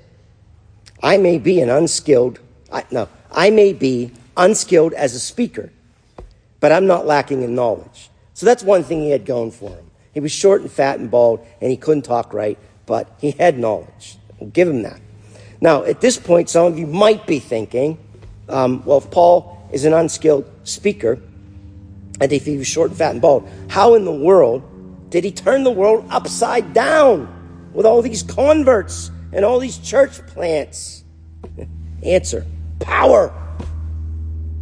I 1.03 1.17
may 1.17 1.39
be 1.39 1.63
an 1.63 1.71
unskilled, 1.71 2.39
I, 2.71 2.85
no, 2.91 3.09
I 3.33 3.49
may 3.49 3.73
be 3.73 4.13
unskilled 4.37 4.93
as 4.93 5.15
a 5.15 5.21
speaker, 5.21 5.73
but 6.61 6.73
I'm 6.73 6.87
not 6.87 7.07
lacking 7.07 7.43
in 7.43 7.55
knowledge. 7.55 8.11
So 8.35 8.47
that's 8.47 8.63
one 8.63 8.85
thing 8.85 9.03
he 9.03 9.11
had 9.11 9.25
going 9.25 9.51
for 9.51 9.71
him. 9.71 9.91
He 10.13 10.21
was 10.21 10.33
short 10.33 10.63
and 10.63 10.71
fat 10.71 10.99
and 10.99 11.11
bald, 11.11 11.45
and 11.61 11.71
he 11.71 11.77
couldn't 11.77 12.03
talk 12.03 12.33
right, 12.33 12.59
but 12.87 13.09
he 13.19 13.33
had 13.33 13.59
knowledge. 13.59 14.17
We'll 14.39 14.51
give 14.51 14.69
him 14.69 14.83
that. 14.83 15.01
Now, 15.61 15.85
at 15.85 16.01
this 16.01 16.19
point, 16.19 16.49
some 16.49 16.67
of 16.67 16.79
you 16.79 16.87
might 16.87 17.27
be 17.27 17.39
thinking, 17.39 17.99
um, 18.49 18.83
well, 18.85 18.99
if 18.99 19.11
Paul 19.11 19.69
is 19.73 19.85
an 19.85 19.93
unskilled 19.93 20.51
speaker, 20.65 21.21
and 22.21 22.33
if 22.33 22.45
he 22.45 22.57
was 22.57 22.67
short 22.67 22.91
and 22.91 22.99
fat 22.99 23.13
and 23.13 23.21
bald, 23.21 23.49
how 23.69 23.95
in 23.95 24.05
the 24.05 24.13
world 24.13 24.63
did 25.11 25.25
he 25.25 25.33
turn 25.33 25.65
the 25.65 25.71
world 25.71 26.07
upside 26.11 26.73
down 26.75 27.71
with 27.73 27.87
all 27.87 28.03
these 28.03 28.23
converts 28.23 29.11
and 29.33 29.45
all 29.45 29.59
these 29.59 29.79
church 29.79 30.25
plants? 30.27 31.05
Answer 32.03 32.47
power. 32.81 33.33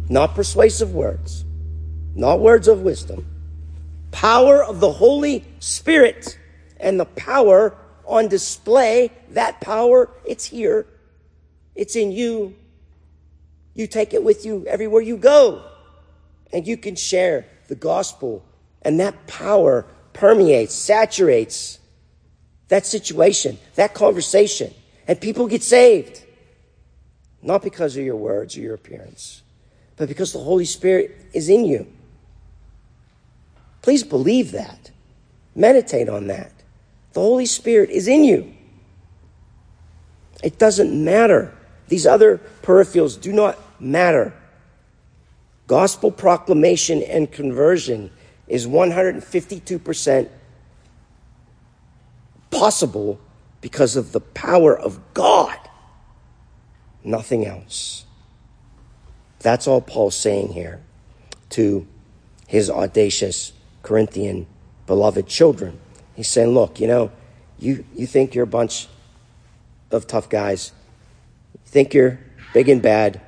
Not 0.09 0.35
persuasive 0.35 0.93
words, 0.93 1.45
not 2.17 2.39
words 2.39 2.67
of 2.67 2.81
wisdom. 2.81 3.27
Power 4.11 4.63
of 4.63 4.79
the 4.79 4.91
Holy 4.91 5.45
Spirit 5.59 6.37
and 6.79 6.99
the 6.99 7.05
power 7.05 7.77
on 8.05 8.27
display. 8.27 9.11
That 9.29 9.61
power, 9.61 10.09
it's 10.25 10.45
here, 10.45 10.87
it's 11.75 11.95
in 11.95 12.11
you. 12.11 12.55
You 13.75 13.85
take 13.85 14.15
it 14.15 14.23
with 14.23 14.45
you 14.47 14.65
everywhere 14.67 15.03
you 15.03 15.15
go, 15.15 15.63
and 16.51 16.65
you 16.65 16.75
can 16.75 16.95
share 16.95 17.45
the 17.67 17.75
gospel, 17.75 18.43
and 18.81 18.99
that 18.99 19.27
power 19.27 19.85
permeates, 20.13 20.73
saturates 20.73 21.77
that 22.69 22.87
situation, 22.87 23.59
that 23.75 23.93
conversation, 23.93 24.73
and 25.07 25.21
people 25.21 25.47
get 25.47 25.61
saved. 25.61 26.23
Not 27.43 27.61
because 27.61 27.95
of 27.95 28.03
your 28.03 28.15
words 28.15 28.57
or 28.57 28.61
your 28.61 28.73
appearance, 28.73 29.43
but 29.95 30.07
because 30.07 30.33
the 30.33 30.39
Holy 30.39 30.65
Spirit 30.65 31.27
is 31.33 31.47
in 31.47 31.63
you. 31.63 31.85
Please 33.87 34.03
believe 34.03 34.51
that. 34.51 34.91
Meditate 35.55 36.09
on 36.09 36.27
that. 36.27 36.51
The 37.13 37.21
Holy 37.21 37.45
Spirit 37.45 37.89
is 37.89 38.09
in 38.09 38.25
you. 38.25 38.53
It 40.43 40.59
doesn't 40.59 40.91
matter. 41.05 41.55
These 41.87 42.05
other 42.05 42.41
peripherals 42.63 43.17
do 43.17 43.31
not 43.31 43.57
matter. 43.79 44.33
Gospel 45.67 46.11
proclamation 46.11 47.01
and 47.01 47.31
conversion 47.31 48.11
is 48.49 48.67
152% 48.67 50.29
possible 52.51 53.21
because 53.61 53.95
of 53.95 54.11
the 54.11 54.19
power 54.19 54.77
of 54.77 54.99
God, 55.13 55.57
nothing 57.05 57.45
else. 57.45 58.03
That's 59.39 59.65
all 59.65 59.79
Paul's 59.79 60.17
saying 60.17 60.51
here 60.51 60.81
to 61.51 61.87
his 62.47 62.69
audacious 62.69 63.53
Corinthian 63.87 64.45
beloved 64.85 65.27
children. 65.27 65.79
He's 66.13 66.27
saying, 66.27 66.49
look, 66.49 66.81
you 66.81 66.87
know, 66.87 67.09
you, 67.57 67.85
you 67.95 68.05
think 68.05 68.35
you're 68.35 68.43
a 68.43 68.45
bunch 68.61 68.89
of 69.91 70.05
tough 70.07 70.27
guys, 70.27 70.73
you 71.53 71.61
think 71.63 71.93
you're 71.93 72.19
big 72.53 72.67
and 72.67 72.81
bad. 72.81 73.21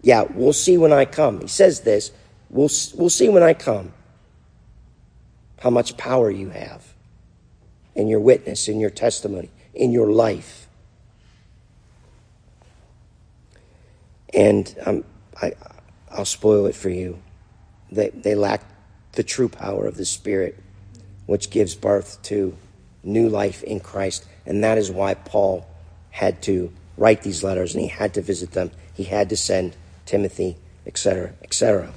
Yeah, 0.00 0.22
we'll 0.22 0.54
see 0.54 0.78
when 0.78 0.94
I 0.94 1.04
come. 1.04 1.42
He 1.42 1.46
says 1.46 1.80
this, 1.80 2.10
we'll, 2.48 2.70
we'll 2.94 3.10
see 3.10 3.28
when 3.28 3.42
I 3.42 3.52
come 3.52 3.92
how 5.60 5.68
much 5.68 5.98
power 5.98 6.30
you 6.30 6.48
have 6.48 6.94
in 7.94 8.08
your 8.08 8.20
witness, 8.20 8.66
in 8.66 8.80
your 8.80 8.88
testimony, 8.88 9.50
in 9.74 9.92
your 9.92 10.10
life. 10.10 10.68
And 14.32 14.74
um, 14.86 15.04
I, 15.42 15.52
I'll 16.10 16.24
spoil 16.24 16.64
it 16.64 16.74
for 16.74 16.88
you. 16.88 17.20
They, 17.92 18.08
they 18.08 18.34
lack 18.34 18.62
the 19.18 19.24
true 19.24 19.48
power 19.48 19.84
of 19.84 19.96
the 19.96 20.04
Spirit, 20.04 20.56
which 21.26 21.50
gives 21.50 21.74
birth 21.74 22.22
to 22.22 22.56
new 23.02 23.28
life 23.28 23.64
in 23.64 23.80
Christ. 23.80 24.24
And 24.46 24.62
that 24.62 24.78
is 24.78 24.92
why 24.92 25.14
Paul 25.14 25.66
had 26.10 26.40
to 26.42 26.72
write 26.96 27.24
these 27.24 27.42
letters 27.42 27.74
and 27.74 27.82
he 27.82 27.88
had 27.88 28.14
to 28.14 28.22
visit 28.22 28.52
them. 28.52 28.70
He 28.94 29.02
had 29.02 29.28
to 29.30 29.36
send 29.36 29.76
Timothy, 30.06 30.56
etc., 30.86 31.32
etc. 31.42 31.92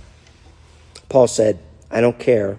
Paul 1.10 1.28
said, 1.28 1.60
I 1.92 2.02
don't 2.02 2.18
care 2.18 2.58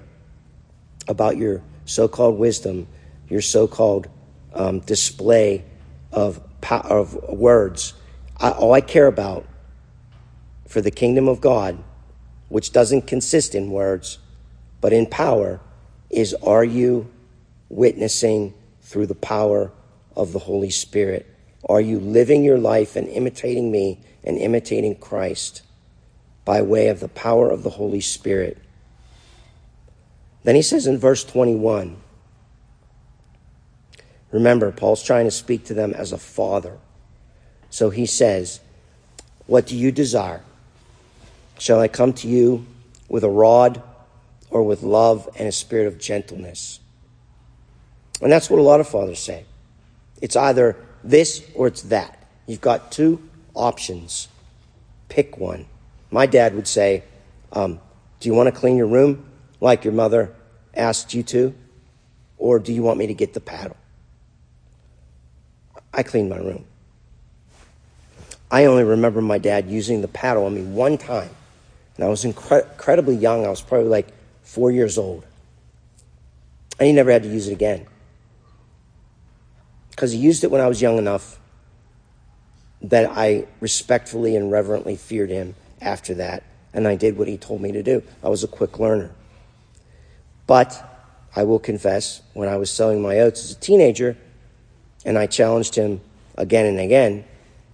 about 1.08 1.36
your 1.36 1.60
so 1.84 2.06
called 2.06 2.38
wisdom, 2.38 2.86
your 3.28 3.40
so 3.40 3.66
called 3.66 4.06
um, 4.54 4.78
display 4.78 5.64
of, 6.12 6.40
of 6.70 7.14
words. 7.14 7.94
I, 8.38 8.50
all 8.50 8.74
I 8.74 8.80
care 8.80 9.08
about 9.08 9.44
for 10.68 10.80
the 10.80 10.92
kingdom 10.92 11.26
of 11.26 11.40
God, 11.40 11.82
which 12.48 12.70
doesn't 12.70 13.08
consist 13.08 13.56
in 13.56 13.72
words, 13.72 14.18
but 14.82 14.92
in 14.92 15.06
power, 15.06 15.60
is 16.10 16.34
are 16.42 16.64
you 16.64 17.08
witnessing 17.70 18.52
through 18.82 19.06
the 19.06 19.14
power 19.14 19.72
of 20.14 20.32
the 20.32 20.40
Holy 20.40 20.70
Spirit? 20.70 21.26
Are 21.66 21.80
you 21.80 22.00
living 22.00 22.44
your 22.44 22.58
life 22.58 22.96
and 22.96 23.08
imitating 23.08 23.70
me 23.70 24.00
and 24.24 24.36
imitating 24.36 24.96
Christ 24.96 25.62
by 26.44 26.60
way 26.60 26.88
of 26.88 26.98
the 26.98 27.08
power 27.08 27.48
of 27.48 27.62
the 27.62 27.70
Holy 27.70 28.00
Spirit? 28.00 28.58
Then 30.42 30.56
he 30.56 30.62
says 30.62 30.88
in 30.88 30.98
verse 30.98 31.22
21, 31.24 31.96
remember, 34.32 34.72
Paul's 34.72 35.04
trying 35.04 35.26
to 35.26 35.30
speak 35.30 35.64
to 35.66 35.74
them 35.74 35.94
as 35.94 36.10
a 36.10 36.18
father. 36.18 36.76
So 37.70 37.90
he 37.90 38.04
says, 38.04 38.58
What 39.46 39.68
do 39.68 39.76
you 39.76 39.92
desire? 39.92 40.42
Shall 41.60 41.78
I 41.78 41.86
come 41.86 42.12
to 42.14 42.26
you 42.26 42.66
with 43.08 43.22
a 43.22 43.30
rod 43.30 43.80
or 44.52 44.62
with 44.62 44.82
love 44.82 45.28
and 45.38 45.48
a 45.48 45.52
spirit 45.52 45.86
of 45.86 45.98
gentleness? 45.98 46.78
And 48.20 48.30
that's 48.30 48.48
what 48.48 48.60
a 48.60 48.62
lot 48.62 48.80
of 48.80 48.86
fathers 48.86 49.18
say. 49.18 49.44
It's 50.20 50.36
either 50.36 50.76
this 51.02 51.44
or 51.54 51.66
it's 51.66 51.82
that. 51.82 52.24
You've 52.46 52.60
got 52.60 52.92
two 52.92 53.20
options. 53.54 54.28
Pick 55.08 55.38
one. 55.38 55.66
My 56.10 56.26
dad 56.26 56.54
would 56.54 56.68
say, 56.68 57.02
um, 57.52 57.80
Do 58.20 58.28
you 58.28 58.34
want 58.34 58.46
to 58.46 58.52
clean 58.52 58.76
your 58.76 58.86
room? 58.86 59.26
like 59.62 59.84
your 59.84 59.94
mother 59.94 60.34
asked 60.74 61.14
you 61.14 61.22
to? 61.22 61.54
Or 62.36 62.58
do 62.58 62.72
you 62.72 62.82
want 62.82 62.98
me 62.98 63.06
to 63.06 63.14
get 63.14 63.32
the 63.32 63.40
paddle? 63.40 63.76
I 65.94 66.02
cleaned 66.02 66.28
my 66.28 66.38
room. 66.38 66.64
I 68.50 68.64
only 68.64 68.82
remember 68.82 69.22
my 69.22 69.38
dad 69.38 69.70
using 69.70 70.02
the 70.02 70.08
paddle 70.08 70.44
on 70.44 70.54
me 70.54 70.62
one 70.62 70.98
time. 70.98 71.30
And 71.96 72.04
I 72.04 72.08
was 72.08 72.24
incre- 72.24 72.68
incredibly 72.72 73.14
young. 73.14 73.46
I 73.46 73.50
was 73.50 73.62
probably 73.62 73.88
like 73.88 74.08
four 74.42 74.70
years 74.70 74.98
old. 74.98 75.24
And 76.78 76.86
he 76.86 76.92
never 76.92 77.10
had 77.10 77.22
to 77.22 77.28
use 77.28 77.48
it 77.48 77.52
again. 77.52 77.86
Because 79.90 80.12
he 80.12 80.18
used 80.18 80.42
it 80.44 80.50
when 80.50 80.60
I 80.60 80.68
was 80.68 80.80
young 80.80 80.98
enough 80.98 81.38
that 82.82 83.10
I 83.10 83.46
respectfully 83.60 84.36
and 84.36 84.50
reverently 84.50 84.96
feared 84.96 85.30
him 85.30 85.54
after 85.80 86.14
that. 86.14 86.42
And 86.74 86.88
I 86.88 86.96
did 86.96 87.16
what 87.16 87.28
he 87.28 87.36
told 87.36 87.60
me 87.60 87.72
to 87.72 87.82
do. 87.82 88.02
I 88.22 88.28
was 88.28 88.42
a 88.42 88.48
quick 88.48 88.78
learner. 88.78 89.12
But 90.46 90.88
I 91.36 91.44
will 91.44 91.58
confess, 91.58 92.22
when 92.34 92.48
I 92.48 92.56
was 92.56 92.70
selling 92.70 93.00
my 93.00 93.20
oats 93.20 93.44
as 93.44 93.52
a 93.52 93.60
teenager, 93.60 94.16
and 95.04 95.18
I 95.18 95.26
challenged 95.26 95.74
him 95.74 96.00
again 96.36 96.66
and 96.66 96.80
again, 96.80 97.24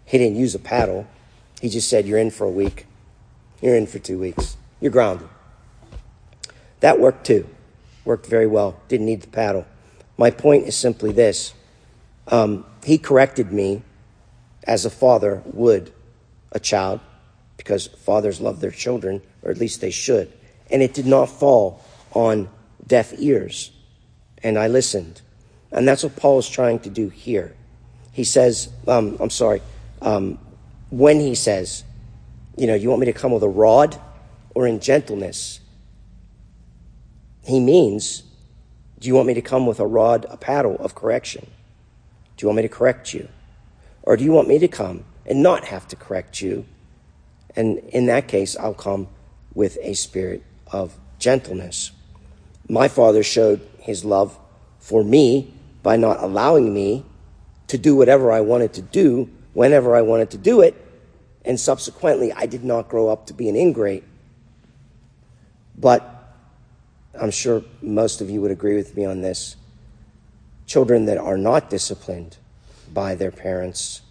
he 0.04 0.18
didn't 0.18 0.36
use 0.36 0.54
a 0.54 0.58
paddle. 0.58 1.06
He 1.60 1.68
just 1.68 1.88
said, 1.88 2.06
You're 2.06 2.18
in 2.18 2.30
for 2.30 2.44
a 2.44 2.50
week. 2.50 2.86
You're 3.60 3.76
in 3.76 3.86
for 3.86 3.98
two 3.98 4.18
weeks. 4.18 4.56
You're 4.80 4.92
grounded. 4.92 5.28
That 6.80 7.00
worked 7.00 7.26
too. 7.26 7.48
Worked 8.04 8.26
very 8.26 8.46
well. 8.46 8.80
Didn't 8.88 9.06
need 9.06 9.22
the 9.22 9.28
paddle. 9.28 9.66
My 10.16 10.30
point 10.30 10.66
is 10.66 10.76
simply 10.76 11.12
this 11.12 11.52
um, 12.26 12.64
He 12.84 12.98
corrected 12.98 13.52
me 13.52 13.82
as 14.64 14.84
a 14.84 14.90
father 14.90 15.42
would 15.46 15.92
a 16.52 16.60
child, 16.60 17.00
because 17.56 17.86
fathers 17.86 18.40
love 18.40 18.60
their 18.60 18.70
children, 18.70 19.20
or 19.42 19.50
at 19.50 19.58
least 19.58 19.80
they 19.80 19.90
should. 19.90 20.32
And 20.70 20.82
it 20.82 20.94
did 20.94 21.06
not 21.06 21.28
fall 21.28 21.82
on 22.12 22.48
deaf 22.86 23.12
ears. 23.18 23.70
And 24.42 24.58
I 24.58 24.68
listened. 24.68 25.20
And 25.72 25.86
that's 25.86 26.02
what 26.02 26.16
Paul 26.16 26.38
is 26.38 26.48
trying 26.48 26.78
to 26.80 26.90
do 26.90 27.08
here. 27.08 27.54
He 28.12 28.24
says, 28.24 28.70
um, 28.86 29.16
I'm 29.20 29.30
sorry, 29.30 29.60
um, 30.00 30.38
when 30.90 31.20
he 31.20 31.34
says, 31.34 31.84
you 32.56 32.66
know, 32.66 32.74
you 32.74 32.88
want 32.88 33.00
me 33.00 33.06
to 33.06 33.12
come 33.12 33.32
with 33.32 33.42
a 33.42 33.48
rod 33.48 34.00
or 34.54 34.66
in 34.66 34.80
gentleness, 34.80 35.60
he 37.48 37.60
means, 37.60 38.22
do 38.98 39.08
you 39.08 39.14
want 39.14 39.26
me 39.26 39.34
to 39.34 39.42
come 39.42 39.66
with 39.66 39.80
a 39.80 39.86
rod, 39.86 40.26
a 40.28 40.36
paddle 40.36 40.76
of 40.76 40.94
correction? 40.94 41.46
Do 42.36 42.44
you 42.44 42.48
want 42.48 42.56
me 42.56 42.62
to 42.62 42.68
correct 42.68 43.14
you? 43.14 43.28
Or 44.02 44.16
do 44.16 44.24
you 44.24 44.32
want 44.32 44.48
me 44.48 44.58
to 44.58 44.68
come 44.68 45.04
and 45.26 45.42
not 45.42 45.64
have 45.64 45.88
to 45.88 45.96
correct 45.96 46.40
you? 46.40 46.66
And 47.56 47.78
in 47.78 48.06
that 48.06 48.28
case, 48.28 48.56
I'll 48.56 48.74
come 48.74 49.08
with 49.54 49.78
a 49.80 49.94
spirit 49.94 50.42
of 50.72 50.96
gentleness. 51.18 51.90
My 52.68 52.88
father 52.88 53.22
showed 53.22 53.66
his 53.78 54.04
love 54.04 54.38
for 54.78 55.02
me 55.02 55.52
by 55.82 55.96
not 55.96 56.22
allowing 56.22 56.72
me 56.72 57.04
to 57.68 57.78
do 57.78 57.96
whatever 57.96 58.30
I 58.30 58.40
wanted 58.40 58.72
to 58.74 58.82
do 58.82 59.30
whenever 59.52 59.96
I 59.96 60.02
wanted 60.02 60.30
to 60.30 60.38
do 60.38 60.60
it 60.60 60.74
and 61.48 61.58
subsequently, 61.58 62.30
I 62.30 62.44
did 62.44 62.62
not 62.62 62.90
grow 62.90 63.08
up 63.08 63.26
to 63.28 63.32
be 63.32 63.48
an 63.48 63.56
ingrate. 63.56 64.04
But 65.78 66.17
I'm 67.20 67.30
sure 67.30 67.62
most 67.82 68.20
of 68.20 68.30
you 68.30 68.40
would 68.40 68.50
agree 68.50 68.76
with 68.76 68.96
me 68.96 69.04
on 69.04 69.20
this. 69.22 69.56
Children 70.66 71.06
that 71.06 71.18
are 71.18 71.38
not 71.38 71.70
disciplined 71.70 72.36
by 72.92 73.14
their 73.14 73.30
parents 73.30 74.02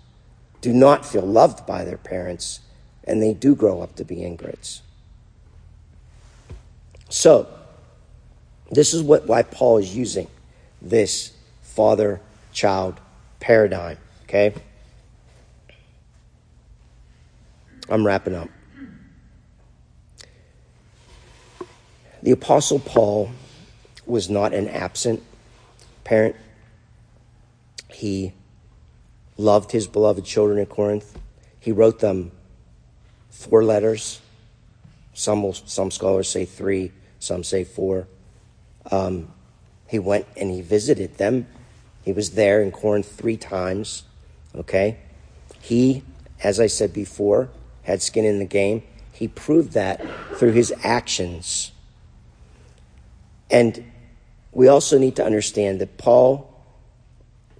do 0.61 0.73
not 0.73 1.05
feel 1.05 1.21
loved 1.21 1.65
by 1.65 1.83
their 1.85 1.97
parents, 1.97 2.61
and 3.03 3.21
they 3.21 3.33
do 3.33 3.55
grow 3.55 3.81
up 3.81 3.95
to 3.95 4.03
be 4.03 4.23
ingrates. 4.23 4.81
So, 7.09 7.47
this 8.71 8.93
is 8.93 9.01
what 9.01 9.27
why 9.27 9.43
Paul 9.43 9.77
is 9.77 9.95
using 9.95 10.27
this 10.81 11.31
father 11.61 12.19
child 12.51 12.99
paradigm, 13.39 13.97
okay? 14.23 14.53
I'm 17.89 18.05
wrapping 18.05 18.35
up. 18.35 18.49
The 22.27 22.33
Apostle 22.33 22.79
Paul 22.79 23.31
was 24.05 24.29
not 24.29 24.53
an 24.53 24.67
absent 24.67 25.23
parent. 26.03 26.35
He 27.89 28.33
loved 29.37 29.71
his 29.71 29.87
beloved 29.87 30.25
children 30.25 30.59
at 30.59 30.67
Corinth. 30.67 31.17
He 31.57 31.71
wrote 31.71 31.99
them 31.99 32.33
four 33.29 33.63
letters. 33.63 34.19
Some, 35.13 35.41
will, 35.41 35.53
some 35.53 35.89
scholars 35.89 36.27
say 36.27 36.43
three, 36.43 36.91
some 37.19 37.45
say 37.45 37.63
four. 37.63 38.09
Um, 38.91 39.31
he 39.87 39.97
went 39.97 40.25
and 40.35 40.51
he 40.51 40.61
visited 40.61 41.17
them. 41.17 41.47
He 42.03 42.11
was 42.11 42.31
there 42.31 42.61
in 42.61 42.73
Corinth 42.73 43.09
three 43.09 43.37
times. 43.37 44.03
Okay? 44.53 44.97
He, 45.61 46.03
as 46.43 46.59
I 46.59 46.67
said 46.67 46.91
before, 46.91 47.47
had 47.83 48.01
skin 48.01 48.25
in 48.25 48.39
the 48.39 48.45
game. 48.45 48.83
He 49.13 49.29
proved 49.29 49.71
that 49.75 50.05
through 50.35 50.51
his 50.51 50.73
actions. 50.83 51.71
And 53.49 53.91
we 54.51 54.67
also 54.67 54.97
need 54.97 55.15
to 55.17 55.25
understand 55.25 55.79
that 55.81 55.97
Paul 55.97 56.53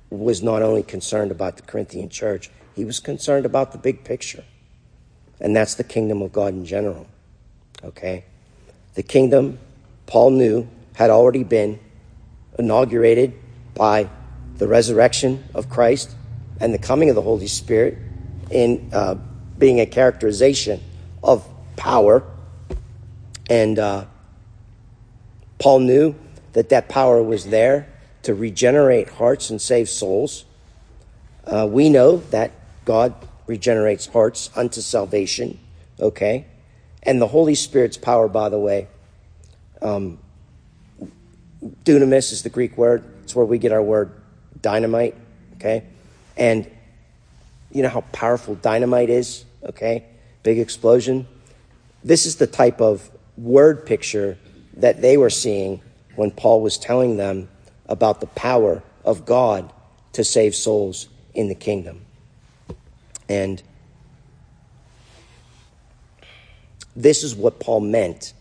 was 0.10 0.42
not 0.42 0.62
only 0.62 0.84
concerned 0.84 1.32
about 1.32 1.58
the 1.58 1.64
Corinthian 1.64 2.10
church, 2.10 2.50
he 2.76 2.86
was 2.86 3.00
concerned 3.00 3.46
about 3.46 3.72
the 3.72 3.78
big 3.78 4.04
picture. 4.04 4.44
And 5.40 5.56
that's 5.56 5.76
the 5.76 5.84
kingdom 5.84 6.22
of 6.22 6.32
God 6.32 6.54
in 6.54 6.66
general. 6.66 7.08
Okay? 7.84 8.26
The 8.96 9.04
kingdom, 9.04 9.60
Paul 10.06 10.32
knew, 10.32 10.68
had 10.96 11.10
already 11.10 11.44
been 11.44 11.80
inaugurated 12.58 13.34
by 13.76 14.10
the 14.58 14.68
resurrection 14.68 15.44
of 15.54 15.70
Christ 15.70 16.16
and 16.60 16.74
the 16.74 16.80
coming 16.80 17.10
of 17.10 17.16
the 17.16 17.22
Holy 17.22 17.48
Spirit 17.48 17.98
in 18.50 18.90
uh, 18.92 19.16
being 19.60 19.80
a 19.80 19.86
characterization 19.86 20.82
of 21.24 21.48
power. 21.76 22.24
And 23.50 23.78
uh, 23.78 24.06
Paul 25.60 25.80
knew 25.80 26.16
that 26.54 26.70
that 26.70 26.90
power 26.90 27.22
was 27.22 27.48
there 27.48 27.88
to 28.24 28.34
regenerate 28.34 29.10
hearts 29.10 29.50
and 29.50 29.62
save 29.62 29.90
souls. 29.90 30.46
Uh, 31.46 31.68
we 31.70 31.90
know 31.90 32.18
that 32.32 32.52
God 32.86 33.14
regenerates 33.46 34.08
hearts 34.08 34.50
unto 34.56 34.82
salvation, 34.82 35.60
okay? 36.00 36.46
And 37.04 37.22
the 37.22 37.28
Holy 37.28 37.56
Spirit's 37.56 37.98
power, 37.98 38.28
by 38.28 38.50
the 38.50 38.60
way, 38.60 38.88
um, 39.82 40.20
dunamis 41.84 42.32
is 42.32 42.44
the 42.44 42.50
Greek 42.50 42.78
word. 42.78 43.04
It's 43.24 43.36
where 43.36 43.46
we 43.46 43.58
get 43.58 43.72
our 43.72 43.82
word 43.82 44.12
dynamite, 44.62 45.16
okay? 45.56 45.84
And 46.36 46.70
you 47.72 47.84
know 47.84 47.90
how 47.90 48.02
powerful 48.12 48.56
dynamite 48.56 49.10
is? 49.10 49.46
okay? 49.68 50.04
Big 50.44 50.60
explosion. 50.60 51.28
This 52.04 52.26
is 52.26 52.38
the 52.38 52.48
type 52.48 52.82
of 52.82 53.10
word 53.38 53.86
picture 53.86 54.38
that 54.78 55.02
they 55.02 55.18
were 55.18 55.30
seeing 55.30 55.82
when 56.16 56.32
Paul 56.32 56.62
was 56.62 56.78
telling 56.78 57.18
them 57.18 57.50
about 57.88 58.22
the 58.22 58.28
power 58.28 58.84
of 59.04 59.26
God 59.26 59.72
to 60.14 60.24
save 60.24 60.56
souls 60.56 61.10
in 61.34 61.48
the 61.48 61.56
kingdom. 61.56 62.06
And 63.30 63.62
this 66.96 67.24
is 67.24 67.36
what 67.36 67.60
Paul 67.60 67.82
meant. 67.82 68.34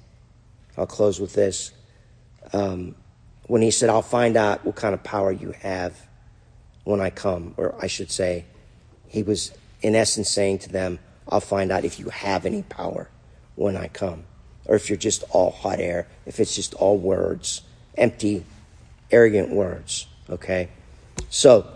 I'll 0.79 0.87
close 0.87 1.21
with 1.21 1.35
this. 1.35 1.73
Um, 2.53 2.95
when 3.47 3.63
he 3.63 3.71
said, 3.71 3.91
I'll 3.91 4.03
find 4.03 4.37
out 4.37 4.65
what 4.65 4.77
kind 4.77 4.95
of 4.95 5.03
power 5.03 5.31
you 5.31 5.53
have 5.53 6.07
when 6.85 7.01
I 7.01 7.11
come, 7.11 7.55
or 7.57 7.75
I 7.81 7.87
should 7.87 8.11
say, 8.11 8.45
he 9.09 9.23
was 9.23 9.53
in 9.83 9.95
essence 9.95 10.31
saying 10.31 10.61
to 10.61 10.69
them, 10.69 10.99
I'll 11.29 11.41
find 11.41 11.71
out 11.71 11.85
if 11.85 11.99
you 11.99 12.09
have 12.09 12.47
any 12.47 12.63
power 12.63 13.09
when 13.57 13.77
I 13.77 13.89
come, 13.89 14.25
or 14.67 14.77
if 14.77 14.89
you're 14.89 14.97
just 14.97 15.25
all 15.31 15.51
hot 15.51 15.81
air, 15.81 16.07
if 16.27 16.41
it's 16.41 16.55
just 16.55 16.75
all 16.75 16.99
words, 16.99 17.63
empty, 17.97 18.45
arrogant 19.11 19.51
words. 19.51 20.07
Okay? 20.29 20.69
So, 21.31 21.67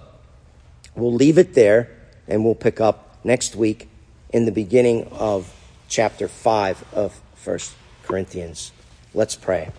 we'll 0.95 1.15
leave 1.15 1.39
it 1.39 1.55
there 1.55 1.91
and 2.29 2.45
we'll 2.45 2.55
pick 2.55 2.81
up 2.81 3.19
next 3.25 3.57
week 3.57 3.89
in 4.31 4.45
the 4.45 4.53
beginning 4.53 5.09
of 5.13 5.53
chapter 5.89 6.29
5 6.29 6.85
of 6.95 7.21
First 7.35 7.75
Corinthians. 8.05 8.73
Let's 9.15 9.35
pray. 9.35 9.71